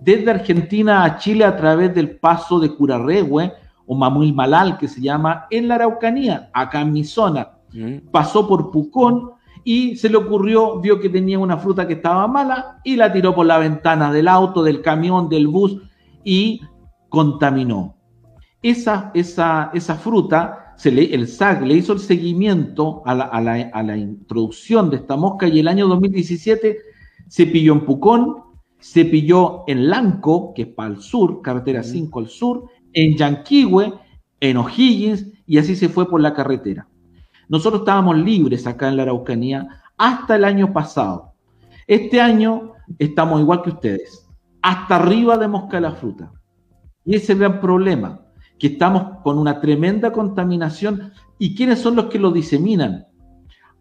desde 0.00 0.30
Argentina 0.30 1.04
a 1.04 1.18
Chile 1.18 1.44
a 1.44 1.56
través 1.56 1.94
del 1.94 2.16
paso 2.18 2.58
de 2.58 2.74
Curarrehue, 2.74 3.52
o 3.88 3.96
Mamuil 3.96 4.34
Malal, 4.34 4.78
que 4.78 4.86
se 4.86 5.00
llama 5.00 5.46
en 5.50 5.66
la 5.66 5.76
Araucanía, 5.76 6.50
acá 6.52 6.82
en 6.82 6.92
mi 6.92 7.04
zona. 7.04 7.52
Mm. 7.72 8.10
Pasó 8.12 8.46
por 8.46 8.70
Pucón 8.70 9.30
y 9.64 9.96
se 9.96 10.10
le 10.10 10.18
ocurrió, 10.18 10.78
vio 10.78 11.00
que 11.00 11.08
tenía 11.08 11.38
una 11.38 11.56
fruta 11.56 11.86
que 11.88 11.94
estaba 11.94 12.28
mala 12.28 12.80
y 12.84 12.96
la 12.96 13.12
tiró 13.12 13.34
por 13.34 13.46
la 13.46 13.58
ventana 13.58 14.12
del 14.12 14.28
auto, 14.28 14.62
del 14.62 14.82
camión, 14.82 15.28
del 15.28 15.48
bus 15.48 15.78
y 16.22 16.60
contaminó. 17.08 17.96
Esa, 18.62 19.10
esa, 19.14 19.70
esa 19.72 19.94
fruta, 19.94 20.74
se 20.76 20.92
le, 20.92 21.14
el 21.14 21.26
SAC 21.26 21.62
le 21.62 21.74
hizo 21.74 21.94
el 21.94 22.00
seguimiento 22.00 23.02
a 23.06 23.14
la, 23.14 23.24
a, 23.24 23.40
la, 23.40 23.70
a 23.72 23.82
la 23.82 23.96
introducción 23.96 24.90
de 24.90 24.96
esta 24.96 25.16
mosca 25.16 25.48
y 25.48 25.58
el 25.60 25.68
año 25.68 25.88
2017 25.88 26.78
se 27.26 27.46
pilló 27.46 27.72
en 27.72 27.84
Pucón, 27.84 28.36
se 28.78 29.04
pilló 29.04 29.64
en 29.66 29.88
Lanco, 29.88 30.52
que 30.54 30.62
es 30.62 30.68
para 30.68 30.90
el 30.90 31.00
sur, 31.00 31.42
carretera 31.42 31.82
5 31.82 32.18
al 32.20 32.28
sur, 32.28 32.64
en 32.92 33.16
Yanquihue, 33.16 33.94
en 34.40 34.56
O'Higgins, 34.56 35.26
y 35.46 35.58
así 35.58 35.76
se 35.76 35.88
fue 35.88 36.08
por 36.08 36.20
la 36.20 36.34
carretera. 36.34 36.86
Nosotros 37.48 37.82
estábamos 37.82 38.18
libres 38.18 38.66
acá 38.66 38.88
en 38.88 38.96
la 38.96 39.04
Araucanía 39.04 39.68
hasta 39.96 40.36
el 40.36 40.44
año 40.44 40.72
pasado. 40.72 41.32
Este 41.86 42.20
año 42.20 42.72
estamos 42.98 43.40
igual 43.40 43.62
que 43.62 43.70
ustedes, 43.70 44.28
hasta 44.62 44.96
arriba 44.96 45.38
de 45.38 45.48
mosca 45.48 45.80
la 45.80 45.92
fruta. 45.92 46.32
Y 47.04 47.16
ese 47.16 47.34
gran 47.34 47.60
problema, 47.60 48.20
que 48.58 48.68
estamos 48.68 49.22
con 49.22 49.38
una 49.38 49.60
tremenda 49.60 50.12
contaminación. 50.12 51.12
¿Y 51.38 51.54
quiénes 51.54 51.78
son 51.78 51.96
los 51.96 52.06
que 52.06 52.18
lo 52.18 52.30
diseminan? 52.30 53.06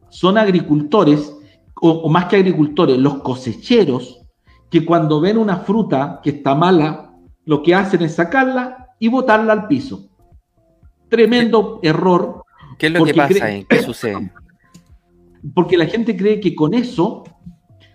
Son 0.10 0.38
agricultores, 0.38 1.36
o 1.82 2.08
más 2.10 2.26
que 2.26 2.38
agricultores, 2.38 2.97
los 2.97 3.16
cosecheros, 3.16 4.22
que 4.70 4.86
cuando 4.86 5.20
ven 5.20 5.38
una 5.38 5.58
fruta 5.58 6.22
que 6.24 6.30
está 6.32 6.55
mala, 6.55 7.14
lo 7.45 7.62
que 7.64 7.76
hacen 7.76 8.01
es 8.03 8.16
sacarla 8.16 8.86
y 8.99 9.07
botarla 9.07 9.53
al 9.53 9.67
piso. 9.67 10.09
Tremendo 11.09 11.79
error. 11.83 12.43
¿Qué 12.77 12.87
es 12.87 12.93
lo 12.93 13.05
que 13.05 13.13
pasa 13.13 13.45
ahí? 13.45 13.65
¿Qué 13.67 13.81
sucede? 13.81 14.31
Porque 15.53 15.77
la 15.77 15.85
gente 15.85 16.17
cree 16.17 16.39
que 16.39 16.55
con 16.55 16.73
eso, 16.73 17.23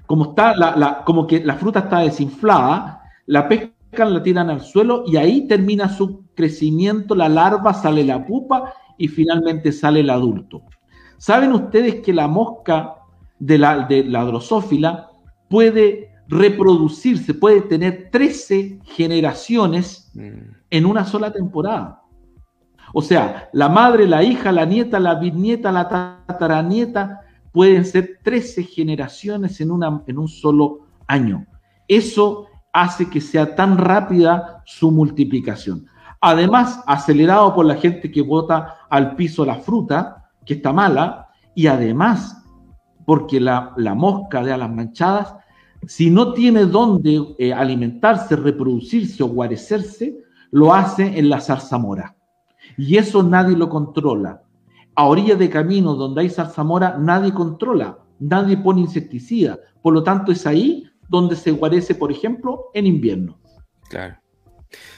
como, 0.07 0.31
está 0.31 0.57
la, 0.57 1.03
como 1.05 1.27
que 1.27 1.45
la 1.45 1.55
fruta 1.55 1.81
está 1.81 2.01
desinflada, 2.01 3.03
la 3.27 3.49
pescan, 3.49 4.15
la 4.15 4.23
tiran 4.23 4.49
al 4.49 4.61
suelo 4.61 5.05
y 5.07 5.17
ahí 5.17 5.47
termina 5.47 5.89
su 5.89 6.25
crecimiento, 6.35 7.15
la 7.15 7.29
larva, 7.29 7.75
sale 7.75 8.05
la 8.05 8.25
pupa 8.25 8.73
y 8.97 9.09
finalmente 9.09 9.73
sale 9.73 10.01
el 10.01 10.11
adulto. 10.11 10.63
¿Saben 11.19 11.53
ustedes 11.53 11.97
que 11.97 12.13
la 12.13 12.27
mosca 12.27 12.95
de 13.39 13.59
la, 13.59 13.87
de 13.87 14.05
la 14.05 14.25
drosófila 14.25 15.11
puede 15.49 16.13
reproducirse, 16.29 17.35
puede 17.35 17.61
tener 17.63 18.09
13 18.11 18.79
generaciones 18.85 20.11
mm. 20.15 20.62
En 20.73 20.87
una 20.87 21.05
sola 21.05 21.31
temporada. 21.31 22.03
O 22.95 23.03
sea, 23.03 23.51
la 23.53 23.69
madre, 23.69 24.07
la 24.07 24.23
hija, 24.23 24.51
la 24.51 24.65
nieta, 24.65 24.99
la 24.99 25.15
bisnieta, 25.15 25.71
la 25.71 25.89
tataranieta, 25.89 27.21
pueden 27.53 27.85
ser 27.85 28.19
13 28.25 28.65
generaciones 28.65 29.61
en, 29.61 29.71
en 30.07 30.19
un 30.19 30.29
solo 30.29 30.87
año. 31.07 31.47
Eso 31.87 32.47
hace 32.73 33.09
que 33.09 33.21
sea 33.21 33.55
tan 33.55 33.77
rápida 33.77 34.63
su 34.65 34.91
multiplicación. 34.91 35.87
Además, 36.21 36.83
acelerado 36.87 37.55
por 37.55 37.67
la 37.67 37.77
gente 37.77 38.11
que 38.11 38.23
bota 38.23 38.79
al 38.89 39.15
piso 39.15 39.45
la 39.45 39.57
fruta, 39.57 40.31
que 40.47 40.55
está 40.55 40.73
mala, 40.73 41.29
y 41.55 41.67
además, 41.67 42.43
porque 43.05 43.39
la, 43.39 43.75
la 43.77 43.95
mosca 43.95 44.43
de 44.43 44.53
alas 44.53 44.71
manchadas 44.71 45.35
si 45.87 46.11
no 46.11 46.33
tiene 46.33 46.65
dónde 46.65 47.21
eh, 47.39 47.53
alimentarse, 47.53 48.37
reproducirse 48.37 49.23
o 49.23 49.29
guarecerse, 49.29 50.17
lo 50.53 50.73
hace 50.73 51.19
en 51.19 51.29
la 51.29 51.41
zarzamora. 51.41 52.15
Y 52.79 52.97
eso 52.97 53.23
nadie 53.23 53.57
lo 53.57 53.69
controla. 53.69 54.43
a 54.95 55.07
orillas 55.07 55.39
de 55.39 55.49
caminos 55.49 55.97
donde 55.97 56.21
hay 56.21 56.29
zarzamora, 56.29 56.99
nadie 56.99 57.33
controla, 57.33 57.99
nadie 58.21 58.59
pone 58.59 58.83
insecticida. 58.83 59.59
Por 59.81 59.95
lo 59.95 60.03
tanto, 60.03 60.31
es 60.31 60.47
ahí 60.47 60.85
donde 61.09 61.35
se 61.35 61.51
guarece, 61.51 61.95
por 61.95 62.13
ejemplo, 62.13 62.67
en 62.75 62.87
invierno. 62.87 63.39
Claro. 63.89 64.17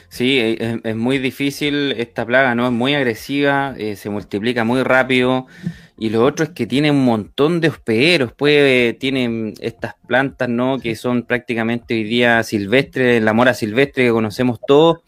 Sí, 0.09 0.37
es, 0.39 0.95
muy 0.95 1.17
difícil 1.17 1.93
esta 1.93 2.25
plaga, 2.25 2.55
¿no? 2.55 2.67
Es 2.67 2.71
muy 2.71 2.93
agresiva, 2.93 3.73
eh, 3.77 3.95
se 3.95 4.09
multiplica 4.09 4.63
muy 4.63 4.83
rápido. 4.83 5.47
Y 5.97 6.09
lo 6.09 6.23
otro 6.25 6.45
es 6.45 6.51
que 6.51 6.67
tiene 6.67 6.91
un 6.91 7.03
montón 7.05 7.61
de 7.61 7.69
hospederos, 7.69 8.33
puede, 8.33 8.93
tiene 8.93 9.53
estas 9.61 9.95
plantas, 10.07 10.49
¿no? 10.49 10.79
Que 10.79 10.95
son 10.95 11.23
prácticamente 11.23 11.93
hoy 11.93 12.03
día 12.03 12.43
silvestres, 12.43 13.23
la 13.23 13.33
mora 13.33 13.53
silvestre 13.53 14.05
que 14.05 14.11
conocemos 14.11 14.59
todos, 14.65 14.99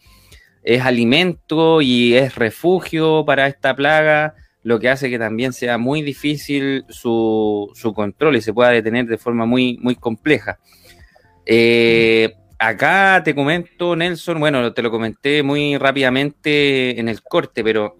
es 0.62 0.82
alimento 0.82 1.80
y 1.80 2.14
es 2.14 2.34
refugio 2.34 3.24
para 3.24 3.46
esta 3.46 3.74
plaga, 3.74 4.34
lo 4.62 4.78
que 4.78 4.88
hace 4.88 5.10
que 5.10 5.18
también 5.18 5.52
sea 5.52 5.78
muy 5.78 6.02
difícil 6.02 6.84
su, 6.88 7.70
su 7.74 7.94
control 7.94 8.36
y 8.36 8.42
se 8.42 8.52
pueda 8.52 8.70
detener 8.70 9.06
de 9.06 9.18
forma 9.18 9.46
muy, 9.46 9.78
muy 9.80 9.94
compleja. 9.94 10.58
Eh, 11.46 12.34
acá 12.58 13.22
te 13.24 13.34
comento, 13.34 13.96
Nelson, 13.96 14.40
bueno, 14.40 14.72
te 14.72 14.82
lo 14.82 14.90
comenté 14.90 15.42
muy 15.42 15.78
rápidamente 15.78 16.98
en 17.00 17.08
el 17.08 17.22
corte, 17.22 17.64
pero 17.64 17.96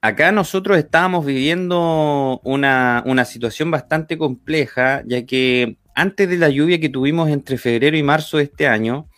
acá 0.00 0.32
nosotros 0.32 0.78
estábamos 0.78 1.26
viviendo 1.26 2.40
una, 2.44 3.24
situación 3.24 3.70
bastante 3.70 4.16
compleja, 4.16 5.02
ya 5.06 5.26
que 5.26 5.78
antes 5.94 6.28
de 6.28 6.38
la 6.38 6.48
lluvia 6.48 6.80
que 6.80 6.88
tuvimos 6.88 7.28
entre 7.30 7.58
febrero 7.58 7.96
y 7.96 8.02
marzo 8.02 8.38
de 8.38 8.44
este 8.44 8.66
año, 8.66 9.08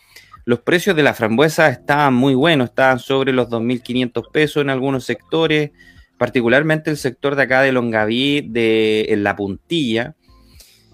los 0.46 0.60
precios 0.60 0.94
de 0.94 1.02
la 1.02 1.12
frambuesa 1.12 1.68
estaban 1.68 2.14
muy 2.14 2.36
buenos, 2.36 2.70
estaban 2.70 3.00
sobre 3.00 3.32
los 3.32 3.48
2.500 3.48 4.30
pesos 4.30 4.62
en 4.62 4.70
algunos 4.70 5.04
sectores, 5.04 5.72
particularmente 6.18 6.88
el 6.88 6.96
sector 6.96 7.34
de 7.34 7.42
acá 7.42 7.62
de 7.62 7.72
Longaví, 7.72 8.42
de 8.48 9.06
en 9.08 9.24
La 9.24 9.34
Puntilla, 9.34 10.14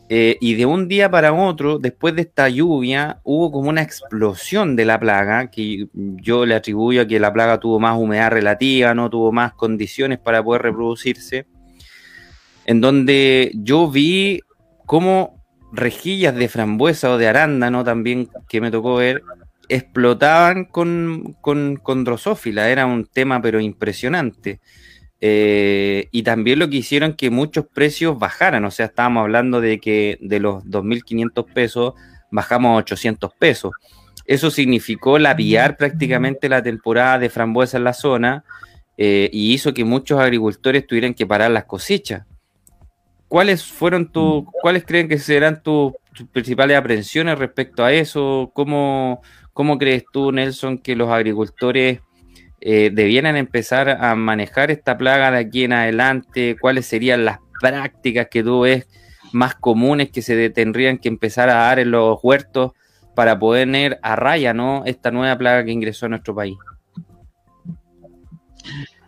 eh, 0.09 0.39
y 0.41 0.55
de 0.55 0.65
un 0.65 0.89
día 0.89 1.11
para 1.11 1.35
otro, 1.35 1.79
después 1.79 2.15
de 2.15 2.23
esta 2.23 2.49
lluvia, 2.49 3.21
hubo 3.25 3.53
como 3.53 3.69
una 3.69 3.83
explosión 3.83 4.75
de 4.75 4.87
la 4.87 4.99
plaga, 4.99 5.51
que 5.51 5.87
yo 5.93 6.47
le 6.47 6.55
atribuyo 6.55 7.03
a 7.03 7.07
que 7.07 7.21
la 7.21 7.33
plaga 7.33 7.61
tuvo 7.61 7.79
más 7.79 7.99
humedad 7.99 8.31
relativa, 8.31 8.95
no 8.95 9.11
tuvo 9.11 9.33
más 9.33 9.53
condiciones 9.53 10.19
para 10.19 10.43
poder 10.43 10.63
reproducirse, 10.63 11.47
en 12.65 12.81
donde 12.81 13.53
yo 13.55 13.91
vi 13.91 14.41
cómo 14.87 15.43
rejillas 15.73 16.35
de 16.35 16.49
frambuesa 16.49 17.11
o 17.11 17.19
de 17.19 17.29
arándano 17.29 17.85
también, 17.85 18.29
que 18.49 18.61
me 18.61 18.71
tocó 18.71 18.97
ver, 18.97 19.23
explotaban 19.69 20.65
con, 20.65 21.37
con, 21.41 21.77
con 21.77 22.05
drosófila, 22.05 22.69
era 22.69 22.87
un 22.87 23.07
tema 23.07 23.41
pero 23.41 23.61
impresionante. 23.61 24.61
Eh, 25.25 26.09
y 26.11 26.25
también 26.25 26.59
lo 26.59 26.69
que 26.69 26.79
hicieron 26.79 27.15
que 27.15 27.31
muchos 27.31 27.67
precios 27.73 28.19
bajaran, 28.19 28.65
o 28.65 28.73
sea, 28.73 28.87
estábamos 28.87 29.23
hablando 29.23 29.61
de 29.61 29.79
que 29.79 30.19
de 30.21 30.41
los 30.41 30.65
2.500 30.65 31.53
pesos 31.53 31.95
bajamos 32.33 32.71
a 32.71 32.79
800 32.79 33.33
pesos. 33.39 33.73
Eso 34.27 34.51
significó 34.51 35.19
lapiar 35.19 35.77
prácticamente 35.77 36.49
la 36.49 36.63
temporada 36.63 37.21
de 37.21 37.31
frambuesa 37.31 37.77
en 37.77 37.85
la 37.85 37.93
zona 37.93 38.45
eh, 38.97 39.31
y 39.33 39.53
hizo 39.53 39.73
que 39.73 39.85
muchos 39.85 40.19
agricultores 40.21 40.87
tuvieran 40.87 41.15
que 41.15 41.27
parar 41.27 41.51
las 41.51 41.65
cosechas. 41.65 42.27
¿Cuáles 43.29 43.65
fueron 43.65 44.11
tus, 44.11 44.45
cuáles 44.61 44.85
creen 44.85 45.09
que 45.09 45.19
serán 45.19 45.63
tus, 45.63 45.93
principales 46.33 46.77
aprensiones 46.77 47.39
respecto 47.39 47.85
a 47.85 47.93
eso? 47.93 48.51
¿Cómo, 48.55 49.23
¿Cómo 49.53 49.79
crees 49.79 50.05
tú, 50.13 50.33
Nelson, 50.33 50.79
que 50.79 50.97
los 50.97 51.11
agricultores 51.11 52.01
eh, 52.61 52.91
debieran 52.93 53.37
empezar 53.37 53.89
a 53.91 54.15
manejar 54.15 54.71
esta 54.71 54.97
plaga 54.97 55.31
de 55.31 55.39
aquí 55.39 55.65
en 55.65 55.75
adelante? 55.75 56.57
¿Cuáles 56.59 56.87
serían 56.87 57.25
las 57.25 57.39
prácticas 57.61 58.29
que 58.31 58.43
tú 58.43 58.61
ves 58.61 58.89
más 59.33 59.55
comunes 59.55 60.11
que 60.11 60.23
se 60.23 60.51
tendrían 60.51 60.99
que 60.99 61.09
empezar 61.09 61.49
a 61.49 61.55
dar 61.55 61.79
en 61.79 61.91
los 61.91 62.19
huertos 62.23 62.73
para 63.15 63.39
poder 63.39 63.99
a 64.03 64.17
raya 64.17 64.55
¿no? 64.55 64.85
esta 64.87 65.11
nueva 65.11 65.37
plaga 65.37 65.65
que 65.65 65.73
ingresó 65.73 66.07
a 66.07 66.11
nuestro 66.11 66.35
país? 66.35 66.57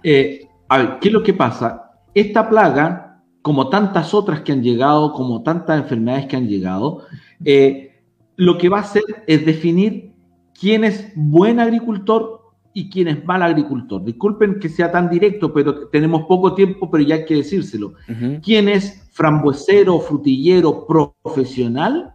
Eh, 0.03 0.47
a 0.69 0.79
ver, 0.79 0.99
¿qué 1.01 1.09
es 1.09 1.15
lo 1.15 1.23
que 1.23 1.35
pasa? 1.35 1.91
Esta 2.15 2.49
plaga, 2.49 3.23
como 3.41 3.69
tantas 3.69 4.13
otras 4.13 4.41
que 4.41 4.53
han 4.53 4.63
llegado, 4.63 5.13
como 5.13 5.43
tantas 5.43 5.81
enfermedades 5.81 6.27
que 6.27 6.37
han 6.37 6.49
llegado, 6.49 7.07
eh, 7.45 8.03
lo 8.37 8.59
que 8.59 8.69
va 8.69 8.79
a 8.79 8.83
hacer 8.83 9.03
es 9.27 9.47
definir 9.47 10.14
quién 10.59 10.85
es 10.85 11.13
buen 11.15 11.61
agricultor 11.61 12.43
y 12.73 12.91
quién 12.91 13.09
es 13.09 13.25
mal 13.25 13.43
agricultor. 13.43 14.05
Disculpen 14.05 14.59
que 14.59 14.69
sea 14.69 14.91
tan 14.91 15.09
directo, 15.09 15.53
pero 15.53 15.89
tenemos 15.89 16.25
poco 16.25 16.55
tiempo, 16.55 16.91
pero 16.91 17.05
ya 17.05 17.17
hay 17.17 17.25
que 17.25 17.37
decírselo. 17.37 17.95
¿Quién 18.43 18.69
es 18.69 19.09
frambuesero, 19.13 20.01
frutillero 20.01 20.87
profesional? 20.87 22.15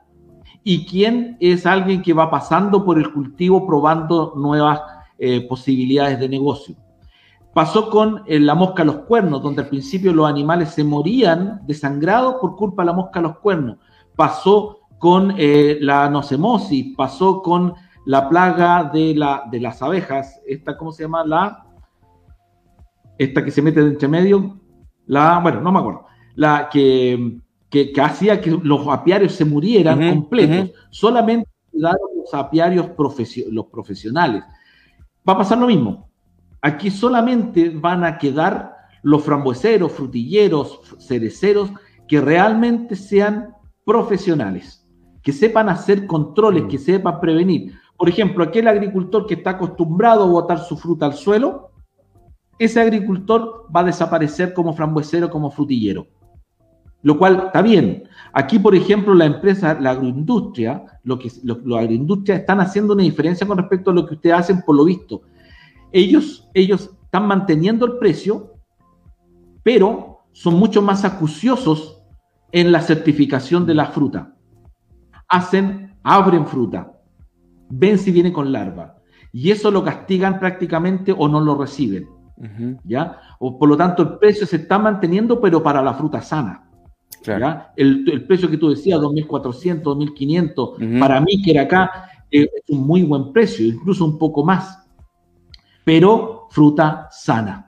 ¿Y 0.63 0.85
quién 0.85 1.37
es 1.39 1.65
alguien 1.65 2.01
que 2.01 2.13
va 2.13 2.29
pasando 2.29 2.83
por 2.83 2.97
el 2.99 3.11
cultivo 3.13 3.65
probando 3.65 4.33
nuevas 4.35 4.81
eh, 5.17 5.47
posibilidades 5.47 6.19
de 6.19 6.27
negocio? 6.27 6.75
Pasó 7.53 7.89
con 7.89 8.23
eh, 8.27 8.39
la 8.39 8.53
mosca 8.53 8.83
a 8.83 8.85
los 8.85 8.97
cuernos, 8.97 9.41
donde 9.41 9.61
al 9.61 9.69
principio 9.69 10.13
los 10.13 10.29
animales 10.29 10.69
se 10.69 10.83
morían 10.83 11.61
desangrados 11.65 12.35
por 12.41 12.55
culpa 12.57 12.83
de 12.83 12.87
la 12.87 12.93
mosca 12.93 13.19
a 13.19 13.23
los 13.23 13.37
cuernos. 13.39 13.77
Pasó 14.15 14.79
con 14.99 15.33
eh, 15.37 15.77
la 15.79 16.09
nocemosis, 16.09 16.95
pasó 16.95 17.41
con 17.41 17.73
la 18.05 18.29
plaga 18.29 18.89
de, 18.91 19.13
la, 19.15 19.43
de 19.51 19.59
las 19.59 19.81
abejas, 19.81 20.41
esta, 20.47 20.77
¿cómo 20.77 20.91
se 20.91 21.03
llama? 21.03 21.23
La, 21.25 21.65
esta 23.17 23.43
que 23.43 23.51
se 23.51 23.61
mete 23.61 23.81
de 23.81 23.89
entre 23.89 24.07
medio, 24.07 24.59
la, 25.05 25.39
bueno, 25.39 25.61
no 25.61 25.71
me 25.71 25.79
acuerdo, 25.79 26.05
la 26.35 26.69
que, 26.69 27.39
que, 27.69 27.93
hacía 28.01 28.39
que 28.41 28.51
los 28.51 28.87
apiarios 28.87 29.33
se 29.33 29.45
murieran 29.45 30.15
completos, 30.15 30.71
solamente 30.89 31.49
quedaron 31.71 32.09
los 32.17 32.33
apiarios 32.33 32.89
los 33.51 33.65
profesionales. 33.67 34.43
Va 35.27 35.33
a 35.33 35.37
pasar 35.37 35.57
lo 35.57 35.67
mismo. 35.67 36.09
Aquí 36.61 36.89
solamente 36.89 37.69
van 37.69 38.03
a 38.03 38.17
quedar 38.17 38.75
los 39.03 39.23
frambueseros, 39.23 39.91
frutilleros, 39.91 40.81
cereceros 40.99 41.71
que 42.07 42.19
realmente 42.19 42.95
sean 42.95 43.55
profesionales, 43.85 44.85
que 45.21 45.31
sepan 45.31 45.69
hacer 45.69 46.05
controles, 46.05 46.63
que 46.69 46.77
sepan 46.77 47.19
prevenir. 47.19 47.78
Por 47.99 48.07
ejemplo, 48.07 48.45
aquel 48.45 48.69
agricultor 48.69 49.27
que 49.27 49.33
está 49.33 49.49
acostumbrado 49.49 50.23
a 50.23 50.27
botar 50.27 50.59
su 50.59 50.77
fruta 50.77 51.05
al 51.05 51.15
suelo, 51.15 51.71
ese 52.57 52.79
agricultor 52.79 53.67
va 53.75 53.81
a 53.81 53.83
desaparecer 53.83 54.53
como 54.53 54.71
frambuesero, 54.71 55.29
como 55.29 55.51
frutillero. 55.51 56.07
Lo 57.01 57.17
cual 57.17 57.43
está 57.47 57.61
bien. 57.61 58.05
Aquí, 58.31 58.57
por 58.57 58.73
ejemplo, 58.73 59.13
la 59.13 59.25
empresa, 59.25 59.77
la 59.81 59.91
agroindustria, 59.91 60.85
lo 61.03 61.19
que 61.19 61.29
los, 61.43 61.57
agroindustrias 61.77 62.39
están 62.39 62.61
haciendo 62.61 62.93
una 62.93 63.03
diferencia 63.03 63.45
con 63.45 63.57
respecto 63.57 63.91
a 63.91 63.93
lo 63.93 64.05
que 64.05 64.13
ustedes 64.15 64.37
hacen, 64.37 64.61
por 64.61 64.77
lo 64.77 64.85
visto. 64.85 65.23
Ellos, 65.91 66.49
ellos 66.53 66.91
están 67.03 67.27
manteniendo 67.27 67.85
el 67.85 67.97
precio, 67.97 68.53
pero 69.61 70.19
son 70.31 70.53
mucho 70.53 70.81
más 70.81 71.03
acuciosos 71.03 72.01
en 72.53 72.71
la 72.71 72.79
certificación 72.79 73.65
de 73.65 73.73
la 73.73 73.87
fruta. 73.87 74.37
Hacen, 75.27 75.97
abren 76.01 76.47
fruta, 76.47 76.93
ven 77.69 77.97
si 77.97 78.11
viene 78.11 78.33
con 78.33 78.51
larva. 78.51 78.95
Y 79.31 79.51
eso 79.51 79.71
lo 79.71 79.83
castigan 79.83 80.39
prácticamente 80.39 81.13
o 81.15 81.27
no 81.27 81.39
lo 81.39 81.55
reciben. 81.55 82.07
¿Ya? 82.85 83.19
O 83.39 83.59
por 83.59 83.67
lo 83.67 83.75
tanto, 83.75 84.01
el 84.01 84.17
precio 84.17 84.47
se 84.47 84.57
está 84.57 84.79
manteniendo, 84.79 85.41
pero 85.41 85.61
para 85.61 85.81
la 85.81 85.93
fruta 85.93 86.21
sana. 86.21 86.69
¿ya? 87.25 87.73
El, 87.75 88.25
precio 88.25 88.49
que 88.49 88.57
tú 88.57 88.69
decías, 88.69 88.99
2.400, 88.99 89.83
2.500, 89.83 90.99
para 90.99 91.19
mí 91.19 91.41
que 91.41 91.51
era 91.51 91.63
acá, 91.63 92.09
eh, 92.31 92.47
es 92.55 92.69
un 92.69 92.87
muy 92.87 93.03
buen 93.03 93.33
precio, 93.33 93.65
incluso 93.65 94.05
un 94.05 94.17
poco 94.17 94.45
más. 94.45 94.87
Pero 95.83 96.47
fruta 96.49 97.07
sana. 97.11 97.65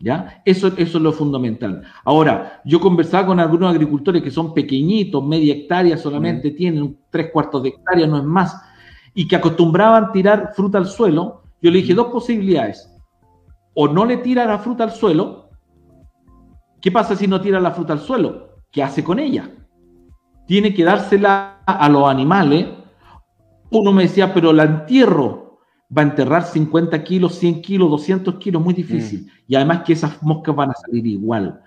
¿Ya? 0.00 0.42
Eso, 0.44 0.68
eso 0.68 0.98
es 0.98 1.04
lo 1.04 1.12
fundamental. 1.12 1.82
Ahora, 2.04 2.62
yo 2.64 2.80
conversaba 2.80 3.26
con 3.26 3.38
algunos 3.38 3.70
agricultores 3.70 4.22
que 4.22 4.30
son 4.30 4.54
pequeñitos, 4.54 5.24
media 5.24 5.54
hectárea 5.54 5.96
solamente, 5.96 6.50
tienen 6.50 6.98
tres 7.10 7.30
cuartos 7.30 7.62
de 7.62 7.68
hectárea, 7.68 8.06
no 8.06 8.16
es 8.16 8.24
más 8.24 8.56
y 9.14 9.26
que 9.26 9.36
acostumbraban 9.36 10.12
tirar 10.12 10.52
fruta 10.54 10.78
al 10.78 10.86
suelo, 10.86 11.42
yo 11.60 11.70
le 11.70 11.78
dije 11.78 11.94
dos 11.94 12.08
posibilidades. 12.08 12.90
O 13.74 13.88
no 13.88 14.04
le 14.04 14.18
tira 14.18 14.46
la 14.46 14.58
fruta 14.58 14.84
al 14.84 14.92
suelo. 14.92 15.50
¿Qué 16.80 16.90
pasa 16.90 17.14
si 17.16 17.26
no 17.26 17.40
tira 17.40 17.60
la 17.60 17.72
fruta 17.72 17.92
al 17.92 18.00
suelo? 18.00 18.56
¿Qué 18.70 18.82
hace 18.82 19.04
con 19.04 19.18
ella? 19.18 19.50
Tiene 20.46 20.74
que 20.74 20.84
dársela 20.84 21.60
a 21.66 21.88
los 21.88 22.08
animales. 22.08 22.66
Uno 23.70 23.92
me 23.92 24.04
decía, 24.04 24.32
pero 24.32 24.52
la 24.52 24.64
entierro. 24.64 25.58
Va 25.96 26.02
a 26.02 26.04
enterrar 26.04 26.44
50 26.44 27.02
kilos, 27.02 27.34
100 27.34 27.62
kilos, 27.62 27.90
200 27.90 28.36
kilos, 28.36 28.62
muy 28.62 28.74
difícil. 28.74 29.22
Mm. 29.22 29.28
Y 29.48 29.54
además 29.56 29.82
que 29.84 29.92
esas 29.92 30.22
moscas 30.22 30.54
van 30.54 30.70
a 30.70 30.74
salir 30.74 31.04
igual. 31.04 31.60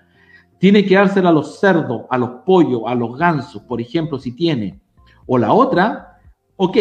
Tiene 0.58 0.84
que 0.86 0.94
dársela 0.94 1.28
a 1.28 1.32
los 1.32 1.60
cerdos, 1.60 2.02
a 2.08 2.16
los 2.16 2.30
pollos, 2.46 2.82
a 2.86 2.94
los 2.94 3.18
gansos, 3.18 3.60
por 3.62 3.82
ejemplo, 3.82 4.18
si 4.18 4.32
tiene. 4.32 4.80
O 5.26 5.36
la 5.36 5.52
otra, 5.52 6.18
ok, 6.56 6.76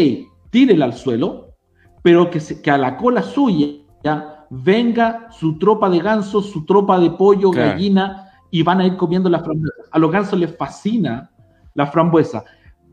tírela 0.54 0.86
al 0.86 0.94
suelo, 0.94 1.56
pero 2.04 2.30
que, 2.30 2.40
que 2.62 2.70
a 2.70 2.78
la 2.78 2.96
cola 2.96 3.24
suya 3.24 4.46
venga 4.52 5.28
su 5.32 5.58
tropa 5.58 5.90
de 5.90 6.00
gansos, 6.00 6.52
su 6.52 6.64
tropa 6.64 7.00
de 7.00 7.10
pollo, 7.10 7.50
gallina, 7.50 8.30
y 8.52 8.62
van 8.62 8.80
a 8.80 8.86
ir 8.86 8.96
comiendo 8.96 9.30
las 9.30 9.44
frambuesas. 9.44 9.90
A 9.92 9.98
los 9.98 10.12
gansos 10.12 10.40
les 10.40 10.56
fascina 10.56 11.32
la 11.74 11.88
frambuesa. 11.88 12.44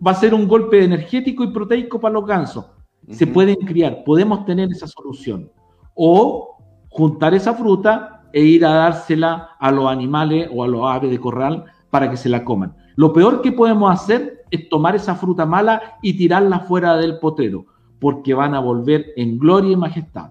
Va 0.05 0.13
a 0.13 0.15
ser 0.15 0.33
un 0.33 0.49
golpe 0.49 0.83
energético 0.83 1.45
y 1.45 1.53
proteico 1.53 2.01
para 2.01 2.15
los 2.15 2.25
gansos. 2.25 2.65
Se 3.11 3.27
pueden 3.27 3.57
criar, 3.57 4.05
podemos 4.05 4.47
tener 4.47 4.71
esa 4.71 4.87
solución. 4.87 5.51
O 5.95 6.57
juntar 6.89 7.35
esa 7.35 7.53
fruta 7.53 8.23
e 8.33 8.41
ir 8.41 8.65
a 8.65 8.71
dársela 8.71 9.51
a 9.59 9.71
los 9.71 9.87
animales 9.87 10.49
o 10.51 10.65
a 10.65 10.69
los 10.69 10.83
aves 10.87 11.11
de 11.11 11.21
corral 11.21 11.65
para 11.91 12.11
que 12.11 12.17
se 12.17 12.31
la 12.31 12.43
coman. 12.43 12.75
Lo 12.97 13.13
peor 13.13 13.43
que 13.43 13.53
podemos 13.53 13.93
hacer 13.93 14.40
es 14.51 14.69
tomar 14.69 14.97
esa 14.97 15.15
fruta 15.15 15.47
mala 15.47 15.99
y 16.03 16.15
tirarla 16.15 16.61
fuera 16.61 16.97
del 16.97 17.19
potrero, 17.19 17.67
porque 17.99 18.35
van 18.35 18.55
a 18.55 18.61
volver 18.61 19.13
en 19.17 19.39
gloria 19.39 19.73
y 19.73 19.77
majestad. 19.77 20.31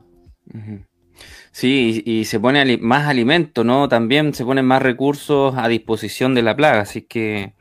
Sí, 1.51 2.03
y, 2.05 2.25
se 2.25 2.39
pone 2.39 2.77
más 2.77 3.07
alimento, 3.07 3.63
¿no? 3.63 3.89
También 3.89 4.33
se 4.33 4.45
ponen 4.45 4.65
más 4.65 4.81
recursos 4.81 5.55
a 5.57 5.67
disposición 5.67 6.33
de 6.33 6.41
la 6.41 6.55
plaga, 6.55 6.81
así 6.81 7.01
que 7.01 7.53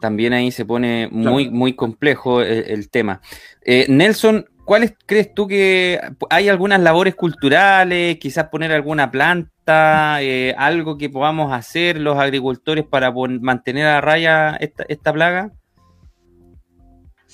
también 0.00 0.32
ahí 0.32 0.50
se 0.50 0.64
pone 0.64 1.08
muy, 1.10 1.50
muy 1.50 1.74
complejo 1.74 2.42
el, 2.42 2.90
tema. 2.90 3.20
Eh, 3.64 3.86
Nelson, 3.88 4.46
¿cuáles 4.64 4.94
crees 5.06 5.32
tú 5.32 5.46
que 5.46 6.00
hay 6.28 6.48
algunas 6.48 6.80
labores 6.80 7.14
culturales, 7.14 8.18
quizás 8.18 8.48
poner 8.48 8.72
alguna 8.72 9.10
planta, 9.10 10.22
eh, 10.22 10.54
algo 10.58 10.98
que 10.98 11.08
podamos 11.08 11.52
hacer 11.52 11.98
los 12.00 12.18
agricultores 12.18 12.84
para 12.84 13.12
mantener 13.12 13.86
a 13.86 14.00
raya 14.00 14.58
esta 14.88 15.12
plaga? 15.12 15.52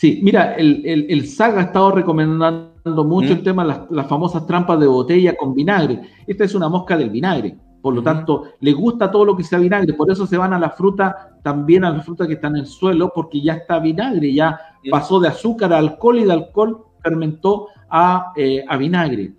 Sí, 0.02 0.18
mira, 0.20 0.54
el, 0.54 0.82
el, 0.84 1.28
SAG 1.28 1.58
ha 1.58 1.60
estado 1.60 1.92
recomendando 1.92 3.04
mucho 3.04 3.34
el 3.34 3.44
tema 3.44 3.64
de 3.64 3.86
las, 3.88 4.08
famosas 4.08 4.44
trampas 4.48 4.80
de 4.80 4.88
botella 4.88 5.36
con 5.36 5.54
vinagre. 5.54 6.00
Esta 6.26 6.42
es 6.42 6.56
una 6.56 6.68
mosca 6.68 6.96
del 6.96 7.08
vinagre, 7.08 7.56
por 7.80 7.94
lo 7.94 8.02
tanto, 8.02 8.46
le 8.58 8.72
gusta 8.72 9.12
todo 9.12 9.24
lo 9.24 9.36
que 9.36 9.44
sea 9.44 9.60
vinagre, 9.60 9.94
por 9.94 10.10
eso 10.10 10.26
se 10.26 10.36
van 10.36 10.54
a 10.54 10.58
la 10.58 10.70
fruta, 10.70 11.38
también 11.44 11.84
a 11.84 11.90
la 11.90 12.00
fruta 12.00 12.26
que 12.26 12.32
está 12.32 12.48
en 12.48 12.56
el 12.56 12.66
suelo, 12.66 13.12
porque 13.14 13.40
ya 13.40 13.52
está 13.52 13.78
vinagre, 13.78 14.34
ya 14.34 14.58
pasó 14.90 15.20
de 15.20 15.28
azúcar 15.28 15.72
a 15.72 15.78
alcohol 15.78 16.18
y 16.18 16.24
de 16.24 16.32
alcohol 16.32 16.84
fermentó 17.00 17.68
a, 17.88 18.32
eh, 18.34 18.64
a 18.68 18.76
vinagre. 18.76 19.34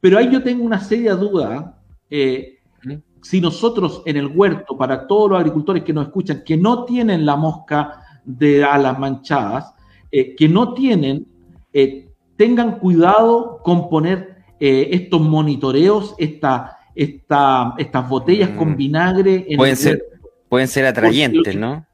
Pero 0.00 0.16
ahí 0.16 0.30
yo 0.32 0.42
tengo 0.42 0.64
una 0.64 0.80
seria 0.80 1.14
duda. 1.14 1.78
Eh, 2.08 2.60
si 3.20 3.38
nosotros 3.38 4.02
en 4.06 4.16
el 4.16 4.28
huerto, 4.28 4.78
para 4.78 5.06
todos 5.06 5.28
los 5.28 5.38
agricultores 5.38 5.84
que 5.84 5.92
nos 5.92 6.06
escuchan, 6.06 6.42
que 6.42 6.56
no 6.56 6.86
tienen 6.86 7.26
la 7.26 7.36
mosca 7.36 8.00
de 8.24 8.64
alas 8.64 8.98
manchadas, 8.98 9.73
eh, 10.16 10.36
que 10.36 10.48
no 10.48 10.74
tienen, 10.74 11.26
eh, 11.72 12.08
tengan 12.36 12.78
cuidado 12.78 13.58
con 13.64 13.88
poner 13.90 14.44
eh, 14.60 14.90
estos 14.92 15.20
monitoreos, 15.20 16.14
esta, 16.18 16.78
esta, 16.94 17.74
estas 17.78 18.08
botellas 18.08 18.50
con 18.50 18.74
mm. 18.74 18.76
vinagre. 18.76 19.44
En 19.48 19.56
pueden, 19.56 19.74
ser, 19.76 20.04
pueden 20.48 20.68
ser 20.68 20.86
atrayentes, 20.86 21.56
¿no? 21.56 21.84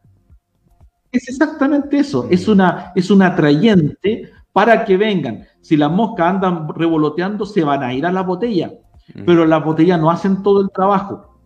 Es 1.11 1.31
exactamente 1.31 1.97
eso, 1.97 2.29
es, 2.31 2.47
una, 2.47 2.93
es 2.95 3.11
un 3.11 3.23
atrayente 3.23 4.31
para 4.53 4.85
que 4.85 4.99
vengan. 4.99 5.47
Si 5.63 5.79
las 5.79 5.91
moscas 5.91 6.35
andan 6.35 6.69
revoloteando, 6.69 7.47
se 7.47 7.65
van 7.65 7.83
a 7.83 7.95
ir 7.95 8.05
a 8.05 8.13
la 8.13 8.21
botella, 8.21 8.71
mm. 9.15 9.23
pero 9.25 9.47
las 9.47 9.65
botellas 9.65 9.99
no 9.99 10.11
hacen 10.11 10.43
todo 10.43 10.61
el 10.61 10.69
trabajo. 10.71 11.41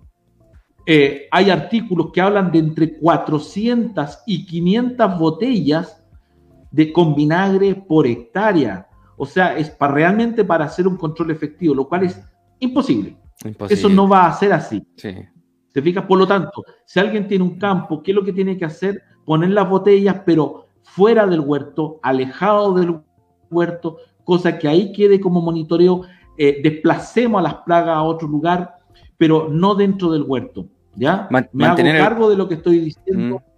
hay 1.31 1.51
artículos 1.51 2.11
que 2.13 2.21
hablan 2.21 2.51
de 2.51 2.59
entre 2.59 2.99
400 2.99 4.25
y 4.27 4.45
500 4.45 5.19
botellas 5.21 6.01
de 6.75 6.93
con 6.93 7.15
vinagre 7.15 7.77
por 7.77 8.05
hectárea. 8.05 8.89
O 9.17 9.25
sea, 9.25 9.57
es 9.57 9.71
para, 9.71 9.95
realmente 9.95 10.45
para 10.45 10.65
hacer 10.65 10.89
un 10.89 10.97
control 10.97 11.31
efectivo, 11.31 11.73
lo 11.73 11.89
cual 11.89 12.03
es 12.03 12.21
imposible. 12.59 13.17
Eso 13.69 13.89
no 13.89 14.09
va 14.09 14.27
a 14.27 14.33
ser 14.33 14.53
así. 14.53 14.85
Sí. 14.97 15.15
¿Se 15.69 15.81
fija? 15.81 16.05
Por 16.05 16.19
lo 16.19 16.27
tanto, 16.27 16.65
si 16.85 16.99
alguien 16.99 17.29
tiene 17.29 17.45
un 17.45 17.59
campo, 17.59 18.03
¿qué 18.03 18.11
es 18.11 18.15
lo 18.17 18.25
que 18.25 18.33
tiene 18.33 18.59
que 18.59 18.65
hacer? 18.65 19.03
Poner 19.25 19.51
las 19.51 19.69
botellas, 19.69 20.23
pero 20.27 20.67
fuera 20.83 21.29
del 21.29 21.41
huerto, 21.41 22.01
alejado 22.03 22.75
del 22.75 23.01
huerto, 23.51 23.99
cosa 24.25 24.59
que 24.59 24.67
ahí 24.67 24.93
quede 24.93 25.21
como 25.21 25.41
monitoreo. 25.41 26.03
Eh, 26.37 26.61
desplacemos 26.61 27.39
a 27.39 27.43
las 27.43 27.55
plagas 27.63 27.97
a 27.97 28.03
otro 28.03 28.27
lugar, 28.27 28.79
pero 29.17 29.49
no 29.49 29.77
dentro 29.77 30.11
del 30.11 30.25
huerto. 30.25 30.67
¿Ya? 30.97 31.29
Me 31.53 31.67
hago 31.67 31.77
cargo 31.77 32.31
de 32.31 32.37
lo 32.37 32.49
que 32.49 32.55
estoy 32.55 32.81
diciendo. 32.81 33.39
Mm 33.39 33.54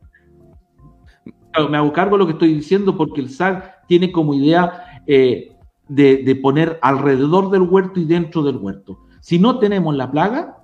me 1.71 1.77
hago 1.77 1.93
cargo 1.93 2.17
de 2.17 2.19
lo 2.19 2.27
que 2.27 2.33
estoy 2.33 2.55
diciendo 2.55 2.97
porque 2.97 3.21
el 3.21 3.31
SAG 3.31 3.87
tiene 3.87 4.13
como 4.13 4.35
idea 4.35 5.03
eh, 5.07 5.53
de, 5.89 6.39
poner 6.43 6.79
alrededor 6.83 7.51
del 7.51 7.63
huerto 7.63 8.01
y 8.01 8.05
dentro 8.05 8.43
del 8.43 8.57
huerto. 8.57 8.99
Si 9.21 9.39
no 9.39 9.59
tenemos 9.59 9.95
la 9.95 10.11
plaga, 10.11 10.59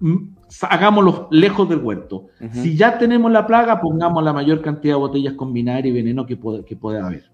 mm, 0.00 0.16
hagámoslo 0.62 1.28
lejos 1.30 1.68
del 1.68 1.78
huerto. 1.78 2.26
Si 2.52 2.76
ya 2.76 2.98
tenemos 2.98 3.30
la 3.30 3.46
plaga, 3.46 3.80
pongamos 3.80 4.22
la 4.22 4.32
mayor 4.32 4.62
cantidad 4.62 4.94
de 4.94 5.00
botellas 5.00 5.34
con 5.34 5.52
vinagre 5.52 5.88
y 5.88 5.92
veneno 5.92 6.26
que, 6.26 6.36
puede, 6.36 6.64
que 6.64 6.76
pueda 6.76 7.06
haber. 7.06 7.30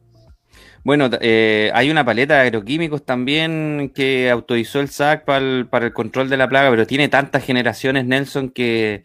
Bueno, 0.82 1.10
eh, 1.20 1.70
hay 1.74 1.90
una 1.90 2.04
paleta 2.04 2.34
de 2.34 2.46
agroquímicos 2.46 3.04
también 3.04 3.92
que 3.94 4.30
autorizó 4.30 4.80
el 4.80 4.88
SAC 4.88 5.24
para 5.24 5.44
el, 5.44 5.66
para 5.66 5.86
el 5.86 5.92
control 5.92 6.30
de 6.30 6.38
la 6.38 6.48
plaga, 6.48 6.70
pero 6.70 6.86
tiene 6.86 7.08
tantas 7.08 7.44
generaciones, 7.44 8.06
Nelson, 8.06 8.48
que, 8.48 9.02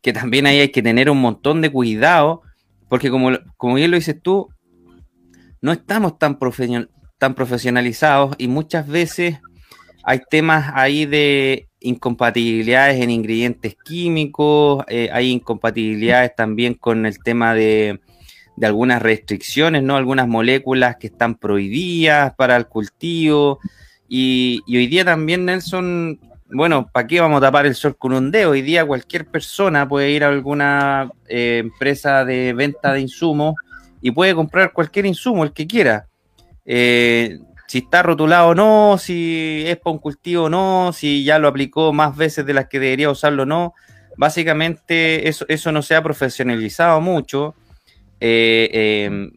que 0.00 0.14
también 0.14 0.46
ahí 0.46 0.60
hay 0.60 0.70
que 0.70 0.82
tener 0.82 1.10
un 1.10 1.20
montón 1.20 1.60
de 1.60 1.70
cuidado 1.70 2.42
porque 2.88 3.10
como, 3.10 3.30
como 3.56 3.74
bien 3.74 3.90
lo 3.90 3.96
dices 3.96 4.16
tú, 4.22 4.48
no 5.60 5.72
estamos 5.72 6.18
tan, 6.18 6.38
tan 7.18 7.34
profesionalizados 7.34 8.34
y 8.38 8.48
muchas 8.48 8.86
veces 8.86 9.38
hay 10.04 10.20
temas 10.30 10.72
ahí 10.74 11.04
de 11.04 11.68
incompatibilidades 11.80 13.00
en 13.00 13.10
ingredientes 13.10 13.76
químicos, 13.84 14.84
eh, 14.88 15.10
hay 15.12 15.30
incompatibilidades 15.30 16.34
también 16.34 16.74
con 16.74 17.06
el 17.06 17.22
tema 17.22 17.54
de, 17.54 18.00
de, 18.56 18.66
algunas 18.66 19.02
restricciones, 19.02 19.82
¿no? 19.82 19.96
Algunas 19.96 20.26
moléculas 20.26 20.96
que 20.96 21.08
están 21.08 21.36
prohibidas 21.36 22.34
para 22.34 22.56
el 22.56 22.66
cultivo. 22.66 23.60
Y 24.08 24.62
hoy 24.68 24.86
día 24.86 25.04
también, 25.04 25.44
Nelson, 25.44 26.18
bueno, 26.50 26.88
¿para 26.90 27.06
qué 27.06 27.20
vamos 27.20 27.38
a 27.38 27.46
tapar 27.46 27.66
el 27.66 27.74
sol 27.74 27.96
con 27.96 28.12
un 28.12 28.30
dedo? 28.30 28.52
Hoy 28.52 28.62
día 28.62 28.86
cualquier 28.86 29.26
persona 29.26 29.86
puede 29.86 30.10
ir 30.10 30.24
a 30.24 30.28
alguna 30.28 31.10
eh, 31.28 31.58
empresa 31.58 32.24
de 32.24 32.54
venta 32.54 32.92
de 32.92 33.00
insumos 33.00 33.54
y 34.00 34.10
puede 34.12 34.34
comprar 34.34 34.72
cualquier 34.72 35.06
insumo, 35.06 35.44
el 35.44 35.52
que 35.52 35.66
quiera. 35.66 36.06
Eh, 36.64 37.38
si 37.66 37.78
está 37.78 38.02
rotulado 38.02 38.48
o 38.48 38.54
no, 38.54 38.96
si 38.98 39.62
es 39.66 39.76
para 39.76 39.92
un 39.92 39.98
cultivo 39.98 40.44
o 40.44 40.48
no, 40.48 40.92
si 40.94 41.22
ya 41.22 41.38
lo 41.38 41.48
aplicó 41.48 41.92
más 41.92 42.16
veces 42.16 42.46
de 42.46 42.54
las 42.54 42.68
que 42.68 42.80
debería 42.80 43.10
usarlo 43.10 43.42
o 43.42 43.46
no. 43.46 43.74
Básicamente 44.16 45.28
eso, 45.28 45.44
eso 45.48 45.70
no 45.70 45.82
se 45.82 45.94
ha 45.94 46.02
profesionalizado 46.02 47.00
mucho 47.00 47.54
eh, 48.20 49.30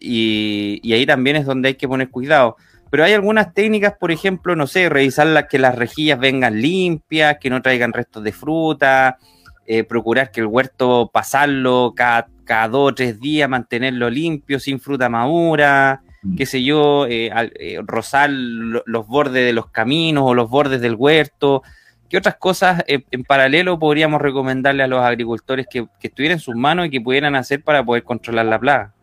y, 0.00 0.80
y 0.82 0.92
ahí 0.94 1.04
también 1.04 1.36
es 1.36 1.44
donde 1.44 1.68
hay 1.68 1.74
que 1.74 1.86
poner 1.86 2.10
cuidado 2.10 2.56
pero 2.96 3.04
hay 3.04 3.12
algunas 3.12 3.52
técnicas, 3.52 3.92
por 4.00 4.10
ejemplo, 4.10 4.56
no 4.56 4.66
sé, 4.66 4.88
revisar 4.88 5.26
las 5.26 5.48
que 5.48 5.58
las 5.58 5.74
rejillas 5.74 6.18
vengan 6.18 6.62
limpias, 6.62 7.36
que 7.38 7.50
no 7.50 7.60
traigan 7.60 7.92
restos 7.92 8.24
de 8.24 8.32
fruta, 8.32 9.18
eh, 9.66 9.84
procurar 9.84 10.30
que 10.30 10.40
el 10.40 10.46
huerto 10.46 11.10
pasarlo 11.12 11.92
cada, 11.94 12.26
cada 12.46 12.68
dos 12.68 12.92
o 12.92 12.94
tres 12.94 13.20
días, 13.20 13.50
mantenerlo 13.50 14.08
limpio, 14.08 14.58
sin 14.58 14.80
fruta 14.80 15.10
madura, 15.10 16.00
mm. 16.22 16.36
qué 16.36 16.46
sé 16.46 16.64
yo, 16.64 17.06
eh, 17.06 17.30
eh, 17.60 17.80
rozar 17.84 18.30
los 18.30 19.06
bordes 19.06 19.44
de 19.44 19.52
los 19.52 19.66
caminos 19.66 20.24
o 20.26 20.32
los 20.32 20.48
bordes 20.48 20.80
del 20.80 20.94
huerto. 20.94 21.62
¿Qué 22.08 22.16
otras 22.16 22.36
cosas 22.36 22.82
en 22.86 23.24
paralelo 23.24 23.78
podríamos 23.78 24.22
recomendarle 24.22 24.84
a 24.84 24.86
los 24.86 25.02
agricultores 25.02 25.66
que, 25.70 25.86
que 26.00 26.06
estuvieran 26.06 26.36
en 26.36 26.40
sus 26.40 26.56
manos 26.56 26.86
y 26.86 26.90
que 26.90 27.00
pudieran 27.02 27.34
hacer 27.34 27.62
para 27.62 27.84
poder 27.84 28.04
controlar 28.04 28.46
la 28.46 28.58
plaga? 28.58 28.95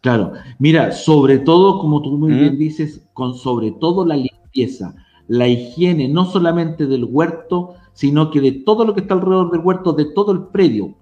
Claro, 0.00 0.32
mira, 0.58 0.92
sobre 0.92 1.38
todo, 1.38 1.78
como 1.78 2.00
tú 2.00 2.16
muy 2.16 2.32
bien 2.32 2.56
dices, 2.56 3.06
con 3.12 3.34
sobre 3.34 3.72
todo 3.72 4.06
la 4.06 4.16
limpieza, 4.16 4.94
la 5.28 5.46
higiene, 5.46 6.08
no 6.08 6.24
solamente 6.24 6.86
del 6.86 7.04
huerto, 7.04 7.74
sino 7.92 8.30
que 8.30 8.40
de 8.40 8.52
todo 8.52 8.86
lo 8.86 8.94
que 8.94 9.02
está 9.02 9.14
alrededor 9.14 9.50
del 9.50 9.60
huerto, 9.60 9.92
de 9.92 10.06
todo 10.06 10.32
el 10.32 10.44
predio. 10.44 10.94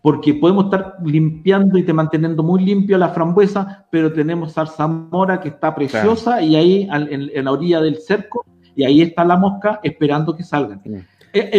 Porque 0.00 0.34
podemos 0.34 0.66
estar 0.66 0.96
limpiando 1.04 1.76
y 1.76 1.82
te 1.82 1.92
manteniendo 1.92 2.42
muy 2.42 2.64
limpio 2.64 2.96
la 2.96 3.10
frambuesa, 3.10 3.86
pero 3.90 4.12
tenemos 4.12 4.54
zarzamora 4.54 5.40
que 5.40 5.48
está 5.48 5.74
preciosa 5.74 6.40
y 6.40 6.56
ahí 6.56 6.88
en, 6.90 7.44
la 7.44 7.52
orilla 7.52 7.80
del 7.80 7.98
cerco, 7.98 8.46
y 8.74 8.84
ahí 8.84 9.02
está 9.02 9.24
la 9.24 9.36
mosca 9.36 9.80
esperando 9.82 10.34
que 10.34 10.44
salgan. 10.44 10.80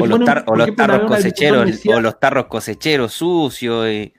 o, 0.01 0.05
los 0.05 0.75
tarros 0.75 1.01
cosecheros, 1.07 1.85
o 1.85 2.01
los 2.01 2.19
tarros 2.19 2.45
cosecheros 2.45 3.13
sucios. 3.13 3.87
Y... 3.87 4.13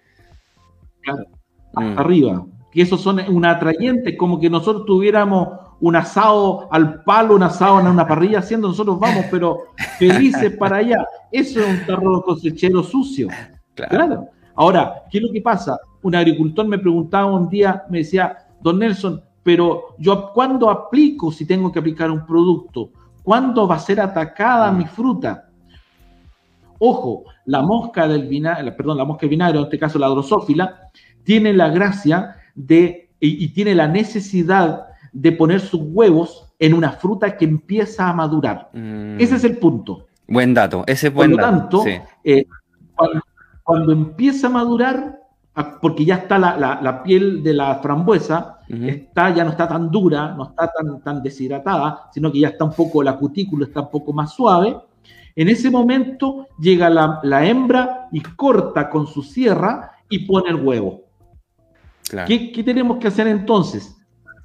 Claro 1.02 1.35
Mm. 1.76 1.98
arriba. 1.98 2.46
Que 2.72 2.82
esos 2.82 3.00
son 3.00 3.20
un 3.28 3.44
atrayente, 3.44 4.16
como 4.16 4.40
que 4.40 4.50
nosotros 4.50 4.84
tuviéramos 4.86 5.48
un 5.80 5.96
asado 5.96 6.68
al 6.70 7.02
palo, 7.04 7.34
un 7.34 7.42
asado 7.42 7.80
en 7.80 7.86
una 7.86 8.06
parrilla 8.06 8.40
haciendo, 8.40 8.68
nosotros 8.68 8.98
vamos, 8.98 9.26
pero 9.30 9.58
felices 9.98 10.56
para 10.56 10.78
allá. 10.78 11.06
Eso 11.30 11.60
es 11.60 11.66
un 11.66 11.86
tarro 11.86 12.22
cosechero 12.22 12.82
sucio. 12.82 13.28
Claro. 13.74 14.28
Ahora, 14.54 15.02
¿qué 15.10 15.18
es 15.18 15.24
lo 15.24 15.32
que 15.32 15.42
pasa? 15.42 15.78
Un 16.02 16.14
agricultor 16.14 16.66
me 16.66 16.78
preguntaba 16.78 17.26
un 17.26 17.48
día, 17.48 17.84
me 17.90 17.98
decía, 17.98 18.36
don 18.60 18.78
Nelson, 18.78 19.22
pero 19.42 19.94
yo 19.98 20.32
cuándo 20.32 20.70
aplico 20.70 21.30
si 21.30 21.46
tengo 21.46 21.70
que 21.70 21.78
aplicar 21.78 22.10
un 22.10 22.24
producto, 22.24 22.90
cuándo 23.22 23.68
va 23.68 23.76
a 23.76 23.80
ser 23.80 24.00
atacada 24.00 24.72
mi 24.72 24.86
fruta. 24.86 25.50
Ojo, 26.78 27.24
la 27.44 27.62
mosca 27.62 28.08
del 28.08 28.28
vinagre, 28.28 28.72
perdón, 28.72 28.98
la 28.98 29.04
mosca 29.04 29.22
del 29.22 29.30
vinagre, 29.30 29.58
en 29.58 29.64
este 29.64 29.78
caso 29.78 29.98
la 29.98 30.08
drosófila, 30.08 30.90
tiene 31.26 31.52
la 31.52 31.68
gracia 31.68 32.36
de 32.54 33.10
y, 33.20 33.48
tiene 33.48 33.74
la 33.74 33.88
necesidad 33.88 34.86
de 35.12 35.32
poner 35.32 35.60
sus 35.60 35.80
huevos 35.82 36.52
en 36.58 36.72
una 36.72 36.92
fruta 36.92 37.36
que 37.36 37.44
empieza 37.44 38.08
a 38.08 38.12
madurar. 38.12 38.70
Mm. 38.72 39.20
Ese 39.20 39.36
es 39.36 39.44
el 39.44 39.58
punto. 39.58 40.06
Buen 40.28 40.54
dato, 40.54 40.84
ese 40.86 41.08
es 41.08 41.14
buen 41.14 41.32
Por 41.32 41.40
lo 41.40 41.46
tanto, 41.46 41.84
eh, 42.24 42.46
cuando, 43.62 43.92
empieza 43.92 44.46
a 44.46 44.50
madurar, 44.50 45.20
porque 45.80 46.04
ya 46.04 46.16
está 46.16 46.38
la, 46.38 47.02
piel 47.02 47.42
de 47.42 47.54
la 47.54 47.76
frambuesa, 47.76 48.60
está, 48.68 49.34
ya 49.34 49.44
no 49.44 49.50
está 49.50 49.68
tan 49.68 49.90
dura, 49.90 50.34
no 50.34 50.50
está 50.50 50.70
tan, 50.70 51.00
tan 51.00 51.22
deshidratada, 51.22 52.10
sino 52.12 52.30
que 52.30 52.40
ya 52.40 52.48
está 52.48 52.64
un 52.64 52.72
poco, 52.72 53.02
la 53.02 53.16
cutícula 53.16 53.66
está 53.66 53.80
un 53.82 53.90
poco 53.90 54.12
más 54.12 54.34
suave. 54.34 54.76
En 55.34 55.48
ese 55.48 55.70
momento 55.70 56.46
llega 56.58 56.88
la, 56.90 57.46
hembra 57.46 58.08
y 58.10 58.20
corta 58.20 58.88
con 58.88 59.06
su 59.06 59.22
sierra 59.22 59.92
y 60.08 60.20
pone 60.20 60.50
el 60.50 60.56
huevo. 60.56 61.05
¿Qué, 62.26 62.52
¿Qué, 62.52 62.62
tenemos 62.62 62.98
que 62.98 63.08
hacer 63.08 63.26
entonces? 63.26 63.96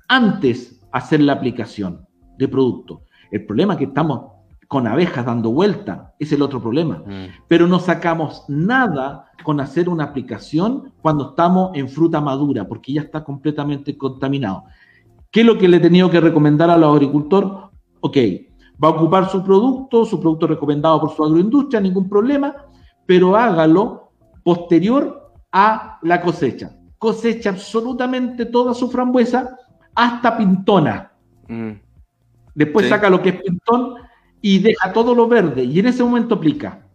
Antes 0.08 0.82
hacer 0.92 1.22
la 1.22 1.34
aplicación 1.34 2.08
de 2.38 2.48
producto. 2.48 3.04
El 3.32 3.46
problema 3.46 3.74
es 3.74 3.80
que 3.80 3.86
estamos 3.86 4.32
con 4.72 4.88
abejas 4.88 5.26
dando 5.26 5.52
vuelta, 5.52 6.14
es 6.18 6.32
el 6.32 6.42
otro 6.42 6.62
problema. 6.62 7.04
Mm. 7.06 7.44
Pero 7.50 7.68
no 7.68 7.78
sacamos 7.80 8.46
nada 8.48 9.26
con 9.44 9.60
hacer 9.60 9.90
una 9.90 10.06
aplicación 10.06 10.94
cuando 11.02 11.32
estamos 11.32 11.72
en 11.74 11.90
fruta 11.90 12.22
madura, 12.22 12.66
porque 12.66 12.94
ya 12.94 13.02
está 13.02 13.22
completamente 13.22 13.98
contaminado. 13.98 14.64
¿Qué 15.30 15.42
es 15.42 15.46
lo 15.46 15.58
que 15.58 15.68
le 15.68 15.78
he 15.78 15.82
tenido 15.82 16.10
que 16.10 16.22
recomendar 16.22 16.70
a 16.70 16.78
los 16.78 16.94
agricultores? 16.94 17.50
Ok, 18.00 18.18
va 18.82 18.88
a 18.88 18.92
ocupar 18.92 19.30
su 19.30 19.44
producto, 19.44 20.06
su 20.06 20.20
producto 20.20 20.48
recomendado 20.48 21.02
por 21.02 21.12
su 21.12 21.24
agroindustria, 21.24 21.82
ningún 21.82 22.08
problema, 22.08 22.56
pero 23.06 23.36
hágalo 23.36 24.14
posterior 24.42 25.34
a 25.52 26.00
la 26.02 26.22
cosecha. 26.22 26.78
Cosecha 27.02 27.50
absolutamente 27.50 28.46
toda 28.46 28.76
su 28.76 28.92
frambuesa 28.92 29.58
hasta 29.96 30.38
pintona. 30.38 31.12
Mm. 31.48 31.72
Después 32.54 32.88
saca 32.88 33.10
lo 33.10 33.24
que 33.24 33.30
es 33.30 33.42
pintón 33.42 33.96
y 34.40 34.60
deja 34.60 34.94
todo 34.94 35.16
lo 35.16 35.28
verde 35.28 35.64
y 35.64 35.80
en 35.80 35.88
ese 35.88 36.04
momento 36.04 36.36
aplica. 36.36 36.86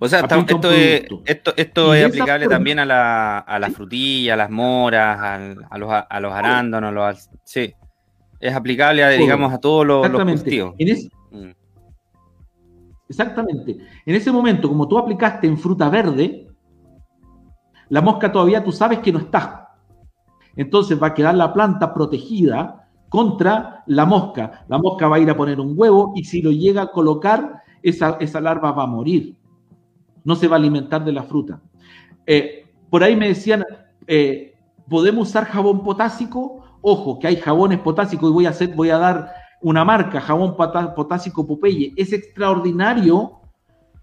O 0.00 0.08
sea, 0.08 0.18
esto, 0.18 0.72
es, 0.72 1.04
esto, 1.26 1.54
esto 1.56 1.94
es 1.94 2.06
aplicable 2.06 2.48
también 2.48 2.80
a 2.80 2.84
la, 2.84 3.38
a 3.38 3.60
las 3.60 3.72
frutillas, 3.72 4.34
a 4.34 4.36
las 4.36 4.50
moras, 4.50 5.16
a, 5.70 5.78
los, 5.78 5.90
a 5.92 6.20
los 6.20 6.32
arándanos, 6.32 6.92
los, 6.92 7.30
sí. 7.44 7.72
Es 8.40 8.52
aplicable, 8.52 9.04
a, 9.04 9.10
digamos, 9.10 9.52
a 9.52 9.58
todos 9.58 9.86
los, 9.86 10.10
cultivos. 10.10 10.74
Mm. 11.30 11.50
Exactamente. 13.08 13.76
En 14.04 14.14
ese 14.16 14.32
momento, 14.32 14.68
como 14.68 14.88
tú 14.88 14.98
aplicaste 14.98 15.46
en 15.46 15.56
fruta 15.56 15.88
verde, 15.88 16.48
la 17.88 18.00
mosca 18.00 18.32
todavía 18.32 18.64
tú 18.64 18.72
sabes 18.72 19.00
que 19.00 19.12
no 19.12 19.18
está. 19.18 19.76
Entonces 20.56 21.02
va 21.02 21.08
a 21.08 21.14
quedar 21.14 21.34
la 21.34 21.52
planta 21.52 21.92
protegida 21.92 22.88
contra 23.08 23.82
la 23.86 24.06
mosca. 24.06 24.64
La 24.68 24.78
mosca 24.78 25.08
va 25.08 25.16
a 25.16 25.20
ir 25.20 25.30
a 25.30 25.36
poner 25.36 25.60
un 25.60 25.74
huevo 25.76 26.12
y 26.14 26.24
si 26.24 26.42
lo 26.42 26.50
llega 26.50 26.82
a 26.82 26.90
colocar, 26.90 27.62
esa, 27.82 28.16
esa 28.20 28.40
larva 28.40 28.72
va 28.72 28.84
a 28.84 28.88
morir. 28.88 29.36
No 30.24 30.36
se 30.36 30.48
va 30.48 30.56
a 30.56 30.58
alimentar 30.58 31.04
de 31.04 31.12
la 31.12 31.22
fruta. 31.22 31.60
Eh, 32.26 32.66
por 32.90 33.02
ahí 33.02 33.16
me 33.16 33.28
decían, 33.28 33.64
eh, 34.06 34.54
¿podemos 34.88 35.28
usar 35.28 35.44
jabón 35.44 35.82
potásico? 35.82 36.64
Ojo, 36.80 37.18
que 37.18 37.26
hay 37.26 37.36
jabones 37.36 37.78
potásicos 37.80 38.30
y 38.30 38.32
voy 38.32 38.46
a, 38.46 38.50
hacer, 38.50 38.74
voy 38.74 38.90
a 38.90 38.98
dar 38.98 39.32
una 39.62 39.84
marca, 39.84 40.20
jabón 40.20 40.56
potásico 40.56 41.46
Popeye. 41.46 41.92
Es 41.96 42.12
extraordinario 42.12 43.40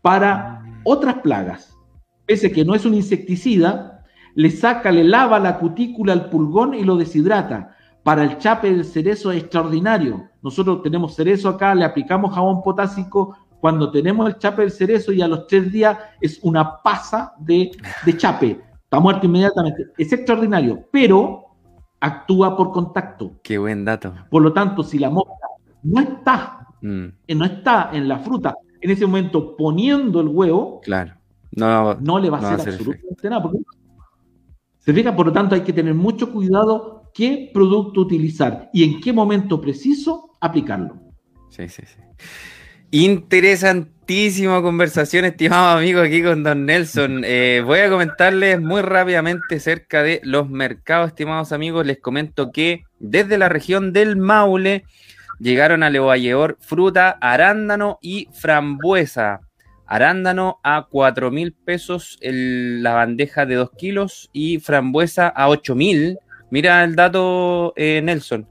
para 0.01 0.63
otras 0.83 1.15
plagas. 1.15 1.77
Pese 2.25 2.51
que 2.51 2.65
no 2.65 2.75
es 2.75 2.85
un 2.85 2.93
insecticida, 2.93 4.05
le 4.35 4.49
saca, 4.51 4.91
le 4.91 5.03
lava 5.03 5.39
la 5.39 5.59
cutícula 5.59 6.13
al 6.13 6.29
pulgón 6.29 6.73
y 6.73 6.83
lo 6.83 6.95
deshidrata 6.97 7.75
para 8.03 8.23
el 8.23 8.37
chape 8.37 8.71
del 8.71 8.85
cerezo 8.85 9.31
es 9.31 9.43
extraordinario. 9.43 10.29
Nosotros 10.41 10.81
tenemos 10.81 11.15
cerezo 11.15 11.49
acá, 11.49 11.75
le 11.75 11.85
aplicamos 11.85 12.33
jabón 12.33 12.63
potásico 12.63 13.37
cuando 13.59 13.91
tenemos 13.91 14.27
el 14.27 14.37
chape 14.37 14.63
del 14.63 14.71
cerezo 14.71 15.11
y 15.11 15.21
a 15.21 15.27
los 15.27 15.45
tres 15.45 15.71
días 15.71 15.97
es 16.19 16.39
una 16.41 16.81
pasa 16.81 17.33
de, 17.39 17.71
chape. 18.17 18.59
Está 18.83 18.99
muerto 18.99 19.27
inmediatamente. 19.27 19.87
Es 19.97 20.11
extraordinario, 20.11 20.83
pero 20.91 21.45
actúa 21.99 22.57
por 22.57 22.71
contacto. 22.71 23.33
Qué 23.43 23.59
buen 23.59 23.85
dato. 23.85 24.13
Por 24.31 24.41
lo 24.41 24.51
tanto, 24.51 24.83
si 24.83 24.97
la 24.97 25.11
mosca 25.11 25.47
no 25.83 26.01
está, 26.01 26.67
mm. 26.81 27.05
eh, 27.27 27.35
no 27.35 27.45
está 27.45 27.91
en 27.93 28.07
la 28.07 28.17
fruta, 28.17 28.55
en 28.81 28.89
ese 28.89 29.05
momento 29.05 29.55
poniendo 29.55 30.21
el 30.21 30.27
huevo, 30.27 30.81
claro. 30.81 31.13
No, 31.51 32.19
le 32.19 32.29
va 32.29 32.37
a 32.39 32.53
hacer, 32.55 32.73
absolutamente 32.73 33.29
nada. 33.29 33.49
se 34.79 34.93
fija, 34.93 35.15
por 35.15 35.27
lo 35.27 35.33
tanto, 35.33 35.55
hay 35.55 35.61
que 35.61 35.73
tener 35.73 35.93
mucho 35.93 36.31
cuidado 36.31 37.11
qué 37.13 37.49
producto 37.53 38.01
utilizar 38.01 38.69
y 38.73 38.83
en 38.83 39.01
qué 39.01 39.13
momento 39.13 39.59
preciso 39.59 40.31
aplicarlo. 40.39 40.95
Sí, 41.49 41.67
sí, 41.67 41.83
sí. 41.85 41.99
Interesantísima 42.93 44.61
conversación, 44.61 45.23
estimado 45.23 45.77
amigo, 45.77 46.01
aquí 46.01 46.21
con 46.21 46.43
Don 46.43 46.65
Nelson. 46.65 47.23
Eh, 47.25 47.61
voy 47.65 47.79
a 47.79 47.89
comentarles 47.89 48.59
muy 48.59 48.81
rápidamente 48.81 49.55
acerca 49.55 50.03
de 50.03 50.19
los 50.23 50.49
mercados, 50.49 51.07
estimados 51.07 51.53
amigos. 51.53 51.85
Les 51.85 51.99
comento 51.99 52.51
que 52.51 52.83
desde 52.99 53.37
la 53.37 53.47
región 53.47 53.93
del 53.93 54.17
Maule 54.17 54.83
llegaron 55.39 55.83
a 55.83 55.89
Levalleor 55.89 56.57
fruta, 56.59 57.17
arándano 57.21 57.97
y 58.01 58.27
frambuesa. 58.33 59.41
Arándano 59.91 60.59
a 60.63 60.87
4 60.89 61.31
mil 61.31 61.53
pesos 61.53 62.17
la 62.21 62.93
bandeja 62.93 63.45
de 63.45 63.55
2 63.55 63.71
kilos 63.77 64.29
y 64.31 64.59
frambuesa 64.59 65.27
a 65.27 65.49
8 65.49 65.75
mil 65.75 66.17
Mira 66.51 66.83
el 66.83 66.97
dato, 66.97 67.73
eh, 67.77 68.01
Nelson. 68.03 68.45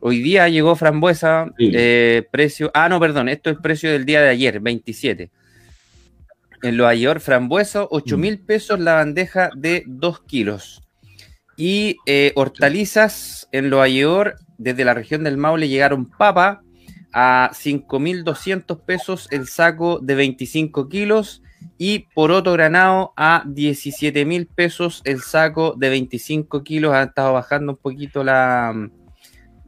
Hoy 0.00 0.20
día 0.20 0.48
llegó 0.48 0.74
frambuesa, 0.74 1.46
eh, 1.56 2.26
precio. 2.30 2.70
Ah, 2.74 2.88
no, 2.88 2.98
perdón, 2.98 3.28
esto 3.28 3.48
es 3.48 3.56
el 3.56 3.62
precio 3.62 3.92
del 3.92 4.04
día 4.04 4.20
de 4.20 4.28
ayer, 4.28 4.58
27. 4.58 5.30
En 6.62 6.76
lo 6.76 6.88
ayer, 6.88 7.20
frambuesa, 7.20 7.86
8 7.88 8.18
mil 8.18 8.40
pesos 8.40 8.80
la 8.80 8.94
bandeja 8.94 9.50
de 9.56 9.84
2 9.86 10.22
kilos. 10.24 10.82
Y 11.56 11.96
eh, 12.06 12.32
hortalizas 12.34 13.48
en 13.52 13.70
lo 13.70 13.80
ayer, 13.80 14.34
desde 14.58 14.84
la 14.84 14.94
región 14.94 15.22
del 15.22 15.36
Maule, 15.36 15.68
llegaron 15.68 16.10
papa 16.10 16.63
a 17.14 17.50
5.200 17.52 18.80
pesos 18.80 19.28
el 19.30 19.46
saco 19.46 20.00
de 20.00 20.16
25 20.16 20.88
kilos 20.88 21.42
y 21.78 22.08
poroto 22.14 22.52
granado 22.52 23.12
a 23.16 23.44
17 23.46 24.24
mil 24.24 24.46
pesos 24.48 25.00
el 25.04 25.20
saco 25.22 25.74
de 25.76 25.90
25 25.90 26.64
kilos. 26.64 26.92
Ha 26.92 27.04
estado 27.04 27.32
bajando 27.32 27.72
un 27.72 27.78
poquito 27.78 28.24
la, 28.24 28.90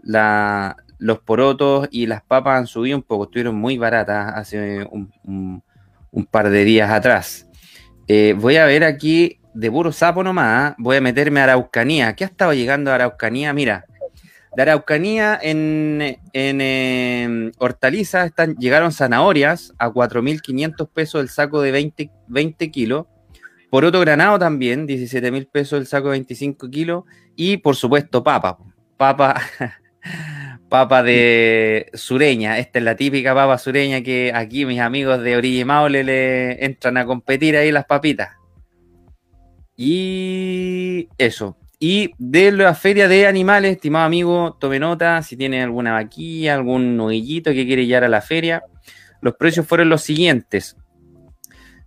la, 0.03 0.77
los 0.99 1.21
porotos 1.21 1.89
y 1.93 2.07
las 2.07 2.23
papas 2.23 2.59
han 2.59 2.67
subido 2.67 2.97
un 2.97 3.05
poco. 3.05 3.25
Estuvieron 3.25 3.55
muy 3.55 3.79
baratas 3.79 4.35
hace 4.35 4.85
un, 4.91 5.63
par 6.31 6.51
de 6.51 6.65
días 6.65 6.91
atrás. 6.91 7.49
Eh, 8.09 8.35
voy 8.37 8.57
a 8.57 8.67
ver 8.67 8.83
aquí 8.83 9.39
de 9.55 9.71
puro 9.71 9.93
sapo 9.93 10.25
nomás. 10.25 10.73
¿ah? 10.73 10.75
Voy 10.79 10.97
a 10.97 11.01
meterme 11.01 11.41
a 11.41 11.45
Araucanía. 11.45 12.15
¿Qué 12.17 12.25
ha 12.25 12.29
estado 12.29 12.53
llegando 12.53 12.91
a 12.91 12.97
Araucanía? 12.97 13.53
Mira, 13.53 13.85
de 14.57 14.63
Araucanía 14.63 15.39
en, 15.43 16.19
en 16.33 17.53
hortalizas 17.59 18.27
están, 18.27 18.57
llegaron 18.57 18.91
zanahorias 18.91 19.75
a 19.77 19.91
4.500 19.91 20.89
pesos 20.89 21.21
el 21.21 21.29
saco 21.29 21.61
de 21.61 21.73
20, 21.73 22.11
20 22.27 22.71
kilos. 22.71 23.05
Por 23.69 23.85
otro 23.85 24.01
granado 24.01 24.39
también, 24.39 24.89
17.000 24.89 25.51
pesos 25.51 25.79
el 25.79 25.87
saco 25.87 26.07
de 26.07 26.13
25 26.13 26.71
kilos. 26.71 27.05
Y 27.35 27.59
por 27.59 27.77
supuesto 27.77 28.25
papa. 28.25 28.57
Papa, 28.97 29.43
papa 30.71 31.03
de 31.03 31.91
sureña. 31.93 32.59
Esta 32.59 32.79
es 32.79 32.85
la 32.87 32.97
típica 32.97 33.35
papa 33.35 33.59
sureña 33.59 34.01
que 34.01 34.33
aquí 34.35 34.65
mis 34.65 34.81
amigos 34.81 35.21
de 35.21 35.37
Orilla 35.37 35.67
Maule 35.67 36.03
le 36.03 36.65
entran 36.65 36.97
a 36.97 37.05
competir 37.05 37.59
ahí 37.59 37.71
las 37.71 37.85
papitas. 37.85 38.31
Y 39.77 41.11
eso. 41.19 41.59
Y 41.79 42.13
de 42.19 42.53
la 42.53 42.75
feria 42.75 43.07
de 43.07 43.27
animales, 43.27 43.73
estimado 43.73 44.07
amigo, 44.07 44.57
tome 44.59 44.79
nota 44.79 45.23
si 45.23 45.37
tiene 45.37 45.63
alguna 45.63 45.93
vaquilla, 45.93 46.55
algún 46.55 46.97
novillito 46.97 47.53
que 47.53 47.67
quiere 47.67 47.85
llegar 47.85 48.05
a 48.05 48.09
la 48.09 48.23
feria. 48.23 48.63
Los 49.21 49.35
precios 49.35 49.67
fueron 49.67 49.91
los 49.91 50.01
siguientes. 50.03 50.77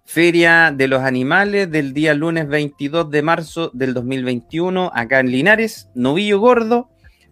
Feria 0.06 0.72
de 0.76 0.88
los 0.88 1.02
animales 1.02 1.72
del 1.72 1.94
día 1.94 2.14
lunes 2.14 2.48
22 2.48 3.10
de 3.10 3.22
marzo 3.24 3.72
del 3.74 3.96
2021, 3.96 4.92
acá 4.94 5.22
en 5.22 5.32
Linares, 5.32 5.90
novillo 5.96 6.40
gordo, 6.40 6.90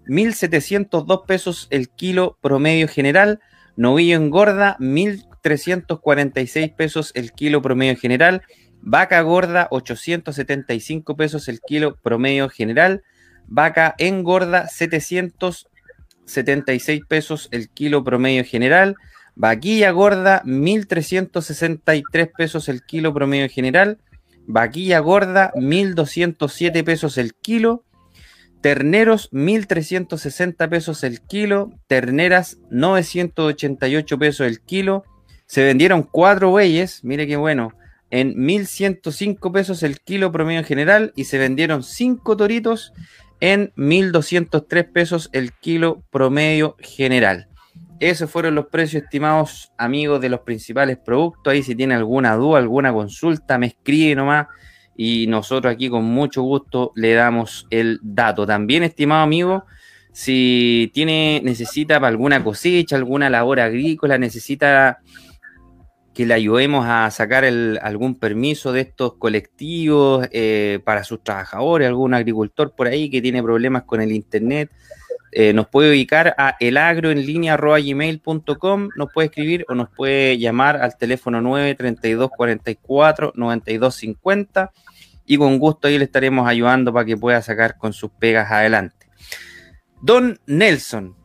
1.702 0.07 1.25
pesos 1.25 1.67
el 1.69 1.89
kilo 1.89 2.37
promedio 2.41 2.87
general, 2.87 3.39
novillo 3.75 4.15
engorda, 4.15 4.77
1.346 4.79 6.75
pesos 6.75 7.11
el 7.13 7.33
kilo 7.33 7.61
promedio 7.61 7.97
general, 7.97 8.41
Vaca 8.81 9.21
gorda, 9.21 9.69
875 9.71 11.15
pesos 11.15 11.47
el 11.47 11.61
kilo 11.61 11.95
promedio 11.97 12.49
general. 12.49 13.03
Vaca 13.47 13.95
engorda 13.97 14.67
776 14.67 17.01
pesos 17.07 17.47
el 17.51 17.69
kilo 17.69 18.03
promedio 18.03 18.43
general. 18.43 18.97
Vaquilla 19.35 19.91
gorda 19.91 20.41
1.363 20.45 22.31
pesos 22.35 22.67
el 22.69 22.81
kilo 22.81 23.13
promedio 23.13 23.47
general. 23.49 23.99
Vaquilla 24.47 24.97
gorda 24.99 25.51
1.207 25.53 26.83
pesos 26.83 27.19
el 27.19 27.35
kilo. 27.35 27.83
Terneros 28.61 29.31
1.360 29.31 30.69
pesos 30.69 31.03
el 31.03 31.21
kilo. 31.21 31.71
Terneras 31.85 32.57
988 32.71 34.17
pesos 34.17 34.47
el 34.47 34.61
kilo. 34.61 35.03
Se 35.45 35.63
vendieron 35.63 36.01
cuatro 36.03 36.49
bueyes, 36.49 37.03
mire 37.03 37.27
qué 37.27 37.37
bueno, 37.37 37.76
en 38.09 38.35
1.105 38.35 39.51
pesos 39.51 39.83
el 39.83 39.99
kilo 39.99 40.31
promedio 40.31 40.63
general 40.63 41.11
y 41.15 41.25
se 41.25 41.37
vendieron 41.37 41.83
cinco 41.83 42.37
toritos 42.37 42.93
en 43.39 43.71
1.203 43.75 44.91
pesos 44.91 45.29
el 45.33 45.53
kilo 45.53 46.03
promedio 46.09 46.75
general. 46.79 47.47
Esos 47.99 48.29
fueron 48.29 48.53
los 48.55 48.67
precios 48.67 49.03
estimados, 49.03 49.71
amigos, 49.77 50.21
de 50.21 50.29
los 50.29 50.41
principales 50.41 50.97
productos. 50.97 51.51
Ahí 51.51 51.63
si 51.63 51.75
tiene 51.75 51.95
alguna 51.95 52.35
duda, 52.35 52.59
alguna 52.59 52.93
consulta, 52.93 53.57
me 53.57 53.67
escribe 53.67 54.15
nomás 54.15 54.47
y 54.95 55.27
nosotros 55.27 55.73
aquí 55.73 55.89
con 55.89 56.05
mucho 56.05 56.43
gusto 56.43 56.91
le 56.95 57.13
damos 57.13 57.67
el 57.69 57.99
dato. 58.01 58.45
También, 58.45 58.83
estimado 58.83 59.23
amigo, 59.23 59.65
si 60.11 60.91
tiene, 60.93 61.41
necesita 61.43 61.99
para 61.99 62.09
alguna 62.09 62.43
cosecha, 62.43 62.95
alguna 62.95 63.29
labor 63.29 63.59
agrícola, 63.59 64.17
necesita 64.17 64.99
que 66.17 66.25
le 66.25 66.33
ayudemos 66.33 66.85
a 66.87 67.11
sacar 67.11 67.45
algún 67.45 68.15
permiso 68.15 68.71
de 68.71 68.81
estos 68.81 69.13
colectivos 69.17 70.27
eh, 70.31 70.79
para 70.83 71.03
sus 71.03 71.23
trabajadores, 71.23 71.87
algún 71.87 72.15
agricultor 72.15 72.73
por 72.75 72.87
ahí 72.87 73.11
que 73.11 73.21
tiene 73.21 73.43
problemas 73.43 73.83
con 73.83 74.01
el 74.01 74.11
internet, 74.11 74.71
eh, 75.31 75.53
nos 75.53 75.67
puede 75.67 75.91
ubicar 75.91 76.33
a 76.39 76.55
elagroenlinea.gmail.com, 76.59 78.89
nos 78.95 79.13
puede 79.13 79.27
escribir 79.27 79.63
o 79.69 79.75
nos 79.75 79.91
puede 79.91 80.39
llamar 80.39 80.77
al 80.77 80.97
teléfono 80.97 81.39
932 81.39 82.31
44 82.35 83.33
92 83.35 83.93
50 83.93 84.71
y 85.27 85.37
con 85.37 85.59
gusto 85.59 85.87
ahí 85.87 85.99
le 85.99 86.05
estaremos 86.05 86.47
ayudando 86.47 86.91
para 86.91 87.05
que 87.05 87.15
pueda 87.15 87.43
sacar 87.43 87.77
con 87.77 87.93
sus 87.93 88.09
pegas 88.09 88.51
adelante. 88.51 89.05
Don 90.01 90.39
Nelson, 90.47 91.15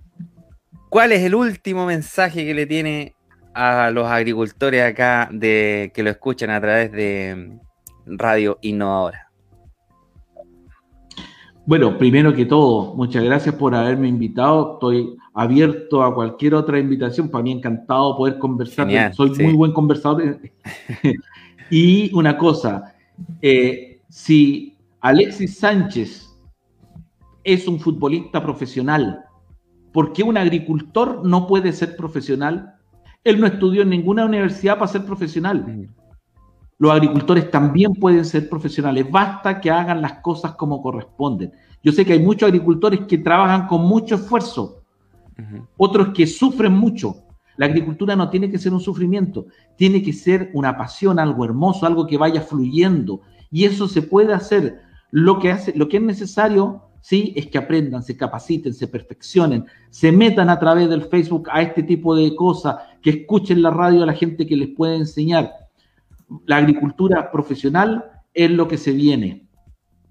¿cuál 0.91 1.13
es 1.13 1.23
el 1.23 1.35
último 1.35 1.87
mensaje 1.87 2.45
que 2.45 2.53
le 2.53 2.67
tiene 2.67 3.15
a 3.55 3.91
los 3.91 4.07
agricultores 4.07 4.83
acá 4.83 5.29
de 5.33 5.93
que 5.95 6.03
lo 6.03 6.11
escuchan 6.11 6.51
a 6.51 6.61
través 6.61 6.93
de 6.93 7.59
Radio 8.07 8.59
Innovadora? 8.63 9.33
Bueno, 11.65 11.97
primero 11.97 12.35
que 12.35 12.45
todo, 12.45 12.95
muchas 12.97 13.23
gracias 13.23 13.55
por 13.55 13.75
haberme 13.75 14.09
invitado. 14.09 14.75
Estoy 14.75 15.17
abierto 15.33 16.03
a 16.03 16.13
cualquier 16.13 16.55
otra 16.55 16.79
invitación. 16.79 17.29
Para 17.29 17.45
mí 17.45 17.53
encantado 17.53 18.17
poder 18.17 18.39
conversar. 18.39 19.15
Soy 19.15 19.31
muy 19.31 19.53
buen 19.53 19.73
conversador. 19.73 20.41
y 21.71 22.13
una 22.15 22.37
cosa, 22.37 22.97
eh, 23.41 24.01
si 24.09 24.77
Alexis 25.01 25.59
Sánchez 25.59 26.37
es 27.45 27.69
un 27.69 27.79
futbolista 27.79 28.43
profesional, 28.43 29.25
¿por 29.93 30.13
qué 30.13 30.25
un 30.25 30.37
agricultor 30.37 31.25
no 31.25 31.47
puede 31.47 31.73
ser 31.73 31.95
profesional? 31.97 32.75
Él 33.25 33.41
no 33.41 33.47
estudió 33.47 33.83
en 33.83 33.91
ninguna 33.91 34.25
universidad 34.25 34.79
para 34.79 34.91
ser 34.91 35.05
profesional. 35.05 35.65
Mm. 35.67 36.03
Los 36.79 36.91
agricultores 36.91 37.49
también 37.51 37.93
pueden 37.93 38.25
ser 38.25 38.49
profesionales, 38.49 39.09
basta 39.09 39.61
que 39.61 39.71
hagan 39.71 40.03
las 40.03 40.15
cosas 40.15 40.57
como 40.57 40.83
corresponden. 40.83 41.53
Yo 41.83 41.93
sé 41.93 42.05
que 42.05 42.15
hay 42.15 42.19
muchos 42.19 42.49
agricultores 42.49 43.01
que 43.07 43.19
trabajan 43.19 43.69
con 43.69 43.83
mucho 43.83 44.17
esfuerzo, 44.17 44.83
otros 45.77 46.09
que 46.09 46.27
sufren 46.27 46.73
mucho. 46.73 47.15
La 47.57 47.67
agricultura 47.67 48.17
no 48.17 48.31
tiene 48.31 48.51
que 48.51 48.59
ser 48.59 48.73
un 48.73 48.81
sufrimiento, 48.81 49.47
tiene 49.77 50.03
que 50.03 50.13
ser 50.13 50.51
una 50.55 50.77
pasión, 50.77 51.19
algo 51.19 51.45
hermoso, 51.45 51.87
algo 51.87 52.07
que 52.07 52.17
vaya 52.17 52.41
fluyendo. 52.41 53.21
Y 53.51 53.65
eso 53.65 53.87
se 53.87 54.03
puede 54.03 54.33
hacer. 54.33 54.81
Lo 55.13 55.39
que, 55.39 55.53
hace, 55.53 55.73
lo 55.77 55.89
que 55.89 55.99
es 55.99 56.03
necesario, 56.03 56.83
sí, 57.01 57.33
es 57.37 57.47
que 57.47 57.59
aprendan, 57.59 58.03
se 58.03 58.17
capaciten, 58.17 58.73
se 58.73 58.89
perfeccionen, 58.89 59.67
se 59.91 60.11
metan 60.11 60.49
a 60.49 60.59
través 60.59 60.89
del 60.89 61.03
Facebook 61.03 61.49
a 61.53 61.63
este 61.63 61.83
tipo 61.83 62.17
de 62.17 62.35
cosas, 62.35 62.77
que 63.03 63.11
escuchen 63.11 63.63
la 63.63 63.71
radio 63.71 64.03
a 64.03 64.07
la 64.07 64.15
gente 64.15 64.47
que 64.47 64.57
les 64.57 64.69
puede 64.69 64.97
enseñar 64.97 65.53
la 66.47 66.57
agricultura 66.57 67.31
profesional 67.31 68.05
es 68.35 68.51
lo 68.51 68.69
que 68.69 68.79
se 68.79 68.93
viene. 68.93 69.47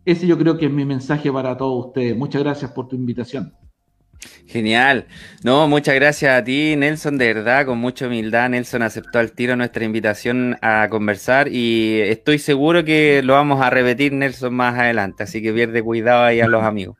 Ese 0.06 0.28
yo 0.28 0.38
creo 0.38 0.58
que 0.58 0.66
es 0.66 0.72
mi 0.72 0.86
mensaje 0.86 1.32
para 1.32 1.58
todos 1.58 1.88
ustedes. 1.88 2.16
Muchas 2.16 2.44
gracias 2.44 2.72
por 2.72 2.88
tu 2.88 2.96
invitación. 2.96 3.54
Genial. 4.46 5.08
No, 5.44 5.68
muchas 5.68 5.96
gracias 5.96 6.38
a 6.38 6.44
ti, 6.44 6.76
Nelson, 6.78 7.18
de 7.18 7.34
verdad, 7.34 7.66
con 7.66 7.80
mucha 7.80 8.06
humildad. 8.06 8.50
Nelson 8.50 8.84
aceptó 8.84 9.18
al 9.18 9.32
tiro 9.32 9.56
nuestra 9.56 9.84
invitación 9.84 10.58
a 10.62 10.88
conversar 10.90 11.48
y 11.48 12.00
estoy 12.02 12.38
seguro 12.38 12.84
que 12.84 13.22
lo 13.24 13.34
vamos 13.34 13.62
a 13.62 13.70
repetir, 13.72 14.14
Nelson, 14.14 14.54
más 14.54 14.78
adelante. 14.78 15.24
Así 15.24 15.42
que 15.42 15.54
pierde 15.54 15.82
cuidado 15.82 16.24
ahí 16.24 16.40
a 16.40 16.48
los 16.48 16.64
amigos. 16.64 16.98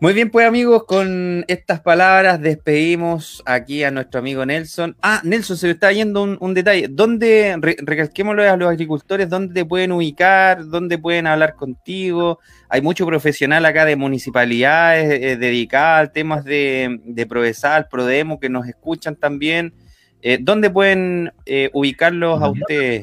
Muy 0.00 0.12
bien, 0.12 0.30
pues 0.30 0.46
amigos, 0.46 0.84
con 0.84 1.44
estas 1.48 1.80
palabras 1.80 2.40
despedimos 2.40 3.42
aquí 3.44 3.82
a 3.82 3.90
nuestro 3.90 4.20
amigo 4.20 4.46
Nelson. 4.46 4.96
Ah, 5.02 5.20
Nelson, 5.24 5.56
se 5.56 5.66
me 5.66 5.72
está 5.72 5.90
yendo 5.90 6.22
un, 6.22 6.54
detalle. 6.54 6.86
¿Dónde, 6.88 7.56
recalquémoslo 7.60 8.48
a 8.48 8.56
los 8.56 8.68
agricultores, 8.68 9.28
dónde 9.28 9.54
te 9.54 9.64
pueden 9.64 9.90
ubicar, 9.90 10.64
dónde 10.66 10.98
pueden 10.98 11.26
hablar 11.26 11.56
contigo? 11.56 12.38
Hay 12.68 12.80
mucho 12.80 13.06
profesional 13.06 13.66
acá 13.66 13.84
de 13.84 13.96
municipalidades 13.96 15.20
eh, 15.20 15.36
dedicadas 15.36 16.10
a 16.10 16.12
temas 16.12 16.44
de, 16.44 17.00
de 17.04 17.26
Provesal, 17.26 17.88
Prodemo, 17.88 18.38
que 18.38 18.48
nos 18.48 18.68
escuchan 18.68 19.16
también. 19.16 19.74
Eh, 20.22 20.38
¿Dónde 20.40 20.70
pueden 20.70 21.32
eh, 21.44 21.70
ubicarlos 21.72 22.40
a 22.40 22.50
ustedes? 22.50 23.02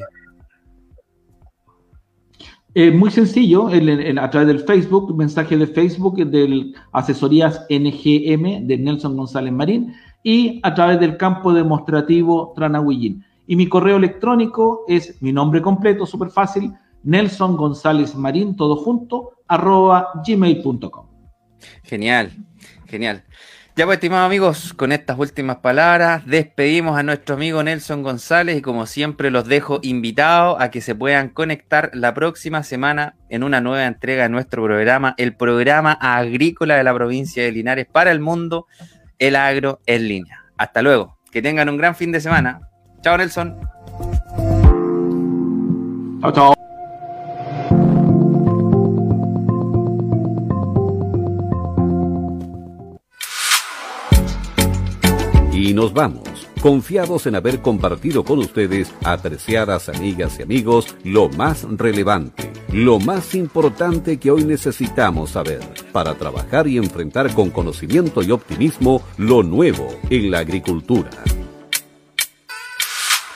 Eh, 2.78 2.90
muy 2.90 3.10
sencillo, 3.10 3.68
a 3.68 4.30
través 4.30 4.48
del 4.48 4.60
Facebook, 4.60 5.16
mensaje 5.16 5.56
de 5.56 5.66
Facebook 5.66 6.16
del 6.26 6.74
Asesorías 6.92 7.64
NGM 7.70 8.66
de 8.66 8.76
Nelson 8.76 9.16
González 9.16 9.50
Marín 9.50 9.94
y 10.22 10.60
a 10.62 10.74
través 10.74 11.00
del 11.00 11.16
campo 11.16 11.54
demostrativo 11.54 12.52
Tranahuillín. 12.54 13.24
Y 13.46 13.56
mi 13.56 13.66
correo 13.66 13.96
electrónico 13.96 14.84
es 14.88 15.22
mi 15.22 15.32
nombre 15.32 15.62
completo, 15.62 16.04
súper 16.04 16.28
fácil, 16.28 16.74
Nelson 17.02 17.56
González 17.56 18.14
Marín, 18.14 18.54
todo 18.56 18.76
junto, 18.76 19.38
arroba 19.48 20.10
gmail.com. 20.26 21.06
Genial, 21.82 22.30
genial. 22.84 23.24
Ya 23.76 23.84
pues, 23.84 23.96
estimados 23.96 24.24
amigos, 24.24 24.72
con 24.72 24.90
estas 24.90 25.18
últimas 25.18 25.58
palabras 25.58 26.24
despedimos 26.24 26.98
a 26.98 27.02
nuestro 27.02 27.34
amigo 27.34 27.62
Nelson 27.62 28.02
González 28.02 28.56
y 28.56 28.62
como 28.62 28.86
siempre 28.86 29.30
los 29.30 29.46
dejo 29.46 29.80
invitados 29.82 30.56
a 30.60 30.70
que 30.70 30.80
se 30.80 30.94
puedan 30.94 31.28
conectar 31.28 31.90
la 31.92 32.14
próxima 32.14 32.62
semana 32.62 33.16
en 33.28 33.44
una 33.44 33.60
nueva 33.60 33.84
entrega 33.84 34.22
de 34.22 34.30
nuestro 34.30 34.62
programa, 34.64 35.14
el 35.18 35.36
programa 35.36 35.92
agrícola 35.92 36.76
de 36.76 36.84
la 36.84 36.94
provincia 36.94 37.42
de 37.42 37.52
Linares 37.52 37.86
para 37.86 38.12
el 38.12 38.20
mundo, 38.20 38.66
el 39.18 39.36
agro 39.36 39.80
en 39.84 40.08
línea. 40.08 40.42
Hasta 40.56 40.80
luego, 40.80 41.18
que 41.30 41.42
tengan 41.42 41.68
un 41.68 41.76
gran 41.76 41.94
fin 41.94 42.12
de 42.12 42.22
semana. 42.22 42.62
Chao 43.02 43.18
Nelson. 43.18 43.60
Chao, 46.22 46.32
chao. 46.32 46.54
Y 55.66 55.74
nos 55.74 55.92
vamos, 55.92 56.22
confiados 56.62 57.26
en 57.26 57.34
haber 57.34 57.60
compartido 57.60 58.22
con 58.22 58.38
ustedes, 58.38 58.94
apreciadas 59.02 59.88
amigas 59.88 60.38
y 60.38 60.42
amigos, 60.42 60.94
lo 61.02 61.28
más 61.28 61.66
relevante, 61.68 62.52
lo 62.72 63.00
más 63.00 63.34
importante 63.34 64.18
que 64.18 64.30
hoy 64.30 64.44
necesitamos 64.44 65.30
saber 65.30 65.58
para 65.90 66.14
trabajar 66.14 66.68
y 66.68 66.76
enfrentar 66.76 67.34
con 67.34 67.50
conocimiento 67.50 68.22
y 68.22 68.30
optimismo 68.30 69.02
lo 69.18 69.42
nuevo 69.42 69.88
en 70.08 70.30
la 70.30 70.38
agricultura. 70.38 71.10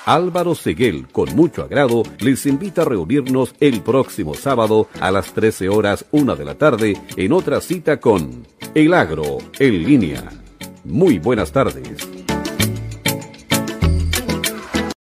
Álvaro 0.06 0.54
Seguel, 0.54 1.08
con 1.08 1.34
mucho 1.34 1.64
agrado, 1.64 2.04
les 2.20 2.46
invita 2.46 2.82
a 2.82 2.84
reunirnos 2.84 3.56
el 3.58 3.82
próximo 3.82 4.34
sábado 4.34 4.86
a 5.00 5.10
las 5.10 5.32
13 5.32 5.68
horas 5.68 6.04
1 6.12 6.36
de 6.36 6.44
la 6.44 6.54
tarde 6.54 6.96
en 7.16 7.32
otra 7.32 7.60
cita 7.60 7.98
con 7.98 8.46
El 8.76 8.94
Agro 8.94 9.38
en 9.58 9.82
línea. 9.82 10.30
Muy 10.84 11.18
buenas 11.18 11.50
tardes. 11.50 12.19